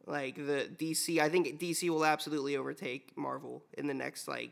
Like 0.06 0.36
the 0.36 0.70
DC, 0.76 1.20
I 1.20 1.30
think 1.30 1.60
DC 1.60 1.90
will 1.90 2.06
absolutely 2.06 2.58
overtake 2.58 3.14
Marvel 3.16 3.64
in 3.78 3.88
the 3.88 3.94
next 3.94 4.28
like 4.28 4.52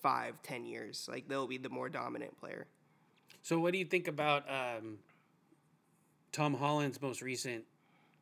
five, 0.00 0.34
ten 0.42 0.64
years. 0.64 1.08
Like 1.10 1.28
they'll 1.28 1.46
be 1.46 1.58
the 1.58 1.68
more 1.68 1.88
dominant 1.88 2.38
player. 2.40 2.66
So, 3.42 3.58
what 3.58 3.72
do 3.72 3.78
you 3.78 3.84
think 3.84 4.08
about 4.08 4.44
um, 4.48 4.98
Tom 6.30 6.54
Holland's 6.54 7.02
most 7.02 7.20
recent 7.22 7.64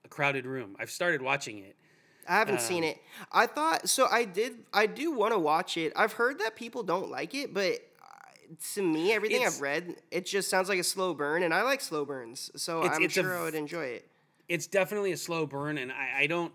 A 0.04 0.08
Crowded 0.08 0.46
Room? 0.46 0.76
I've 0.80 0.90
started 0.90 1.22
watching 1.22 1.58
it. 1.58 1.76
I 2.28 2.34
haven't 2.38 2.60
seen 2.60 2.84
Um, 2.84 2.90
it. 2.90 2.98
I 3.32 3.46
thought 3.46 3.88
so. 3.88 4.06
I 4.10 4.24
did. 4.24 4.64
I 4.72 4.86
do 4.86 5.10
want 5.12 5.32
to 5.32 5.38
watch 5.38 5.76
it. 5.76 5.92
I've 5.96 6.12
heard 6.14 6.38
that 6.40 6.54
people 6.56 6.82
don't 6.82 7.10
like 7.10 7.34
it, 7.34 7.52
but 7.54 7.72
uh, 8.02 8.54
to 8.74 8.82
me, 8.82 9.12
everything 9.12 9.44
I've 9.44 9.60
read, 9.60 9.96
it 10.10 10.26
just 10.26 10.48
sounds 10.50 10.68
like 10.68 10.78
a 10.78 10.84
slow 10.84 11.14
burn, 11.14 11.42
and 11.42 11.52
I 11.54 11.62
like 11.62 11.80
slow 11.80 12.04
burns, 12.04 12.50
so 12.56 12.80
It's- 12.80 12.96
I'm 12.96 13.02
it's 13.04 13.14
sure 13.14 13.34
I 13.34 13.38
v- 13.38 13.44
would 13.44 13.54
enjoy 13.54 13.84
it. 13.84 14.08
It's 14.48 14.66
definitely 14.66 15.12
a 15.12 15.16
slow 15.16 15.46
burn, 15.46 15.78
and 15.78 15.90
I, 15.92 16.20
I 16.22 16.26
don't. 16.26 16.52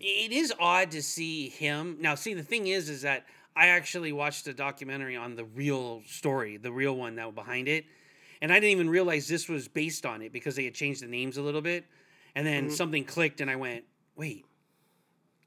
It 0.00 0.32
is 0.32 0.52
odd 0.58 0.90
to 0.92 1.02
see 1.02 1.48
him 1.48 1.96
now. 2.00 2.14
See, 2.16 2.34
the 2.34 2.42
thing 2.42 2.66
is, 2.66 2.88
is 2.88 3.02
that 3.02 3.26
I 3.56 3.68
actually 3.68 4.12
watched 4.12 4.46
a 4.48 4.54
documentary 4.54 5.16
on 5.16 5.36
the 5.36 5.44
real 5.44 6.02
story, 6.06 6.56
the 6.56 6.72
real 6.72 6.96
one 6.96 7.14
that 7.16 7.26
was 7.26 7.34
behind 7.34 7.68
it, 7.68 7.84
and 8.42 8.50
I 8.52 8.56
didn't 8.56 8.70
even 8.70 8.90
realize 8.90 9.28
this 9.28 9.48
was 9.48 9.68
based 9.68 10.04
on 10.06 10.22
it 10.22 10.32
because 10.32 10.56
they 10.56 10.64
had 10.64 10.74
changed 10.74 11.02
the 11.02 11.06
names 11.06 11.36
a 11.36 11.42
little 11.42 11.62
bit, 11.62 11.84
and 12.34 12.46
then 12.46 12.70
something 12.70 13.04
clicked, 13.04 13.40
and 13.40 13.50
I 13.50 13.56
went, 13.56 13.84
"Wait, 14.16 14.44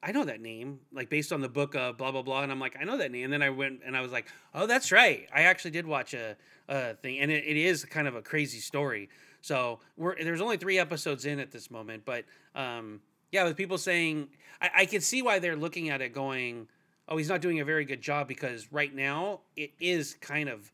I 0.04 0.12
know 0.12 0.24
that 0.26 0.42
name, 0.42 0.80
like 0.94 1.10
based 1.10 1.34
on 1.34 1.42
the 1.42 1.50
book 1.50 1.76
of 1.76 1.98
blah 1.98 2.12
blah 2.12 2.22
blah," 2.22 2.44
and 2.44 2.52
I'm 2.52 2.60
like, 2.60 2.78
"I 2.80 2.84
know 2.84 2.98
that 2.98 3.12
name," 3.12 3.26
and 3.26 3.34
then 3.34 3.42
I 3.42 3.50
went 3.50 3.82
and 3.86 3.96
I 3.96 4.02
was 4.02 4.12
like, 4.12 4.28
"Oh, 4.54 4.68
that's 4.68 4.92
right, 4.92 5.28
I 5.34 5.44
actually 5.44 5.72
did 5.72 5.86
watch 5.86 6.14
a, 6.14 6.36
a 6.68 6.94
thing, 6.96 7.20
and 7.20 7.32
it, 7.32 7.44
it 7.46 7.58
is 7.58 7.84
kind 7.86 8.08
of 8.08 8.16
a 8.16 8.22
crazy 8.22 8.60
story." 8.60 9.10
So 9.42 9.80
we're 9.96 10.16
there's 10.24 10.42
only 10.42 10.58
three 10.58 10.80
episodes 10.80 11.26
in 11.26 11.40
at 11.40 11.52
this 11.52 11.72
moment, 11.72 12.04
but 12.06 12.26
um, 12.56 13.02
yeah, 13.32 13.44
with 13.44 13.58
people 13.58 13.78
saying, 13.78 14.30
I, 14.62 14.70
I 14.76 14.86
can 14.86 15.02
see 15.02 15.22
why 15.22 15.40
they're 15.40 15.56
looking 15.56 15.90
at 15.90 16.02
it 16.02 16.14
going, 16.14 16.68
"Oh, 17.08 17.18
he's 17.18 17.30
not 17.30 17.42
doing 17.42 17.60
a 17.60 17.66
very 17.66 17.86
good 17.86 18.02
job," 18.02 18.28
because 18.28 18.72
right 18.72 18.94
now 18.94 19.42
it 19.56 19.72
is 19.80 20.16
kind 20.22 20.50
of 20.50 20.72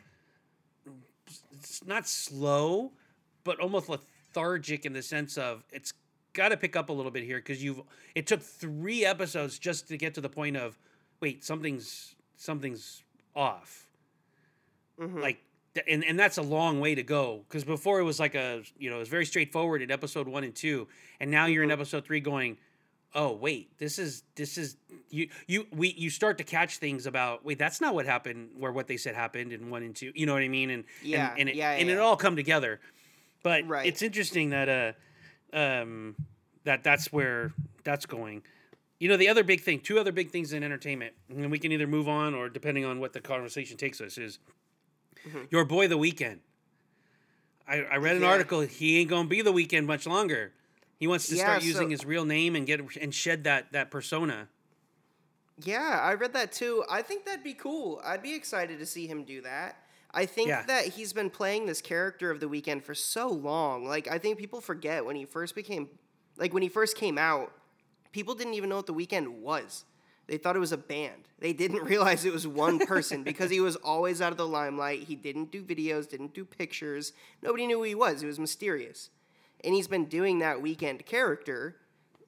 it's 1.52 1.86
not 1.86 2.08
slow, 2.08 2.92
but 3.44 3.60
almost 3.60 3.90
lethargic 3.90 4.86
in 4.86 4.94
the 4.94 5.02
sense 5.02 5.38
of 5.38 5.64
it's 5.72 5.94
got 6.34 6.50
to 6.50 6.58
pick 6.58 6.76
up 6.76 6.90
a 6.90 6.94
little 6.94 7.12
bit 7.12 7.24
here 7.24 7.38
because 7.38 7.64
you've 7.64 7.82
it 8.16 8.28
took 8.28 8.42
three 8.42 9.06
episodes 9.06 9.58
just 9.60 9.88
to 9.88 9.98
get 9.98 10.14
to 10.16 10.22
the 10.22 10.30
point 10.30 10.58
of 10.58 10.78
wait 11.22 11.44
something's 11.44 12.16
something's 12.36 13.04
off. 13.36 13.88
Like 15.22 15.40
and, 15.88 16.04
and 16.04 16.20
that's 16.20 16.38
a 16.38 16.42
long 16.42 16.80
way 16.80 16.94
to 16.96 17.04
go 17.04 17.44
because 17.48 17.64
before 17.64 18.00
it 18.00 18.04
was 18.04 18.20
like 18.20 18.36
a 18.36 18.62
you 18.78 18.90
know 18.90 18.98
it 18.98 19.00
was 19.00 19.10
very 19.10 19.26
straightforward 19.26 19.82
in 19.82 19.90
episode 19.90 20.28
one 20.28 20.44
and 20.44 20.54
two 20.54 20.88
and 21.20 21.32
now 21.32 21.46
you're 21.48 21.64
in 21.64 21.72
episode 21.72 22.06
three 22.06 22.20
going 22.20 22.58
oh 23.16 23.32
wait 23.32 23.76
this 23.80 23.98
is 23.98 24.24
this 24.36 24.58
is 24.58 24.78
you 25.10 25.28
you 25.48 25.66
we 25.72 25.94
you 25.98 26.12
start 26.12 26.38
to 26.38 26.44
catch 26.44 26.78
things 26.78 27.08
about 27.08 27.44
wait 27.44 27.58
that's 27.58 27.82
not 27.82 27.96
what 27.96 28.06
happened 28.06 28.50
where 28.56 28.72
what 28.72 28.86
they 28.86 28.98
said 28.98 29.16
happened 29.16 29.52
in 29.52 29.72
one 29.72 29.82
and 29.82 29.96
two 29.96 30.12
you 30.14 30.28
know 30.28 30.34
what 30.34 30.44
i 30.44 30.48
mean? 30.48 30.70
And 30.70 30.84
Yeah, 31.02 31.32
and, 31.32 31.40
and 31.42 31.50
it, 31.50 31.56
yeah, 31.56 31.72
and 31.72 31.90
it 31.90 31.98
all 31.98 32.18
come 32.18 32.36
together. 32.36 32.80
But 33.42 33.68
Right. 33.68 33.88
it's 33.88 34.02
interesting 34.04 34.52
that 34.52 34.70
uh 34.70 34.94
um 35.54 36.16
that 36.64 36.84
that's 36.84 37.12
where 37.14 37.52
that's 37.84 38.06
going 38.06 38.42
you 39.00 39.08
know 39.10 39.18
the 39.18 39.28
other 39.30 39.44
big 39.44 39.62
thing 39.62 39.80
two 39.80 40.00
other 40.00 40.12
big 40.12 40.30
things 40.32 40.54
in 40.54 40.64
entertainment 40.64 41.14
and 41.30 41.52
we 41.52 41.60
can 41.60 41.72
either 41.72 41.88
move 41.88 42.08
on 42.10 42.34
or 42.34 42.50
depending 42.50 42.86
on 42.86 43.00
what 43.00 43.14
the 43.14 43.22
conversation 43.22 43.78
takes 43.78 44.02
us 44.02 44.18
is 44.18 44.40
your 45.50 45.64
boy 45.66 45.88
the 45.88 45.98
Weeknd 45.98 46.40
I, 47.68 47.82
I 47.84 47.96
read 47.98 48.16
an 48.16 48.24
Yeah. 48.24 48.30
article 48.30 48.62
he 48.62 49.00
ain't 49.00 49.10
gonna 49.10 49.28
be 49.30 49.42
the 49.42 49.54
Weeknd 49.54 49.86
much 49.86 50.06
longer 50.08 50.52
he 51.00 51.08
wants 51.08 51.28
to 51.28 51.36
Yeah, 51.36 51.44
start 51.44 51.62
so- 51.62 51.68
using 51.68 51.90
his 51.90 52.06
real 52.06 52.26
name 52.26 52.56
and 52.56 52.66
get 52.66 52.80
and 52.98 53.14
shed 53.14 53.44
that 53.46 53.72
that 53.74 53.92
persona 53.92 54.48
Yeah, 55.64 56.00
I 56.02 56.14
read 56.16 56.34
that 56.34 56.52
too. 56.52 56.84
I 56.90 57.04
think 57.04 57.26
that'd 57.26 57.44
be 57.44 57.54
cool. 57.54 58.02
I'd 58.04 58.24
be 58.24 58.34
excited 58.34 58.80
to 58.80 58.86
see 58.88 59.06
him 59.06 59.24
do 59.24 59.42
that. 59.42 59.78
I 60.14 60.26
think 60.26 60.50
Yeah. 60.50 60.64
that 60.68 60.86
he's 60.90 61.12
been 61.14 61.30
playing 61.30 61.66
this 61.66 61.82
character 61.82 62.30
of 62.30 62.40
the 62.40 62.46
Weeknd 62.48 62.84
for 62.84 62.94
so 62.96 63.28
long. 63.30 63.86
Like 63.86 64.08
I 64.08 64.18
think 64.20 64.38
people 64.38 64.62
forget 64.62 65.06
when 65.06 65.16
he 65.16 65.26
first 65.26 65.56
became 65.56 65.90
like 66.38 66.54
when 66.54 66.64
he 66.64 66.70
first 66.70 66.96
came 66.98 67.18
out, 67.18 67.52
people 68.12 68.36
didn't 68.36 68.54
even 68.56 68.70
know 68.70 68.78
what 68.78 68.88
the 68.88 68.94
Weeknd 68.94 69.28
was. 69.40 69.86
They 70.28 70.38
thought 70.38 70.56
it 70.56 70.60
was 70.60 70.72
a 70.72 70.78
band. 70.78 71.28
They 71.40 71.52
didn't 71.54 71.84
realize 71.94 72.24
it 72.26 72.34
was 72.34 72.48
one 72.48 72.80
person 72.80 73.24
because 73.30 73.50
he 73.52 73.60
was 73.60 73.76
always 73.78 74.22
out 74.22 74.32
of 74.32 74.38
the 74.38 74.48
limelight. 74.48 75.04
He 75.04 75.16
didn't 75.16 75.52
do 75.52 75.62
videos, 75.64 76.08
didn't 76.10 76.34
do 76.34 76.46
pictures. 76.46 77.12
Nobody 77.42 77.68
knew 77.68 77.78
who 77.78 77.84
he 77.84 77.96
was. 77.96 78.22
He 78.22 78.28
was 78.28 78.40
mysterious. 78.40 79.10
And 79.64 79.74
he's 79.74 79.88
been 79.88 80.06
doing 80.06 80.40
that 80.40 80.58
Weeknd 80.58 81.06
character 81.06 81.76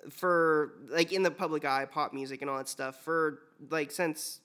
for 0.10 0.74
like 0.90 1.12
in 1.12 1.24
the 1.24 1.32
public 1.32 1.66
eye, 1.66 1.86
pop 1.86 2.14
music 2.14 2.42
and 2.42 2.50
all 2.50 2.58
that 2.58 2.70
stuff 2.70 3.04
for 3.04 3.40
like 3.70 3.92
since 3.92 4.40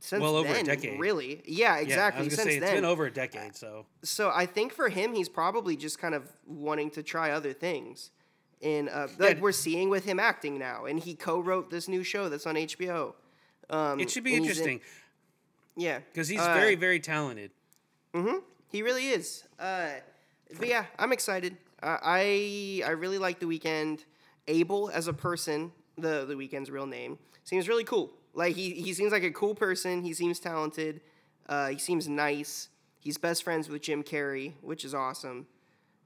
since 0.00 0.22
Well 0.22 0.36
over 0.36 0.54
a 0.54 0.62
decade. 0.62 0.98
Really, 1.00 1.42
yeah, 1.46 1.76
yeah, 1.76 1.82
exactly. 1.82 2.20
I 2.22 2.24
was 2.24 2.34
since 2.34 2.48
say 2.48 2.56
it's 2.58 2.70
been 2.70 2.84
over 2.84 3.06
a 3.06 3.10
decade 3.10 3.56
so 3.56 3.86
so 4.02 4.30
I 4.34 4.46
think 4.46 4.72
for 4.72 4.88
him, 4.88 5.12
he's 5.14 5.28
probably 5.28 5.76
just 5.76 5.98
kind 5.98 6.14
of 6.14 6.30
wanting 6.46 6.90
to 6.90 7.02
try 7.02 7.30
other 7.32 7.52
things. 7.52 8.10
And 8.62 8.88
uh, 8.88 9.06
like 9.18 9.36
Yeah. 9.36 9.42
we're 9.42 9.52
seeing 9.52 9.88
with 9.90 10.04
him 10.04 10.18
acting 10.18 10.58
now, 10.58 10.84
and 10.86 10.98
he 10.98 11.14
co-wrote 11.14 11.70
this 11.70 11.88
new 11.88 12.02
show 12.04 12.28
that's 12.28 12.46
on 12.46 12.56
HBO. 12.56 13.14
Um, 13.70 14.00
it 14.00 14.10
should 14.10 14.24
be 14.24 14.30
he's 14.30 14.38
in- 14.38 14.44
interesting 14.44 14.80
yeah, 15.76 16.00
because 16.12 16.28
he's 16.28 16.40
Uh, 16.40 16.54
very 16.54 16.74
very 16.74 17.00
talented 17.00 17.50
He 18.70 18.82
really 18.82 19.08
is. 19.10 19.44
Uh, 19.58 19.90
but 20.58 20.68
yeah, 20.68 20.86
I'm 20.98 21.12
excited. 21.12 21.56
Uh, 21.82 21.98
I 22.02 22.82
I 22.84 22.90
really 22.90 23.18
like 23.18 23.38
the 23.40 23.46
Weeknd. 23.46 24.04
Abel 24.48 24.90
as 24.92 25.08
a 25.08 25.12
person, 25.12 25.70
the 25.96 26.24
the 26.24 26.34
Weeknd's 26.34 26.70
real 26.70 26.86
name, 26.86 27.18
seems 27.44 27.68
really 27.68 27.84
cool. 27.84 28.10
Like 28.34 28.54
he 28.54 28.70
he 28.70 28.92
seems 28.94 29.12
like 29.12 29.24
a 29.24 29.30
cool 29.30 29.54
person. 29.54 30.02
He 30.02 30.12
seems 30.14 30.38
talented. 30.40 31.00
Uh, 31.48 31.68
he 31.68 31.78
seems 31.78 32.08
nice. 32.08 32.68
He's 33.00 33.16
best 33.16 33.42
friends 33.42 33.68
with 33.68 33.82
Jim 33.82 34.02
Carrey, 34.02 34.52
which 34.60 34.84
is 34.84 34.94
awesome. 34.94 35.46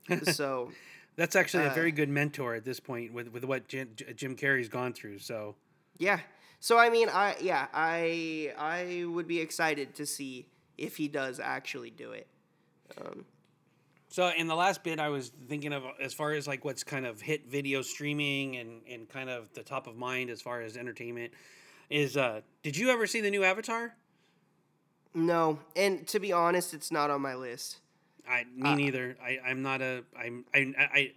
so 0.24 0.70
That's 1.16 1.37
actually 1.37 1.64
Uh, 1.64 1.72
a 1.72 1.74
very 1.74 1.92
good 1.92 2.08
mentor 2.08 2.54
at 2.54 2.64
this 2.64 2.80
point 2.80 3.12
with, 3.12 3.28
with 3.28 3.44
what 3.44 3.68
Jim, 3.68 3.90
Jim 4.14 4.37
Carrey's 4.37 4.68
gone 4.68 4.92
through. 4.92 5.18
So 5.18 5.56
yeah. 5.98 6.20
So 6.61 6.78
I 6.78 6.90
mean, 6.90 7.08
I 7.08 7.37
yeah, 7.40 7.66
I 7.72 8.52
I 8.56 9.04
would 9.04 9.26
be 9.26 9.40
excited 9.40 9.94
to 9.96 10.06
see 10.06 10.46
if 10.78 10.96
he 10.96 11.08
does 11.08 11.40
actually 11.40 11.90
do 11.90 12.12
it. 12.12 12.26
so 14.08 14.30
in 14.37 14.46
the 14.46 14.54
last 14.54 14.82
bit, 14.85 15.00
I 15.00 15.08
was 15.08 15.32
thinking 15.48 15.72
of 15.72 15.82
as 16.00 16.12
far 16.12 16.32
as 16.32 16.46
like 16.46 16.64
what's 16.64 16.85
kind 16.85 17.06
of 17.06 17.20
hit 17.20 17.48
video 17.48 17.82
streaming 17.82 18.56
and, 18.56 18.82
and 18.88 19.08
kind 19.08 19.30
of 19.30 19.52
the 19.54 19.62
top 19.62 19.87
of 19.87 19.96
mind 19.96 20.30
as 20.30 20.40
far 20.42 20.61
as 20.61 20.76
entertainment 20.76 21.32
is. 21.92 22.16
Uh, 22.16 22.40
did 22.62 22.76
you 22.76 22.90
ever 22.90 23.07
see 23.07 23.20
the 23.20 23.31
new 23.31 23.44
Avatar? 23.44 23.94
No, 25.14 25.59
and 25.76 26.07
to 26.09 26.18
be 26.18 26.33
honest, 26.33 26.74
it's 26.74 26.90
not 26.90 27.11
on 27.11 27.20
my 27.20 27.35
list. 27.35 27.78
I 28.28 28.44
me 28.55 28.74
neither. 28.74 29.16
I 29.22 29.38
I'm 29.44 29.62
not 29.62 29.83
a 29.83 30.05
I'm 30.18 30.44
I 30.55 30.72
I. 30.78 31.12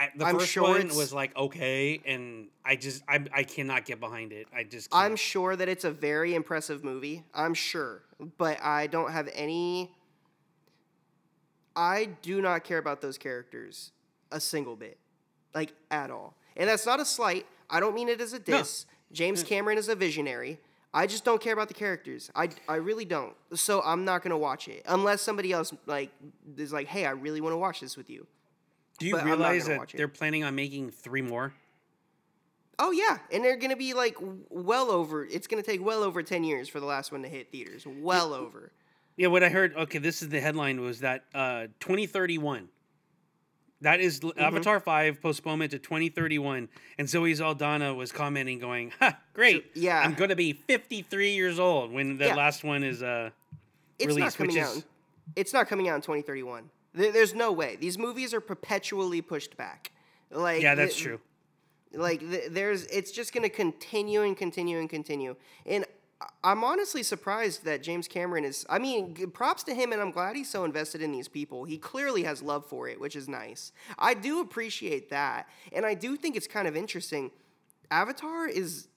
I, 0.00 0.10
the 0.16 0.26
I'm 0.26 0.38
first 0.38 0.52
sure 0.52 0.62
one 0.62 0.94
was 0.94 1.12
like 1.12 1.36
okay, 1.36 2.00
and 2.06 2.50
I 2.64 2.76
just 2.76 3.02
I, 3.08 3.24
I 3.34 3.42
cannot 3.42 3.84
get 3.84 3.98
behind 3.98 4.32
it. 4.32 4.46
I 4.54 4.62
just 4.62 4.88
I'm 4.92 5.16
sure 5.16 5.56
that 5.56 5.68
it's 5.68 5.82
a 5.82 5.90
very 5.90 6.36
impressive 6.36 6.84
movie. 6.84 7.24
I'm 7.34 7.52
sure, 7.52 8.02
but 8.36 8.62
I 8.62 8.86
don't 8.86 9.10
have 9.10 9.28
any. 9.34 9.92
I 11.74 12.10
do 12.22 12.40
not 12.40 12.62
care 12.62 12.78
about 12.78 13.00
those 13.00 13.18
characters 13.18 13.90
a 14.30 14.38
single 14.38 14.76
bit, 14.76 14.98
like 15.52 15.72
at 15.90 16.12
all. 16.12 16.36
And 16.56 16.68
that's 16.68 16.86
not 16.86 17.00
a 17.00 17.04
slight. 17.04 17.46
I 17.68 17.80
don't 17.80 17.94
mean 17.94 18.08
it 18.08 18.20
as 18.20 18.32
a 18.32 18.38
diss. 18.38 18.86
James 19.12 19.42
Cameron 19.42 19.78
is 19.78 19.88
a 19.88 19.94
visionary. 19.94 20.58
I 20.92 21.06
just 21.06 21.24
don't 21.24 21.40
care 21.40 21.52
about 21.52 21.68
the 21.68 21.74
characters. 21.74 22.30
I, 22.34 22.48
I 22.68 22.76
really 22.76 23.04
don't. 23.04 23.34
So 23.54 23.82
I'm 23.84 24.04
not 24.04 24.22
gonna 24.22 24.38
watch 24.38 24.68
it 24.68 24.82
unless 24.86 25.20
somebody 25.20 25.52
else 25.52 25.72
like 25.86 26.10
is 26.56 26.72
like, 26.72 26.86
hey, 26.86 27.04
I 27.04 27.10
really 27.10 27.40
want 27.40 27.52
to 27.52 27.58
watch 27.58 27.80
this 27.80 27.96
with 27.96 28.08
you. 28.08 28.26
Do 28.98 29.06
you 29.06 29.14
but 29.16 29.24
realize 29.24 29.66
that 29.66 29.92
they're 29.94 30.08
planning 30.08 30.44
on 30.44 30.54
making 30.54 30.90
three 30.90 31.22
more? 31.22 31.52
Oh 32.78 32.90
yeah, 32.90 33.18
and 33.32 33.44
they're 33.44 33.56
gonna 33.56 33.76
be 33.76 33.92
like 33.92 34.16
well 34.50 34.90
over. 34.90 35.24
It's 35.24 35.46
gonna 35.46 35.62
take 35.62 35.84
well 35.84 36.02
over 36.02 36.22
ten 36.22 36.42
years 36.42 36.68
for 36.68 36.80
the 36.80 36.86
last 36.86 37.12
one 37.12 37.22
to 37.22 37.28
hit 37.28 37.50
theaters. 37.50 37.86
Well 37.86 38.32
over. 38.32 38.72
Yeah, 39.16 39.28
what 39.28 39.42
I 39.42 39.48
heard. 39.48 39.74
Okay, 39.74 39.98
this 39.98 40.22
is 40.22 40.28
the 40.28 40.40
headline 40.40 40.80
was 40.80 41.00
that 41.00 41.24
uh, 41.34 41.66
2031. 41.80 42.68
That 43.82 44.00
is 44.00 44.20
Mm-hmm. 44.20 44.40
Avatar 44.40 44.80
5 44.80 45.20
postponement 45.22 45.70
to 45.70 45.78
2031. 45.78 46.68
And 46.98 47.08
Zoe 47.08 47.34
Saldana 47.34 47.94
was 47.94 48.10
commenting, 48.10 48.58
going, 48.58 48.92
"Ha, 49.00 49.18
great! 49.34 49.66
Yeah. 49.74 50.00
I'm 50.00 50.14
going 50.14 50.30
to 50.30 50.36
be 50.36 50.52
53 50.52 51.30
years 51.34 51.58
old 51.60 51.92
when 51.92 52.18
the 52.18 52.26
Yeah. 52.26 52.34
last 52.34 52.64
one 52.64 52.82
is 52.82 53.02
uh, 53.02 53.30
It's 53.98 54.08
released." 54.08 54.18
not 54.24 54.36
coming 54.36 54.54
which 54.56 54.64
out. 54.64 54.70
is 54.70 54.76
in- 54.78 54.84
It's 55.36 55.52
not 55.52 55.68
coming 55.68 55.88
out 55.88 55.96
in 55.96 56.00
2031. 56.02 56.70
There's 56.94 57.34
no 57.34 57.52
way. 57.52 57.76
These 57.76 57.98
movies 57.98 58.34
are 58.34 58.40
perpetually 58.40 59.20
pushed 59.22 59.56
back. 59.56 59.92
Like 60.30 60.62
yeah, 60.62 60.74
that's 60.74 60.94
th- 60.94 61.04
true. 61.04 61.20
Like 61.92 62.20
th- 62.20 62.50
there's, 62.50 62.84
it's 62.86 63.12
just 63.12 63.32
gonna 63.32 63.48
continue 63.48 64.22
and 64.22 64.36
continue 64.36 64.78
and 64.78 64.90
continue. 64.90 65.36
And 65.64 65.84
I'm 66.42 66.64
honestly 66.64 67.02
surprised 67.04 67.64
that 67.64 67.82
James 67.82 68.08
Cameron 68.08 68.44
is. 68.44 68.66
I 68.68 68.78
mean, 68.78 69.14
props 69.32 69.62
to 69.64 69.74
him, 69.74 69.92
and 69.92 70.00
I'm 70.02 70.10
glad 70.10 70.34
he's 70.34 70.50
so 70.50 70.64
invested 70.64 71.00
in 71.00 71.12
these 71.12 71.28
people. 71.28 71.64
He 71.64 71.78
clearly 71.78 72.24
has 72.24 72.42
love 72.42 72.66
for 72.66 72.88
it, 72.88 73.00
which 73.00 73.14
is 73.14 73.28
nice. 73.28 73.72
I 73.98 74.14
do 74.14 74.40
appreciate 74.40 75.10
that, 75.10 75.48
and 75.72 75.86
I 75.86 75.94
do 75.94 76.16
think 76.16 76.34
it's 76.36 76.48
kind 76.48 76.66
of 76.66 76.76
interesting. 76.76 77.30
Avatar 77.90 78.48
is 78.48 78.88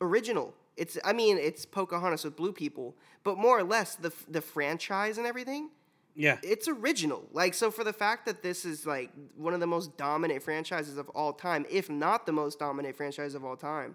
original. 0.00 0.54
It's 0.76 0.98
I 1.04 1.12
mean 1.12 1.38
it's 1.38 1.64
Pocahontas 1.64 2.24
with 2.24 2.36
blue 2.36 2.52
people, 2.52 2.96
but 3.22 3.36
more 3.38 3.58
or 3.58 3.64
less 3.64 3.96
the 3.96 4.12
the 4.28 4.40
franchise 4.40 5.18
and 5.18 5.26
everything 5.26 5.70
Yeah. 6.16 6.38
it's 6.42 6.66
original. 6.68 7.28
Like 7.32 7.54
so 7.54 7.70
for 7.70 7.84
the 7.84 7.92
fact 7.92 8.26
that 8.26 8.42
this 8.42 8.64
is 8.64 8.84
like 8.86 9.10
one 9.36 9.54
of 9.54 9.60
the 9.60 9.66
most 9.68 9.96
dominant 9.96 10.42
franchises 10.42 10.98
of 10.98 11.08
all 11.10 11.32
time, 11.32 11.64
if 11.70 11.88
not 11.88 12.26
the 12.26 12.32
most 12.32 12.58
dominant 12.58 12.96
franchise 12.96 13.34
of 13.36 13.44
all 13.44 13.56
time, 13.56 13.94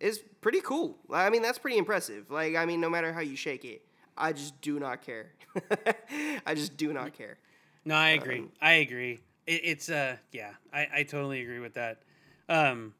is 0.00 0.20
pretty 0.40 0.60
cool. 0.60 0.98
I 1.12 1.30
mean, 1.30 1.42
that's 1.42 1.58
pretty 1.58 1.78
impressive. 1.78 2.30
Like 2.30 2.56
I 2.56 2.64
mean, 2.66 2.80
no 2.80 2.90
matter 2.90 3.12
how 3.12 3.20
you 3.20 3.36
shake 3.36 3.64
it, 3.64 3.82
I 4.16 4.32
just 4.32 4.60
do 4.60 4.78
not 4.78 5.02
care. 5.02 5.32
I 6.46 6.54
just 6.54 6.76
do 6.76 6.92
not 6.92 7.12
care. 7.12 7.38
No, 7.84 7.94
I 7.94 8.10
agree. 8.10 8.38
Um, 8.38 8.50
I 8.60 8.72
agree. 8.74 9.20
It, 9.46 9.60
it's 9.64 9.88
uh, 9.88 10.16
yeah, 10.32 10.50
I, 10.72 10.88
I 10.96 11.02
totally 11.02 11.42
agree 11.42 11.58
with 11.60 11.74
that. 11.74 12.02
Um, 12.48 12.94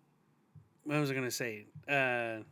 what 0.84 1.00
was 1.00 1.10
I 1.10 1.14
gonna 1.14 1.30
say? 1.30 1.66
Uh, 1.88 2.42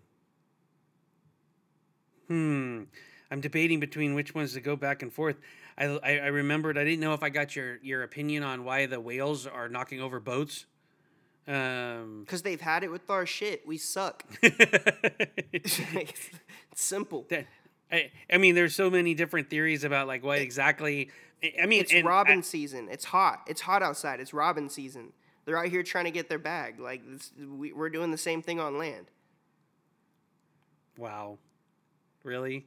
hmm, 2.29 2.83
I'm 3.31 3.41
debating 3.41 3.81
between 3.81 4.15
which 4.15 4.35
ones 4.35 4.55
to 4.55 4.61
go 4.61 4.77
back 4.77 5.03
and 5.03 5.13
forth. 5.13 5.37
I, 5.79 5.87
I, 5.87 6.19
I 6.19 6.27
remembered. 6.27 6.77
I 6.77 6.85
didn't 6.85 7.01
know 7.01 7.15
if 7.15 7.23
I 7.23 7.29
got 7.29 7.57
your 7.57 7.79
your 7.83 8.03
opinion 8.03 8.43
on 8.43 8.65
why 8.65 8.87
the 8.87 9.01
whales 9.01 9.47
are 9.47 9.69
knocking 9.69 10.01
over 10.01 10.21
boats. 10.21 10.67
Um, 11.49 12.23
Because 12.27 12.43
they've 12.43 12.61
had 12.61 12.85
it 12.85 12.91
with 12.91 13.09
our 13.11 13.27
shit. 13.27 13.67
We 13.67 13.79
suck. 13.79 14.25
it's 14.43 15.81
simple. 16.75 17.27
that- 17.31 17.47
I, 17.91 18.11
I 18.33 18.39
mean, 18.39 18.55
there's 18.55 18.75
so 18.75 18.89
many 18.91 19.13
different 19.15 19.51
theories 19.51 19.85
about 19.85 20.07
like 20.07 20.25
what 20.25 20.39
exactly. 20.39 21.11
I- 21.61 21.67
mean, 21.67 21.83
It's 21.83 21.93
robin 22.05 22.39
I- 22.39 22.43
season. 22.43 22.89
It's 22.91 23.05
hot. 23.05 23.41
It's 23.47 23.61
hot 23.61 23.83
outside. 23.83 24.21
It's 24.21 24.33
robin 24.33 24.69
season. 24.69 25.13
They're 25.45 25.59
out 25.59 25.67
here 25.67 25.83
trying 25.83 26.05
to 26.05 26.11
get 26.13 26.29
their 26.29 26.39
bag. 26.39 26.79
Like 26.81 27.03
this, 27.05 27.33
we, 27.37 27.73
we're 27.73 27.91
doing 27.91 28.11
the 28.13 28.19
same 28.19 28.41
thing 28.43 28.61
on 28.61 28.79
land. 28.79 29.07
wow, 30.97 31.39
really? 32.23 32.67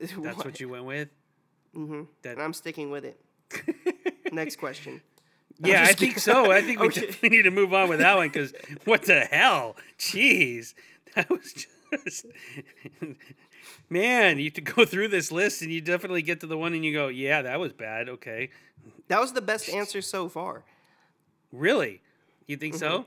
That's 0.00 0.12
what, 0.14 0.58
you 0.60 0.68
went 0.70 0.84
with? 0.86 1.08
Mm-hmm. 1.76 2.02
That- 2.22 2.32
And 2.34 2.42
I'm 2.42 2.54
sticking 2.54 2.90
with 2.90 3.04
it. 3.04 3.20
Next 4.32 4.56
question. 4.56 5.02
Yeah, 5.60 5.82
I 5.84 5.92
think 5.92 6.18
so. 6.18 6.50
I 6.52 6.62
think 6.62 6.78
we 6.80 6.86
Okay. 6.88 7.00
definitely 7.06 7.28
need 7.30 7.42
to 7.42 7.50
move 7.50 7.74
on 7.74 7.88
with 7.88 7.98
that 7.98 8.16
one 8.16 8.28
because 8.28 8.52
what 8.84 9.02
the 9.04 9.20
hell? 9.20 9.76
Jeez, 9.98 10.74
that 11.14 11.28
was 11.28 11.52
just 11.52 12.26
man. 13.90 14.38
You 14.38 14.44
have 14.44 14.54
to 14.54 14.60
go 14.60 14.84
through 14.84 15.08
this 15.08 15.32
list 15.32 15.62
and 15.62 15.72
you 15.72 15.80
definitely 15.80 16.22
get 16.22 16.40
to 16.40 16.46
the 16.46 16.56
one 16.58 16.74
and 16.74 16.84
you 16.84 16.92
go, 16.92 17.08
yeah, 17.08 17.42
that 17.42 17.58
was 17.60 17.72
bad. 17.72 18.08
Okay, 18.08 18.50
That 19.08 19.20
was 19.20 19.32
the 19.32 19.40
best 19.42 19.68
answer 19.68 20.00
so 20.02 20.28
far. 20.28 20.64
really? 21.52 22.02
You 22.46 22.56
think 22.56 22.74
so? 22.74 23.06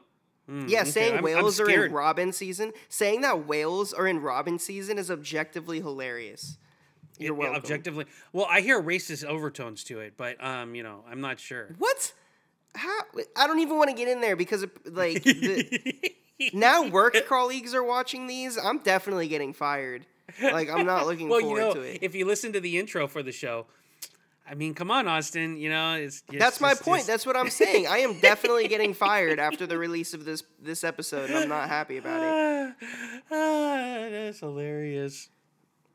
Mm, 0.49 0.69
Yeah, 0.69 0.81
okay, 0.81 0.89
saying 0.91 1.09
I'm- 1.13 1.17
I'm 1.19 1.23
whales 1.23 1.59
are 1.59 1.69
in 1.69 1.91
robin 1.91 2.31
season, 2.33 2.73
saying 2.89 3.21
that 3.21 3.45
whales 3.47 3.93
are 3.93 4.07
in 4.07 4.19
robin 4.21 4.59
season 4.59 4.97
is 4.97 5.09
objectively 5.09 5.79
hilarious. 5.79 6.57
You're 7.17 7.33
It- 7.35 7.37
welcome. 7.37 7.55
Objectively, 7.57 8.05
well, 8.33 8.47
I 8.49 8.61
hear 8.61 8.81
racist 8.81 9.23
overtones 9.23 9.83
to 9.85 9.99
it, 9.99 10.13
but 10.17 10.43
um, 10.43 10.75
you 10.75 10.83
know, 10.83 11.03
I'm 11.09 11.21
not 11.21 11.39
sure. 11.39 11.69
What? 11.77 12.13
How? 12.76 12.99
I 13.36 13.47
don't 13.47 13.59
even 13.59 13.78
want 13.78 13.89
to 13.89 13.95
get 13.95 14.07
in 14.07 14.22
there 14.22 14.36
because 14.36 14.63
of, 14.63 14.72
like 14.86 15.24
the, 15.24 16.13
now 16.53 16.88
work 16.88 17.15
colleagues 17.28 17.74
are 17.74 17.84
watching 17.84 18.28
these. 18.28 18.57
I'm 18.57 18.80
definitely 18.80 19.28
getting 19.28 19.53
fired. 19.53 20.05
Like 20.41 20.69
I'm 20.69 20.86
not 20.86 21.05
looking 21.05 21.28
well, 21.30 21.41
forward 21.41 21.59
you 21.59 21.65
know, 21.65 21.74
to 21.74 21.82
it. 21.82 21.99
if 22.01 22.15
you 22.15 22.26
listen 22.26 22.53
to 22.53 22.59
the 22.61 22.78
intro 22.80 23.07
for 23.07 23.22
the 23.22 23.34
show, 23.34 23.65
I 24.49 24.55
mean, 24.55 24.74
come 24.74 24.89
on, 24.89 25.07
Austin. 25.07 25.57
You 25.57 25.69
know, 25.69 25.95
it's, 25.95 26.24
it's 26.30 26.39
That's 26.39 26.61
my 26.61 26.72
just- 26.72 26.84
point. 26.84 26.99
it's- 27.01 27.07
That's 27.07 27.26
what 27.26 27.36
I'm 27.36 27.49
saying. 27.49 27.88
I 27.88 27.97
am 27.99 28.19
definitely 28.22 28.67
getting 28.69 28.93
fired 28.93 29.39
after 29.39 29.67
the 29.67 29.78
release 29.78 30.13
of 30.13 30.24
this 30.24 30.43
this 30.61 30.84
episode. 30.86 31.30
And 31.30 31.39
I'm 31.39 31.49
not 31.49 31.67
happy 31.69 31.97
about 31.97 32.24
it. 32.24 32.76
Ah, 33.34 34.07
that's 34.09 34.39
hilarious. 34.39 35.30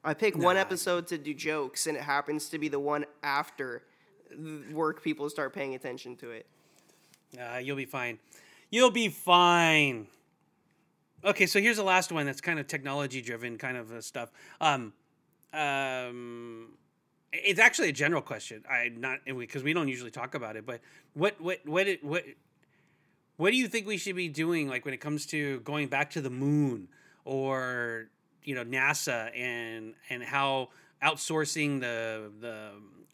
I 0.05 0.15
pick 0.15 0.37
one 0.37 0.57
episode 0.57 1.07
to 1.09 1.19
do 1.19 1.35
jokes, 1.35 1.87
and 1.87 1.97
it 1.97 2.03
happens 2.03 2.49
to 2.51 2.59
be 2.59 2.69
the 2.69 2.79
one 2.79 3.05
after 3.23 3.83
work 4.73 5.03
people 5.03 5.29
start 5.31 5.53
paying 5.55 5.75
attention 5.75 6.17
to 6.17 6.31
it. 6.31 6.47
Uh, 7.39 7.59
you'll 7.59 7.77
be 7.77 7.85
fine. 7.85 8.19
You'll 8.71 8.91
be 8.91 9.09
fine. 9.09 10.07
Okay, 11.25 11.47
so 11.47 11.61
here's 11.61 11.77
the 11.77 11.83
last 11.83 12.13
one 12.13 12.27
that's 12.27 12.41
kind 12.41 12.59
of 12.59 12.67
technology 12.67 13.21
driven 13.21 13.59
kind 13.59 13.77
of 13.77 13.91
uh, 13.93 14.01
stuff. 14.01 14.31
Um, 14.61 14.93
um, 15.53 16.77
it's 17.33 17.59
actually 17.59 17.89
a 17.89 17.93
general 17.93 18.23
question. 18.23 18.65
I 18.71 18.93
not 18.97 19.21
because 19.25 19.63
we 19.63 19.73
don't 19.73 19.89
usually 19.89 20.11
talk 20.11 20.35
about 20.35 20.57
it, 20.57 20.65
but 20.67 20.81
what 21.15 21.41
what 21.41 21.61
what 21.65 21.87
it, 21.89 22.05
what 22.05 22.25
what 23.37 23.51
do 23.51 23.57
you 23.57 23.69
think 23.69 23.87
we 23.87 23.97
should 23.97 24.17
be 24.17 24.29
doing 24.29 24.69
like 24.69 24.85
when 24.85 24.95
it 24.95 25.01
comes 25.01 25.27
to 25.27 25.61
going 25.61 25.89
back 25.89 26.11
to 26.11 26.21
the 26.21 26.31
moon 26.31 26.89
or 27.25 28.09
you 28.45 28.55
know 28.55 28.65
NASA 28.65 29.37
and 29.37 29.95
and 30.11 30.23
how 30.23 30.69
outsourcing 31.03 31.81
the 31.81 32.31
the 32.41 32.71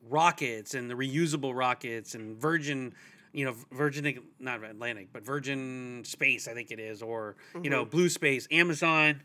rockets 0.09 0.75
and 0.75 0.91
the 0.91 0.95
reusable 0.95 1.57
rockets 1.57 2.15
and 2.15 2.37
Virgin 2.37 2.95
you 3.33 3.45
know 3.45 3.55
Virgin 3.73 4.19
not 4.39 4.63
Atlantic 4.63 5.09
but 5.13 5.25
Virgin 5.25 6.03
Space 6.05 6.49
I 6.49 6.55
think 6.55 6.71
it 6.71 6.79
is 6.81 7.03
or 7.03 7.37
you 7.63 7.71
know 7.71 7.85
Blue 7.85 8.09
Space 8.09 8.47
Amazon 8.51 9.23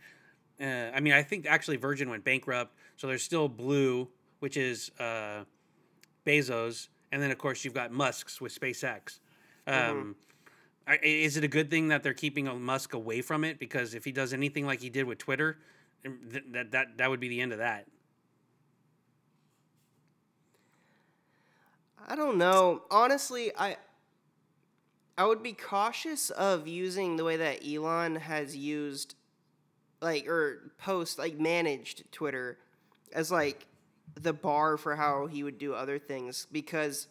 uh, 0.61 0.65
I 0.65 0.99
mean 0.99 1.13
I 1.13 1.23
think 1.23 1.45
actually 1.45 1.77
Virgin 1.77 2.09
went 2.09 2.23
bankrupt 2.23 2.75
so 2.95 3.07
there's 3.07 3.23
still 3.23 3.47
Blue 3.49 4.07
which 4.39 4.55
is 4.57 4.91
uh, 4.99 5.43
Bezos 6.25 6.87
and 7.11 7.21
then 7.21 7.31
of 7.31 7.37
course 7.37 7.63
you've 7.65 7.73
got 7.73 7.91
Musk's 7.91 8.39
with 8.41 8.57
SpaceX 8.57 9.19
um, 9.67 10.15
I- 10.87 10.99
Is 11.03 11.35
it 11.35 11.43
a 11.43 11.49
good 11.49 11.69
thing 11.69 11.89
that 11.89 12.01
they're 12.03 12.13
keeping 12.13 12.45
Musk 12.63 12.93
away 12.93 13.21
from 13.21 13.43
it? 13.43 13.59
Because 13.59 13.93
if 13.93 14.05
he 14.05 14.13
does 14.13 14.31
anything 14.31 14.65
like 14.65 14.79
he 14.79 14.89
did 14.89 15.03
with 15.05 15.17
Twitter, 15.17 15.57
th- 16.03 16.45
that 16.51 16.71
that 16.71 16.97
that 16.97 17.09
would 17.09 17.19
be 17.19 17.27
the 17.27 17.41
end 17.41 17.51
of 17.51 17.57
that. 17.57 17.85
I 22.07 22.15
don't 22.15 22.37
know. 22.37 22.83
Honestly, 22.89 23.51
I 23.57 23.75
I 25.17 25.25
would 25.25 25.41
be 25.41 25.53
cautious 25.53 26.29
of 26.29 26.67
using 26.67 27.15
the 27.15 27.23
way 27.23 27.37
that 27.37 27.65
Elon 27.67 28.15
has 28.17 28.55
used 28.55 29.15
like 29.99 30.27
or 30.27 30.71
post 30.77 31.17
like 31.17 31.39
managed 31.39 32.11
Twitter 32.11 32.59
as 33.13 33.31
like 33.31 33.65
the 34.13 34.33
bar 34.33 34.77
for 34.77 34.95
how 34.95 35.25
he 35.25 35.43
would 35.43 35.57
do 35.57 35.73
other 35.73 35.97
things 35.97 36.45
because 36.51 37.07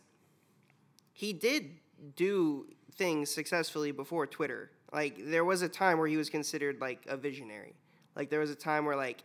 he 1.12 1.32
did 1.32 1.70
do 2.14 2.66
things 2.94 3.30
successfully 3.30 3.90
before 3.90 4.26
Twitter. 4.26 4.70
Like 4.92 5.16
there 5.26 5.44
was 5.44 5.62
a 5.62 5.68
time 5.68 5.98
where 5.98 6.06
he 6.06 6.16
was 6.16 6.30
considered 6.30 6.80
like 6.80 7.04
a 7.08 7.16
visionary. 7.16 7.74
Like 8.14 8.30
there 8.30 8.40
was 8.40 8.50
a 8.50 8.56
time 8.56 8.84
where 8.84 8.96
like 8.96 9.22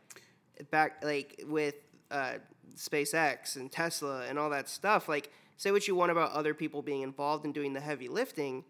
back 0.71 1.03
like 1.03 1.43
with 1.47 1.75
uh, 2.09 2.35
SpaceX 2.75 3.55
and 3.55 3.71
Tesla 3.71 4.25
and 4.27 4.39
all 4.39 4.49
that 4.49 4.69
stuff. 4.69 5.07
Like 5.07 5.31
say 5.61 5.71
what 5.71 5.87
you 5.87 5.93
want 5.93 6.11
about 6.11 6.31
other 6.31 6.55
people 6.55 6.81
being 6.81 7.03
involved 7.03 7.45
in 7.45 7.51
doing 7.51 7.73
the 7.73 7.79
heavy 7.79 8.07
lifting, 8.07 8.63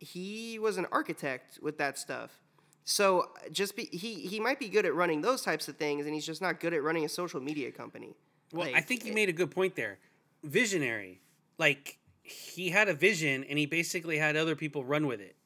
he 0.00 0.58
was 0.58 0.78
an 0.78 0.86
architect 0.90 1.60
with 1.62 1.78
that 1.78 1.96
stuff. 1.96 2.40
So 2.82 3.30
just 3.52 3.76
be 3.76 3.84
he 3.84 4.14
he 4.14 4.40
might 4.40 4.58
be 4.58 4.68
good 4.68 4.84
at 4.84 4.94
running 4.96 5.20
those 5.20 5.42
types 5.42 5.68
of 5.68 5.76
things, 5.76 6.06
and 6.06 6.14
he's 6.14 6.26
just 6.26 6.42
not 6.42 6.58
good 6.58 6.74
at 6.74 6.82
running 6.82 7.04
a 7.04 7.08
social 7.08 7.40
media 7.40 7.70
company. 7.70 8.16
Well, 8.52 8.68
I 8.74 8.80
think 8.80 9.04
you 9.04 9.12
made 9.12 9.28
a 9.28 9.32
good 9.32 9.52
point 9.52 9.76
there. 9.76 9.98
Visionary, 10.42 11.20
like 11.56 11.98
he 12.22 12.68
had 12.68 12.88
a 12.88 12.94
vision 12.94 13.44
and 13.44 13.56
he 13.56 13.66
basically 13.66 14.18
had 14.18 14.36
other 14.36 14.56
people 14.56 14.84
run 14.84 15.06
with 15.06 15.20
it. 15.20 15.36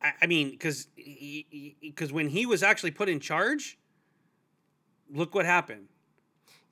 I, 0.00 0.12
I 0.22 0.26
mean, 0.26 0.50
because 0.50 0.86
because 1.80 2.12
when 2.12 2.28
he 2.28 2.46
was 2.46 2.62
actually 2.62 2.92
put 2.92 3.08
in 3.08 3.18
charge, 3.18 3.76
look 5.10 5.34
what 5.34 5.46
happened. 5.46 5.88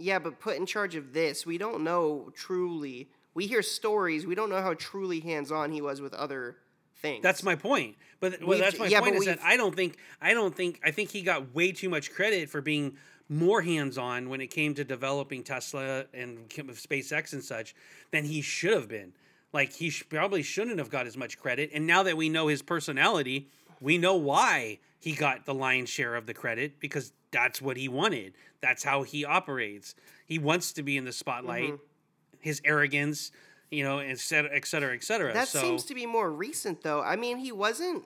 Yeah, 0.01 0.19
but 0.19 0.41
put 0.41 0.57
in 0.57 0.67
charge 0.67 0.97
of 0.97 1.13
this, 1.13 1.45
we 1.45 1.59
don't 1.59 1.85
know 1.85 2.33
truly. 2.35 3.11
We 3.35 3.47
hear 3.47 3.63
stories. 3.63 4.27
We 4.27 4.35
don't 4.35 4.51
know 4.51 4.63
how 4.63 4.75
truly 4.75 5.21
hands 5.21 5.53
on 5.53 5.71
he 5.71 5.81
was 5.81 6.01
with 6.01 6.15
other 6.15 6.57
things. 6.97 7.23
That's 7.23 7.43
my 7.43 7.55
point. 7.55 7.97
But 8.19 8.43
well, 8.43 8.59
that's 8.59 8.79
my 8.79 8.87
yeah, 8.87 9.01
point 9.01 9.17
is 9.17 9.27
that 9.27 9.39
I 9.43 9.57
don't 9.57 9.75
think 9.75 9.97
I 10.21 10.35
don't 10.35 10.55
think 10.55 10.81
I 10.85 10.91
think 10.91 11.11
he 11.11 11.23
got 11.23 11.55
way 11.55 11.73
too 11.73 11.89
much 11.89 12.13
credit 12.13 12.51
for 12.51 12.61
being 12.61 12.97
more 13.29 13.63
hands-on 13.63 14.29
when 14.29 14.41
it 14.41 14.49
came 14.49 14.75
to 14.75 14.85
developing 14.85 15.45
Tesla 15.45 16.05
and 16.13 16.49
SpaceX 16.49 17.33
and 17.33 17.45
such 17.45 17.75
than 18.11 18.25
he 18.25 18.43
should 18.43 18.73
have 18.73 18.89
been. 18.89 19.13
Like 19.53 19.73
he 19.73 19.91
sh- 19.91 20.05
probably 20.09 20.43
shouldn't 20.43 20.79
have 20.79 20.91
got 20.91 21.07
as 21.07 21.17
much 21.17 21.39
credit. 21.39 21.71
And 21.73 21.87
now 21.87 22.03
that 22.03 22.17
we 22.17 22.29
know 22.29 22.49
his 22.49 22.63
personality, 22.63 23.49
we 23.81 23.99
know 23.99 24.17
why 24.17 24.79
he 24.99 25.13
got 25.13 25.47
the 25.47 25.55
lion's 25.55 25.89
share 25.89 26.17
of 26.17 26.27
the 26.27 26.35
credit 26.35 26.81
because 26.81 27.13
that's 27.31 27.61
what 27.63 27.77
he 27.77 27.89
wanted. 27.89 28.35
That's 28.61 28.83
how 28.83 29.03
he 29.03 29.25
operates. 29.25 29.95
He 30.27 30.39
wants 30.39 30.73
to 30.75 30.83
be 30.83 30.97
in 30.97 31.05
the 31.05 31.13
spotlight. 31.13 31.73
Mm-hmm. 31.73 31.85
His 32.41 32.61
arrogance, 32.65 33.33
you 33.71 33.85
know, 33.85 33.99
et 33.99 34.19
cetera, 34.19 34.51
et 34.55 34.67
cetera, 34.67 34.95
et 34.95 35.05
cetera. 35.05 35.33
That 35.33 35.49
so, 35.49 35.61
seems 35.61 35.85
to 35.85 35.95
be 35.95 36.07
more 36.07 36.31
recent, 36.31 36.83
though. 36.83 37.03
I 37.03 37.17
mean, 37.17 37.39
he 37.39 37.53
wasn't. 37.53 38.05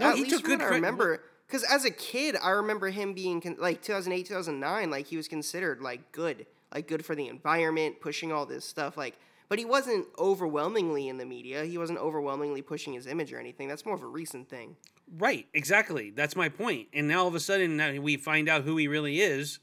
No, 0.00 0.10
at 0.10 0.16
he 0.16 0.22
least 0.24 0.36
took 0.36 0.44
good 0.44 0.62
I 0.62 0.66
remember. 0.66 1.22
Because 1.46 1.64
as 1.64 1.84
a 1.84 1.90
kid, 1.90 2.36
I 2.42 2.50
remember 2.50 2.88
him 2.88 3.12
being 3.12 3.40
con- 3.40 3.56
like 3.58 3.82
2008, 3.82 4.26
2009, 4.26 4.90
like 4.90 5.06
he 5.06 5.18
was 5.18 5.28
considered 5.28 5.82
like 5.82 6.10
good, 6.12 6.46
like 6.74 6.88
good 6.88 7.04
for 7.04 7.14
the 7.14 7.28
environment, 7.28 8.00
pushing 8.00 8.32
all 8.32 8.46
this 8.46 8.64
stuff. 8.64 8.96
Like, 8.96 9.18
but 9.52 9.58
he 9.58 9.66
wasn't 9.66 10.06
overwhelmingly 10.18 11.10
in 11.10 11.18
the 11.18 11.26
media. 11.26 11.62
He 11.66 11.76
wasn't 11.76 11.98
overwhelmingly 11.98 12.62
pushing 12.62 12.94
his 12.94 13.06
image 13.06 13.34
or 13.34 13.38
anything. 13.38 13.68
That's 13.68 13.84
more 13.84 13.94
of 13.94 14.02
a 14.02 14.06
recent 14.06 14.48
thing. 14.48 14.76
Right, 15.18 15.46
exactly. 15.52 16.08
That's 16.08 16.34
my 16.34 16.48
point. 16.48 16.88
And 16.94 17.06
now 17.06 17.20
all 17.24 17.28
of 17.28 17.34
a 17.34 17.40
sudden 17.40 17.76
now 17.76 17.92
we 18.00 18.16
find 18.16 18.48
out 18.48 18.62
who 18.62 18.78
he 18.78 18.88
really 18.88 19.20
is. 19.20 19.58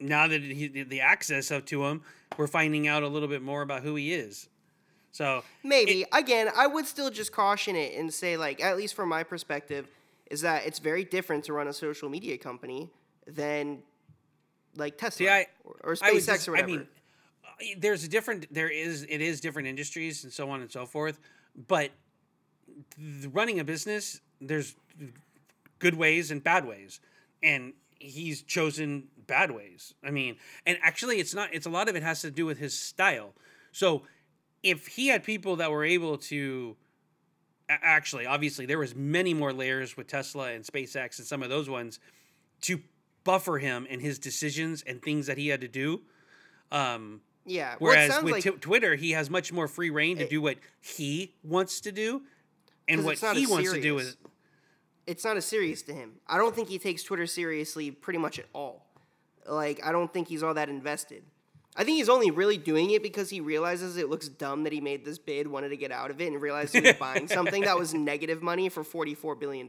now 0.00 0.28
that 0.28 0.40
he, 0.40 0.68
the 0.68 1.02
access 1.02 1.50
up 1.50 1.66
to 1.66 1.84
him, 1.84 2.00
we're 2.38 2.46
finding 2.46 2.88
out 2.88 3.02
a 3.02 3.06
little 3.06 3.28
bit 3.28 3.42
more 3.42 3.60
about 3.60 3.82
who 3.82 3.96
he 3.96 4.14
is. 4.14 4.48
So 5.10 5.44
Maybe. 5.62 6.06
Again, 6.10 6.48
I 6.56 6.66
would 6.68 6.86
still 6.86 7.10
just 7.10 7.32
caution 7.32 7.76
it 7.76 7.92
and 7.98 8.14
say, 8.14 8.38
like, 8.38 8.64
at 8.64 8.78
least 8.78 8.94
from 8.94 9.10
my 9.10 9.24
perspective, 9.24 9.88
is 10.30 10.40
that 10.40 10.64
it's 10.64 10.78
very 10.78 11.04
different 11.04 11.44
to 11.44 11.52
run 11.52 11.68
a 11.68 11.72
social 11.74 12.08
media 12.08 12.38
company 12.38 12.88
than 13.26 13.82
like 14.74 14.96
Tesla 14.96 15.18
See, 15.18 15.28
I- 15.28 15.48
or, 15.64 15.76
or 15.84 15.94
SpaceX 15.96 16.24
just- 16.24 16.48
or 16.48 16.52
whatever. 16.52 16.70
I 16.70 16.76
mean, 16.78 16.88
there's 17.78 18.04
a 18.04 18.08
different. 18.08 18.52
There 18.52 18.68
is. 18.68 19.06
It 19.08 19.20
is 19.20 19.40
different 19.40 19.68
industries 19.68 20.24
and 20.24 20.32
so 20.32 20.50
on 20.50 20.60
and 20.60 20.70
so 20.70 20.86
forth. 20.86 21.18
But 21.68 21.90
running 23.32 23.60
a 23.60 23.64
business, 23.64 24.20
there's 24.40 24.74
good 25.78 25.94
ways 25.94 26.30
and 26.30 26.42
bad 26.42 26.66
ways, 26.66 27.00
and 27.42 27.72
he's 27.98 28.42
chosen 28.42 29.08
bad 29.26 29.50
ways. 29.50 29.94
I 30.04 30.10
mean, 30.10 30.36
and 30.66 30.78
actually, 30.82 31.18
it's 31.18 31.34
not. 31.34 31.50
It's 31.52 31.66
a 31.66 31.70
lot 31.70 31.88
of 31.88 31.96
it 31.96 32.02
has 32.02 32.22
to 32.22 32.30
do 32.30 32.46
with 32.46 32.58
his 32.58 32.78
style. 32.78 33.34
So, 33.72 34.02
if 34.62 34.86
he 34.86 35.08
had 35.08 35.24
people 35.24 35.56
that 35.56 35.70
were 35.70 35.84
able 35.84 36.18
to 36.18 36.76
actually 37.68 38.26
obviously 38.26 38.66
there 38.66 38.78
was 38.78 38.94
many 38.94 39.32
more 39.32 39.52
layers 39.52 39.96
with 39.96 40.06
tesla 40.06 40.50
and 40.52 40.64
spacex 40.64 41.18
and 41.18 41.26
some 41.26 41.42
of 41.42 41.48
those 41.48 41.70
ones 41.70 41.98
to 42.60 42.80
buffer 43.24 43.58
him 43.58 43.86
and 43.88 44.02
his 44.02 44.18
decisions 44.18 44.82
and 44.82 45.00
things 45.00 45.26
that 45.26 45.38
he 45.38 45.48
had 45.48 45.60
to 45.60 45.68
do 45.68 46.02
um, 46.70 47.20
yeah. 47.44 47.76
Well, 47.80 47.92
whereas 47.92 48.10
sounds 48.12 48.24
with 48.24 48.32
like 48.32 48.42
Ti- 48.44 48.50
twitter 48.60 48.94
he 48.94 49.12
has 49.12 49.30
much 49.30 49.52
more 49.52 49.68
free 49.68 49.90
reign 49.90 50.16
to 50.18 50.24
It- 50.24 50.30
do 50.30 50.40
what 50.40 50.58
he 50.80 51.34
wants 51.42 51.80
to 51.82 51.92
do 51.92 52.22
and 52.88 53.04
what 53.04 53.18
he 53.18 53.46
wants 53.46 53.72
to 53.72 53.80
do 53.80 53.98
is 53.98 54.16
it's 55.06 55.24
not 55.24 55.36
as 55.36 55.44
serious 55.44 55.82
to 55.82 55.92
him. 55.92 56.20
I 56.26 56.38
don't 56.38 56.54
think 56.54 56.68
he 56.68 56.78
takes 56.78 57.02
Twitter 57.02 57.26
seriously 57.26 57.90
pretty 57.90 58.18
much 58.20 58.38
at 58.38 58.46
all. 58.52 58.86
Like, 59.46 59.84
I 59.84 59.90
don't 59.90 60.12
think 60.12 60.28
he's 60.28 60.42
all 60.44 60.54
that 60.54 60.68
invested. 60.68 61.24
I 61.74 61.84
think 61.84 61.96
he's 61.96 62.08
only 62.08 62.30
really 62.30 62.56
doing 62.58 62.90
it 62.90 63.02
because 63.02 63.30
he 63.30 63.40
realizes 63.40 63.96
it 63.96 64.08
looks 64.10 64.28
dumb 64.28 64.62
that 64.64 64.72
he 64.72 64.80
made 64.80 65.04
this 65.04 65.18
bid, 65.18 65.48
wanted 65.48 65.70
to 65.70 65.76
get 65.76 65.90
out 65.90 66.10
of 66.10 66.20
it, 66.20 66.28
and 66.30 66.40
realized 66.40 66.74
he 66.74 66.80
was 66.82 66.92
buying 66.92 67.26
something 67.38 67.62
that 67.62 67.78
was 67.78 67.94
negative 67.94 68.42
money 68.42 68.68
for 68.68 68.84
$44 68.84 69.40
billion. 69.40 69.68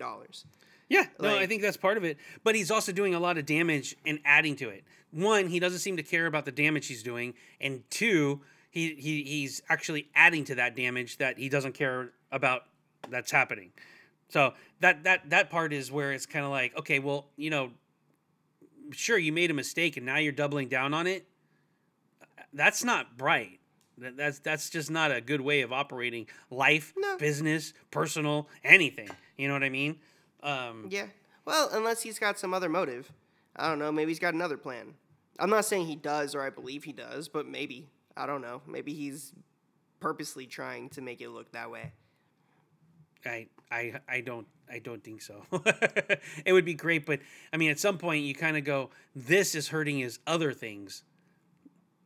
Yeah, 0.90 1.06
no, 1.20 1.38
I 1.38 1.48
think 1.48 1.62
that's 1.62 1.78
part 1.78 1.98
of 1.98 2.04
it. 2.04 2.18
But 2.44 2.56
he's 2.56 2.70
also 2.72 2.92
doing 2.92 3.16
a 3.16 3.20
lot 3.20 3.38
of 3.38 3.46
damage 3.46 3.96
and 4.06 4.20
adding 4.26 4.56
to 4.58 4.70
it. 4.70 4.84
One, 5.12 5.48
he 5.48 5.60
doesn't 5.60 5.80
seem 5.80 5.98
to 5.98 6.04
care 6.04 6.26
about 6.26 6.46
the 6.46 6.52
damage 6.52 6.88
he's 6.88 7.04
doing, 7.04 7.34
and 7.62 7.84
two, 7.90 8.42
he, 8.72 8.96
he 8.96 9.24
he's 9.24 9.62
actually 9.70 10.10
adding 10.16 10.44
to 10.46 10.56
that 10.56 10.76
damage 10.76 11.18
that 11.18 11.38
he 11.38 11.50
doesn't 11.50 11.74
care 11.74 12.12
about 12.32 12.64
that's 13.10 13.32
happening. 13.32 13.72
So 14.30 14.54
that 14.80 15.04
that 15.04 15.30
that 15.30 15.50
part 15.50 15.74
is 15.74 15.92
where 15.92 16.12
it's 16.12 16.26
kind 16.26 16.44
of 16.46 16.52
like, 16.52 16.78
okay, 16.78 17.00
well, 17.00 17.28
you 17.38 17.50
know, 17.50 17.72
sure 18.92 19.18
you 19.18 19.32
made 19.32 19.52
a 19.52 19.54
mistake 19.54 19.98
and 19.98 20.06
now 20.06 20.18
you're 20.18 20.32
doubling 20.32 20.68
down 20.68 20.94
on 20.94 21.08
it. 21.08 21.28
That's 22.54 22.84
not 22.84 23.18
bright. 23.18 23.60
That's 23.98 24.40
that's 24.40 24.70
just 24.70 24.90
not 24.90 25.12
a 25.12 25.22
good 25.22 25.42
way 25.42 25.62
of 25.62 25.72
operating 25.72 26.28
life, 26.50 26.94
No. 26.98 27.18
business, 27.18 27.74
personal, 27.92 28.50
anything. 28.64 29.10
You 29.38 29.48
know 29.48 29.54
what 29.54 29.64
I 29.64 29.70
mean? 29.70 30.00
Um, 30.44 30.88
Yeah. 30.90 31.08
Well, 31.46 31.70
unless 31.74 32.02
he's 32.04 32.20
got 32.20 32.38
some 32.40 32.54
other 32.54 32.70
motive. 32.70 33.12
I 33.56 33.68
don't 33.70 33.80
know. 33.80 33.92
Maybe 33.92 34.12
he's 34.12 34.20
got 34.20 34.34
another 34.34 34.58
plan. 34.58 34.94
I'm 35.40 35.50
not 35.50 35.66
saying 35.66 35.88
he 35.88 35.96
does 35.96 36.36
or 36.36 36.42
I 36.42 36.50
believe 36.50 36.84
he 36.84 36.92
does, 36.94 37.28
but 37.28 37.48
maybe. 37.48 37.90
I 38.16 38.26
don't 38.28 38.42
know. 38.42 38.62
Maybe 38.68 38.94
he's 38.94 39.34
purposely 40.00 40.46
trying 40.46 40.90
to 40.92 41.02
make 41.02 41.22
it 41.22 41.30
look 41.30 41.52
that 41.54 41.72
way. 41.72 41.92
I 43.26 43.48
I 43.72 43.94
I 44.08 44.22
don't 44.22 44.46
I 44.70 44.80
don't 44.80 45.04
think 45.04 45.22
so. 45.22 45.44
it 46.46 46.54
would 46.54 46.66
be 46.66 46.74
great, 46.74 47.06
but 47.06 47.20
I 47.52 47.58
mean, 47.58 47.72
at 47.72 47.80
some 47.80 47.98
point, 47.98 48.24
you 48.26 48.36
kind 48.36 48.58
of 48.58 48.64
go, 48.64 48.90
"This 49.16 49.56
is 49.56 49.70
hurting 49.70 50.00
his 50.00 50.20
other 50.28 50.52
things." 50.54 51.04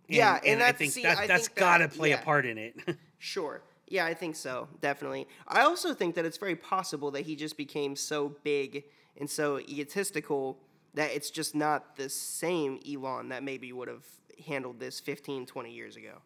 Yeah, 0.07 0.39
and 0.45 0.61
I 0.61 0.67
that's- 0.71 0.77
think 0.79 0.91
see, 0.93 1.03
that 1.03 1.17
I 1.17 1.27
that's 1.27 1.47
got 1.49 1.79
to 1.79 1.87
that- 1.87 1.95
play 1.97 2.11
a 2.13 2.17
part 2.19 2.45
in 2.45 2.57
it. 2.57 2.75
Sure. 3.19 3.61
Yeah, 3.87 4.05
I 4.05 4.13
think 4.13 4.35
so. 4.35 4.67
Definitely. 4.81 5.27
I 5.47 5.61
also 5.61 5.93
think 5.93 6.15
that 6.15 6.25
it's 6.25 6.37
very 6.37 6.55
possible 6.55 7.11
that 7.11 7.21
he 7.21 7.35
just 7.35 7.57
became 7.57 7.95
so 7.95 8.35
big 8.43 8.83
and 9.19 9.29
so 9.29 9.59
egotistical 9.59 10.59
that 10.93 11.11
it's 11.11 11.29
just 11.29 11.55
not 11.55 11.95
the 11.95 12.09
same 12.09 12.79
Elon 12.89 13.29
that 13.29 13.43
maybe 13.43 13.71
would 13.71 13.87
have 13.87 14.05
handled 14.45 14.79
this 14.79 14.99
15, 14.99 15.45
20 15.45 15.71
years 15.71 15.95
ago. 15.95 16.21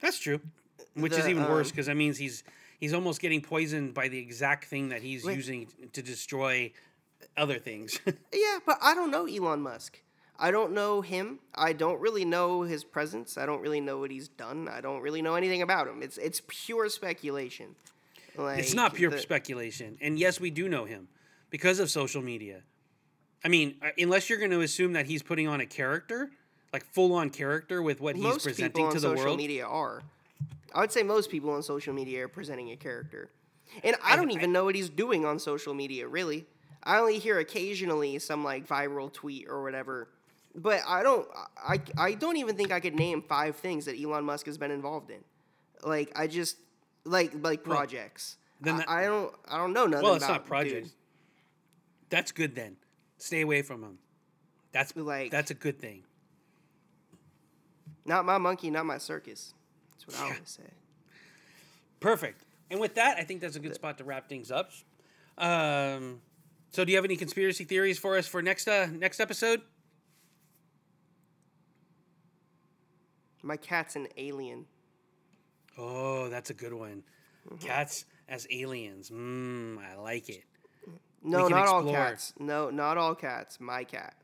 that's 0.00 0.18
true, 0.18 0.40
which 0.94 1.12
is 1.12 1.24
The, 1.24 1.30
even 1.30 1.44
worse 1.44 1.68
um, 1.68 1.70
because 1.72 1.86
that 1.86 1.96
means 1.96 2.18
he's 2.18 2.44
he's 2.78 2.92
almost 2.92 3.20
getting 3.20 3.40
poisoned 3.40 3.94
by 3.94 4.08
the 4.08 4.18
exact 4.18 4.66
thing 4.66 4.90
that 4.90 5.02
he's 5.02 5.24
Wait. 5.24 5.36
using 5.36 5.66
to 5.92 6.02
destroy 6.02 6.72
other 7.36 7.58
things. 7.58 7.98
Yeah, 8.32 8.58
but 8.66 8.78
I 8.82 8.94
don't 8.94 9.10
know 9.10 9.26
Elon 9.26 9.62
Musk. 9.62 10.00
I 10.38 10.50
don't 10.50 10.72
know 10.72 11.00
him. 11.00 11.38
I 11.54 11.72
don't 11.72 12.00
really 12.00 12.24
know 12.24 12.62
his 12.62 12.84
presence. 12.84 13.38
I 13.38 13.46
don't 13.46 13.60
really 13.60 13.80
know 13.80 13.98
what 13.98 14.10
he's 14.10 14.28
done. 14.28 14.68
I 14.68 14.80
don't 14.80 15.00
really 15.00 15.22
know 15.22 15.34
anything 15.34 15.62
about 15.62 15.88
him. 15.88 16.02
It's 16.02 16.18
it's 16.18 16.42
pure 16.46 16.88
speculation. 16.88 17.74
Like, 18.36 18.58
it's 18.58 18.74
not 18.74 18.94
pure 18.94 19.10
the- 19.10 19.18
speculation, 19.18 19.96
and 20.00 20.18
yes, 20.18 20.38
we 20.38 20.50
do 20.50 20.68
know 20.68 20.84
him 20.84 21.08
because 21.48 21.78
of 21.78 21.90
social 21.90 22.20
media. 22.20 22.62
I 23.44 23.48
mean, 23.48 23.76
uh, 23.80 23.88
unless 23.98 24.28
you're 24.28 24.38
going 24.38 24.50
to 24.50 24.60
assume 24.60 24.92
that 24.94 25.06
he's 25.06 25.22
putting 25.22 25.48
on 25.48 25.60
a 25.60 25.66
character, 25.66 26.30
like 26.72 26.84
full 26.92 27.14
on 27.14 27.30
character 27.30 27.80
with 27.80 28.00
what 28.00 28.16
he's 28.16 28.22
most 28.24 28.44
people 28.44 28.52
presenting 28.52 28.84
on 28.86 28.92
to 28.92 29.00
the 29.00 29.08
social 29.08 29.24
world. 29.24 29.36
media 29.38 29.66
are. 29.66 30.02
I 30.74 30.80
would 30.80 30.92
say 30.92 31.02
most 31.02 31.30
people 31.30 31.50
on 31.50 31.62
social 31.62 31.94
media 31.94 32.24
are 32.24 32.28
presenting 32.28 32.70
a 32.72 32.76
character, 32.76 33.30
and 33.82 33.96
I 34.04 34.16
don't 34.16 34.30
even 34.32 34.52
know 34.52 34.64
what 34.64 34.74
he's 34.74 34.90
doing 34.90 35.24
on 35.24 35.38
social 35.38 35.72
media. 35.72 36.06
Really, 36.06 36.46
I 36.82 36.98
only 36.98 37.18
hear 37.18 37.38
occasionally 37.38 38.18
some 38.18 38.44
like 38.44 38.66
viral 38.66 39.10
tweet 39.10 39.46
or 39.48 39.62
whatever, 39.62 40.08
but 40.56 40.80
I 40.86 41.02
don't. 41.02 41.28
I 41.56 41.80
I 41.98 42.14
don't 42.14 42.36
even 42.38 42.56
think 42.56 42.72
I 42.72 42.80
could 42.80 42.94
name 42.94 43.22
five 43.22 43.56
things 43.56 43.84
that 43.84 44.00
Elon 44.00 44.24
Musk 44.24 44.46
has 44.46 44.56
been 44.58 44.70
involved 44.70 45.10
in. 45.10 45.18
Like 45.84 46.12
I 46.18 46.26
just 46.26 46.56
like 47.04 47.32
like 47.40 47.62
projects. 47.62 48.38
then 48.60 48.74
I, 48.74 48.78
that- 48.78 48.88
I 48.88 49.04
don't 49.04 49.34
I 49.48 49.58
don't 49.58 49.72
know 49.72 49.86
nothing 49.86 50.04
Well, 50.04 50.14
it's 50.14 50.26
not 50.26 50.40
dude. 50.42 50.46
projects. 50.48 50.94
That's 52.08 52.32
good 52.32 52.54
then. 52.54 52.76
Stay 53.18 53.40
away 53.42 53.62
from 53.62 53.82
him. 53.82 53.98
That's 54.72 54.94
Like- 54.96 55.30
that's 55.30 55.50
a 55.50 55.54
good 55.54 55.78
thing. 55.80 56.02
Not 58.04 58.24
my 58.24 58.38
monkey, 58.38 58.70
not 58.70 58.86
my 58.86 58.98
circus. 58.98 59.52
That's 59.92 60.06
what 60.06 60.20
I 60.20 60.24
always 60.34 60.40
say. 60.48 60.62
Perfect. 62.00 62.42
And 62.70 62.78
with 62.80 62.94
that, 62.94 63.16
I 63.18 63.24
think 63.24 63.40
that's 63.40 63.56
a 63.56 63.60
good 63.60 63.74
spot 63.74 63.98
to 63.98 64.04
wrap 64.04 64.28
things 64.28 64.50
up. 64.50 64.70
Um, 65.38 66.20
so, 66.70 66.84
do 66.84 66.92
you 66.92 66.98
have 66.98 67.04
any 67.04 67.16
conspiracy 67.16 67.64
theories 67.64 67.98
for 67.98 68.16
us 68.16 68.26
for 68.28 68.42
next 68.42 68.68
uh, 68.68 68.86
next 68.92 69.18
episode? 69.20 69.62
My 73.46 73.56
cat's 73.56 73.94
an 73.94 74.08
alien. 74.16 74.66
Oh, 75.78 76.28
that's 76.28 76.50
a 76.50 76.54
good 76.54 76.72
one. 76.72 77.04
Mm-hmm. 77.48 77.64
Cats 77.64 78.04
as 78.28 78.46
aliens. 78.50 79.10
Mmm, 79.10 79.78
I 79.78 79.94
like 79.96 80.28
it. 80.28 80.44
No, 81.22 81.48
not 81.48 81.68
all 81.68 81.84
cats. 81.90 82.32
No, 82.38 82.70
not 82.70 82.98
all 82.98 83.14
cats. 83.14 83.58
My 83.60 83.84
cat. 83.84 84.14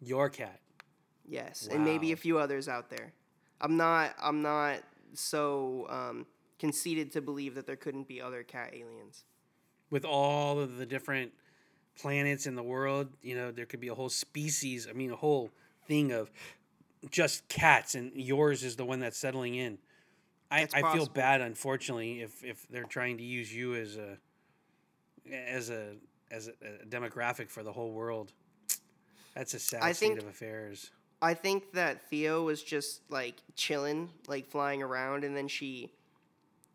Your 0.00 0.28
cat. 0.28 0.60
Yes, 1.26 1.68
and 1.70 1.84
maybe 1.84 2.12
a 2.12 2.16
few 2.16 2.38
others 2.38 2.68
out 2.68 2.90
there. 2.90 3.12
I'm 3.60 3.76
not. 3.76 4.14
I'm 4.20 4.42
not 4.42 4.80
so 5.14 5.86
um, 5.88 6.26
conceited 6.58 7.12
to 7.12 7.22
believe 7.22 7.54
that 7.54 7.66
there 7.66 7.76
couldn't 7.76 8.08
be 8.08 8.20
other 8.20 8.42
cat 8.42 8.70
aliens. 8.74 9.24
With 9.90 10.04
all 10.04 10.60
of 10.60 10.76
the 10.76 10.86
different 10.86 11.32
planets 12.00 12.46
in 12.46 12.54
the 12.54 12.62
world, 12.62 13.08
you 13.22 13.34
know, 13.34 13.50
there 13.50 13.66
could 13.66 13.80
be 13.80 13.88
a 13.88 13.94
whole 13.94 14.08
species, 14.08 14.86
I 14.88 14.92
mean, 14.92 15.10
a 15.10 15.16
whole 15.16 15.50
thing 15.86 16.12
of 16.12 16.30
just 17.10 17.48
cats, 17.48 17.94
and 17.94 18.12
yours 18.14 18.62
is 18.62 18.76
the 18.76 18.84
one 18.84 19.00
that's 19.00 19.16
settling 19.18 19.54
in. 19.54 19.78
I, 20.50 20.66
I 20.74 20.92
feel 20.92 21.06
bad, 21.06 21.40
unfortunately, 21.40 22.22
if, 22.22 22.42
if 22.42 22.66
they're 22.68 22.82
trying 22.84 23.18
to 23.18 23.22
use 23.22 23.54
you 23.54 23.74
as 23.76 23.96
a 23.96 24.18
as 25.32 25.70
a 25.70 25.94
as 26.30 26.48
a, 26.48 26.50
a 26.82 26.86
demographic 26.86 27.48
for 27.48 27.62
the 27.62 27.72
whole 27.72 27.92
world. 27.92 28.32
That's 29.34 29.54
a 29.54 29.60
sad 29.60 29.82
I 29.82 29.92
state 29.92 30.08
think- 30.08 30.22
of 30.22 30.26
affairs. 30.28 30.90
I 31.22 31.34
think 31.34 31.72
that 31.72 32.08
Theo 32.08 32.44
was 32.44 32.62
just 32.62 33.02
like 33.10 33.34
chilling, 33.54 34.08
like 34.26 34.46
flying 34.46 34.82
around, 34.82 35.22
and 35.22 35.36
then 35.36 35.48
she, 35.48 35.90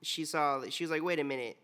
she 0.03 0.23
saw. 0.23 0.59
That 0.59 0.71
she 0.71 0.83
was 0.83 0.91
like, 0.91 1.01
"Wait 1.01 1.17
a 1.19 1.23
minute, 1.23 1.57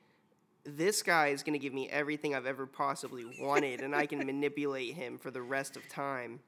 this 0.64 1.04
guy 1.04 1.28
is 1.28 1.44
gonna 1.44 1.60
give 1.60 1.74
me 1.76 1.88
everything 1.90 2.34
I've 2.34 2.48
ever 2.48 2.66
possibly 2.66 3.24
wanted, 3.40 3.82
and 3.82 3.96
I 3.96 4.08
can 4.08 4.18
manipulate 4.26 4.96
him 4.96 5.20
for 5.20 5.30
the 5.30 5.44
rest 5.44 5.78
of 5.78 5.88
time." 5.90 6.40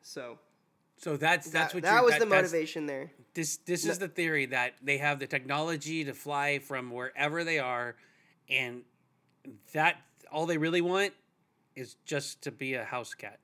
So 0.00 0.38
So 1.00 1.16
that's 1.16 1.50
that's 1.50 1.72
that, 1.72 1.74
what 1.74 1.82
that 1.84 2.04
was 2.04 2.12
that- 2.12 2.20
the 2.20 2.26
motivation 2.26 2.86
there. 2.86 3.10
This 3.32 3.56
this 3.58 3.86
is 3.86 3.98
the 3.98 4.08
theory 4.08 4.46
that 4.46 4.74
they 4.82 4.98
have 4.98 5.18
the 5.18 5.26
technology 5.26 6.04
to 6.04 6.12
fly 6.12 6.58
from 6.58 6.90
wherever 6.90 7.44
they 7.44 7.58
are, 7.58 7.96
and 8.48 8.82
that 9.72 9.96
all 10.30 10.46
they 10.46 10.58
really 10.58 10.80
want 10.80 11.12
is 11.76 11.94
just 12.04 12.42
to 12.42 12.50
be 12.50 12.74
a 12.74 12.84
house 12.84 13.14
cat. 13.14 13.38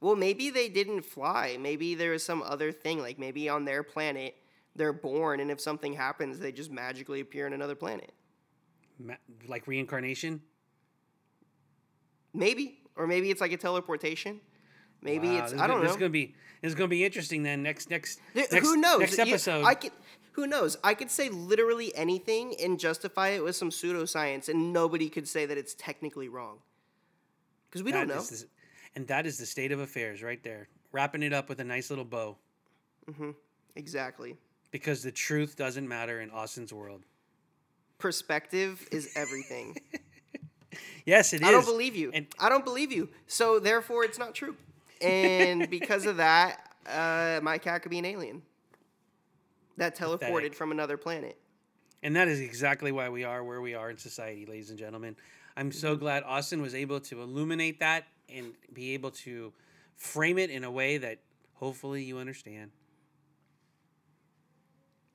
Well, 0.00 0.14
maybe 0.16 0.48
they 0.50 0.68
didn't 0.68 1.02
fly. 1.02 1.56
Maybe 1.60 1.94
there 1.96 2.12
was 2.12 2.22
some 2.24 2.40
other 2.40 2.70
thing. 2.72 2.98
Like 3.00 3.18
maybe 3.18 3.48
on 3.48 3.64
their 3.64 3.82
planet, 3.82 4.36
they're 4.76 4.92
born, 4.92 5.40
and 5.40 5.50
if 5.50 5.60
something 5.60 5.92
happens, 5.92 6.38
they 6.38 6.52
just 6.52 6.70
magically 6.70 7.20
appear 7.20 7.46
in 7.46 7.52
another 7.52 7.74
planet. 7.74 8.12
Ma- 8.98 9.14
like 9.48 9.66
reincarnation. 9.66 10.40
Maybe, 12.32 12.78
or 12.96 13.06
maybe 13.06 13.30
it's 13.30 13.40
like 13.40 13.52
a 13.52 13.56
teleportation. 13.56 14.40
Maybe 15.04 15.28
Wow, 15.28 15.44
it's 15.44 15.52
I 15.52 15.56
don't 15.66 15.68
gonna- 15.68 15.80
This 15.82 15.88
know. 15.88 15.90
is 15.92 15.96
gonna 15.98 16.10
be 16.10 16.34
is 16.62 16.74
gonna 16.74 16.88
be 16.88 17.04
interesting 17.04 17.42
then. 17.42 17.62
Next 17.62 17.90
next, 17.90 18.18
Th- 18.32 18.50
next 18.50 18.66
who 18.66 18.76
knows? 18.76 19.00
next 19.00 19.18
You- 19.18 19.24
episode. 19.24 19.64
I 19.64 19.74
could. 19.74 19.92
Who 20.32 20.46
knows? 20.48 20.76
I 20.82 20.94
could 20.94 21.10
say 21.12 21.28
literally 21.28 21.94
anything 21.94 22.56
and 22.60 22.80
justify 22.80 23.28
it 23.28 23.44
with 23.44 23.54
some 23.54 23.70
pseudoscience, 23.70 24.48
and 24.48 24.72
nobody 24.72 25.08
could 25.08 25.28
say 25.28 25.46
that 25.46 25.56
it's 25.56 25.74
technically 25.74 26.28
wrong. 26.28 26.58
Because 27.70 27.84
we 27.84 27.92
don't 27.92 28.08
know. 28.08 28.20
the- 28.20 28.46
and 28.96 29.06
that 29.08 29.26
is 29.26 29.38
the 29.38 29.46
state 29.46 29.70
of 29.72 29.78
affairs 29.78 30.22
right 30.22 30.42
there. 30.42 30.68
Wrapping 30.90 31.22
it 31.22 31.32
up 31.32 31.48
with 31.48 31.60
a 31.60 31.64
nice 31.64 31.90
little 31.90 32.04
bow. 32.04 32.36
Mm-hmm. 33.08 33.30
Exactly. 33.76 34.36
Because 34.70 35.02
the 35.02 35.12
truth 35.12 35.54
doesn't 35.56 35.86
matter 35.86 36.20
in 36.20 36.30
Austin's 36.30 36.72
world. 36.72 37.04
Perspective 37.98 38.86
is 38.90 39.10
everything. 39.16 39.76
Yes, 41.06 41.32
it 41.32 41.42
is. 41.42 41.46
I 41.46 41.52
don't 41.52 41.64
believe 41.66 41.94
you. 41.94 42.10
And 42.12 42.26
I 42.38 42.48
don't 42.48 42.64
believe 42.64 42.90
you. 42.90 43.08
So 43.28 43.60
therefore, 43.60 44.04
it's 44.04 44.18
not 44.18 44.34
true. 44.34 44.56
And 45.04 45.68
because 45.70 46.06
of 46.06 46.16
that, 46.18 46.58
uh, 46.86 47.40
my 47.42 47.58
cat 47.58 47.82
could 47.82 47.90
be 47.90 47.98
an 47.98 48.04
alien 48.04 48.42
that 49.76 49.96
teleported 49.96 50.20
Pathetic. 50.20 50.54
from 50.54 50.70
another 50.72 50.96
planet. 50.96 51.36
And 52.02 52.14
that 52.16 52.28
is 52.28 52.40
exactly 52.40 52.92
why 52.92 53.08
we 53.08 53.24
are 53.24 53.42
where 53.42 53.60
we 53.60 53.74
are 53.74 53.90
in 53.90 53.96
society, 53.96 54.44
ladies 54.46 54.70
and 54.70 54.78
gentlemen. 54.78 55.16
I'm 55.56 55.70
Mm-hmm. 55.70 55.78
so 55.78 55.96
glad 55.96 56.22
Austin 56.24 56.60
was 56.60 56.74
able 56.74 57.00
to 57.00 57.22
illuminate 57.22 57.80
that 57.80 58.04
and 58.28 58.52
be 58.72 58.92
able 58.94 59.10
to 59.12 59.52
frame 59.96 60.36
it 60.38 60.50
in 60.50 60.64
a 60.64 60.70
way 60.70 60.98
that 60.98 61.18
hopefully 61.54 62.02
you 62.02 62.18
understand. 62.18 62.70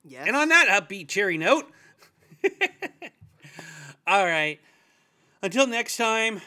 Yes. 0.04 0.24
And 0.26 0.34
on 0.36 0.48
that 0.48 0.68
upbeat, 0.68 1.08
cheery 1.08 1.36
note, 1.36 1.70
all 4.06 4.24
right. 4.24 4.58
Until 5.42 5.66
next 5.66 5.96
time, 5.98 6.40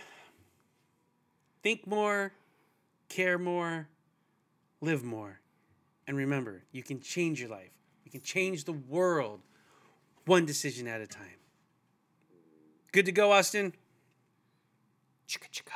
think 1.61 1.85
more, 1.87 2.31
care 3.13 3.37
more, 3.37 3.87
live 4.81 5.03
more. 5.03 5.39
And 6.07 6.17
remember, 6.17 6.63
you 6.71 6.81
can 6.81 6.99
change 6.99 7.39
your 7.39 7.49
life, 7.49 7.69
you 8.03 8.09
can 8.09 8.21
change 8.21 8.63
the 8.63 8.73
world 8.73 9.41
one 10.25 10.45
decision 10.47 10.87
at 10.87 10.99
a 10.99 11.05
time. 11.05 11.37
Good 12.91 13.05
to 13.05 13.11
go, 13.11 13.31
Austin. 13.31 13.73
Chicka 15.27 15.49
chicka. 15.51 15.73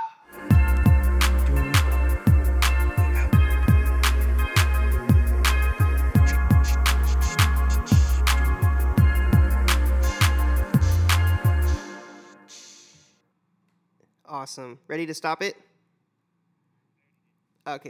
Awesome. 14.28 14.80
Ready 14.88 15.06
to 15.06 15.14
stop 15.14 15.42
it? 15.44 15.67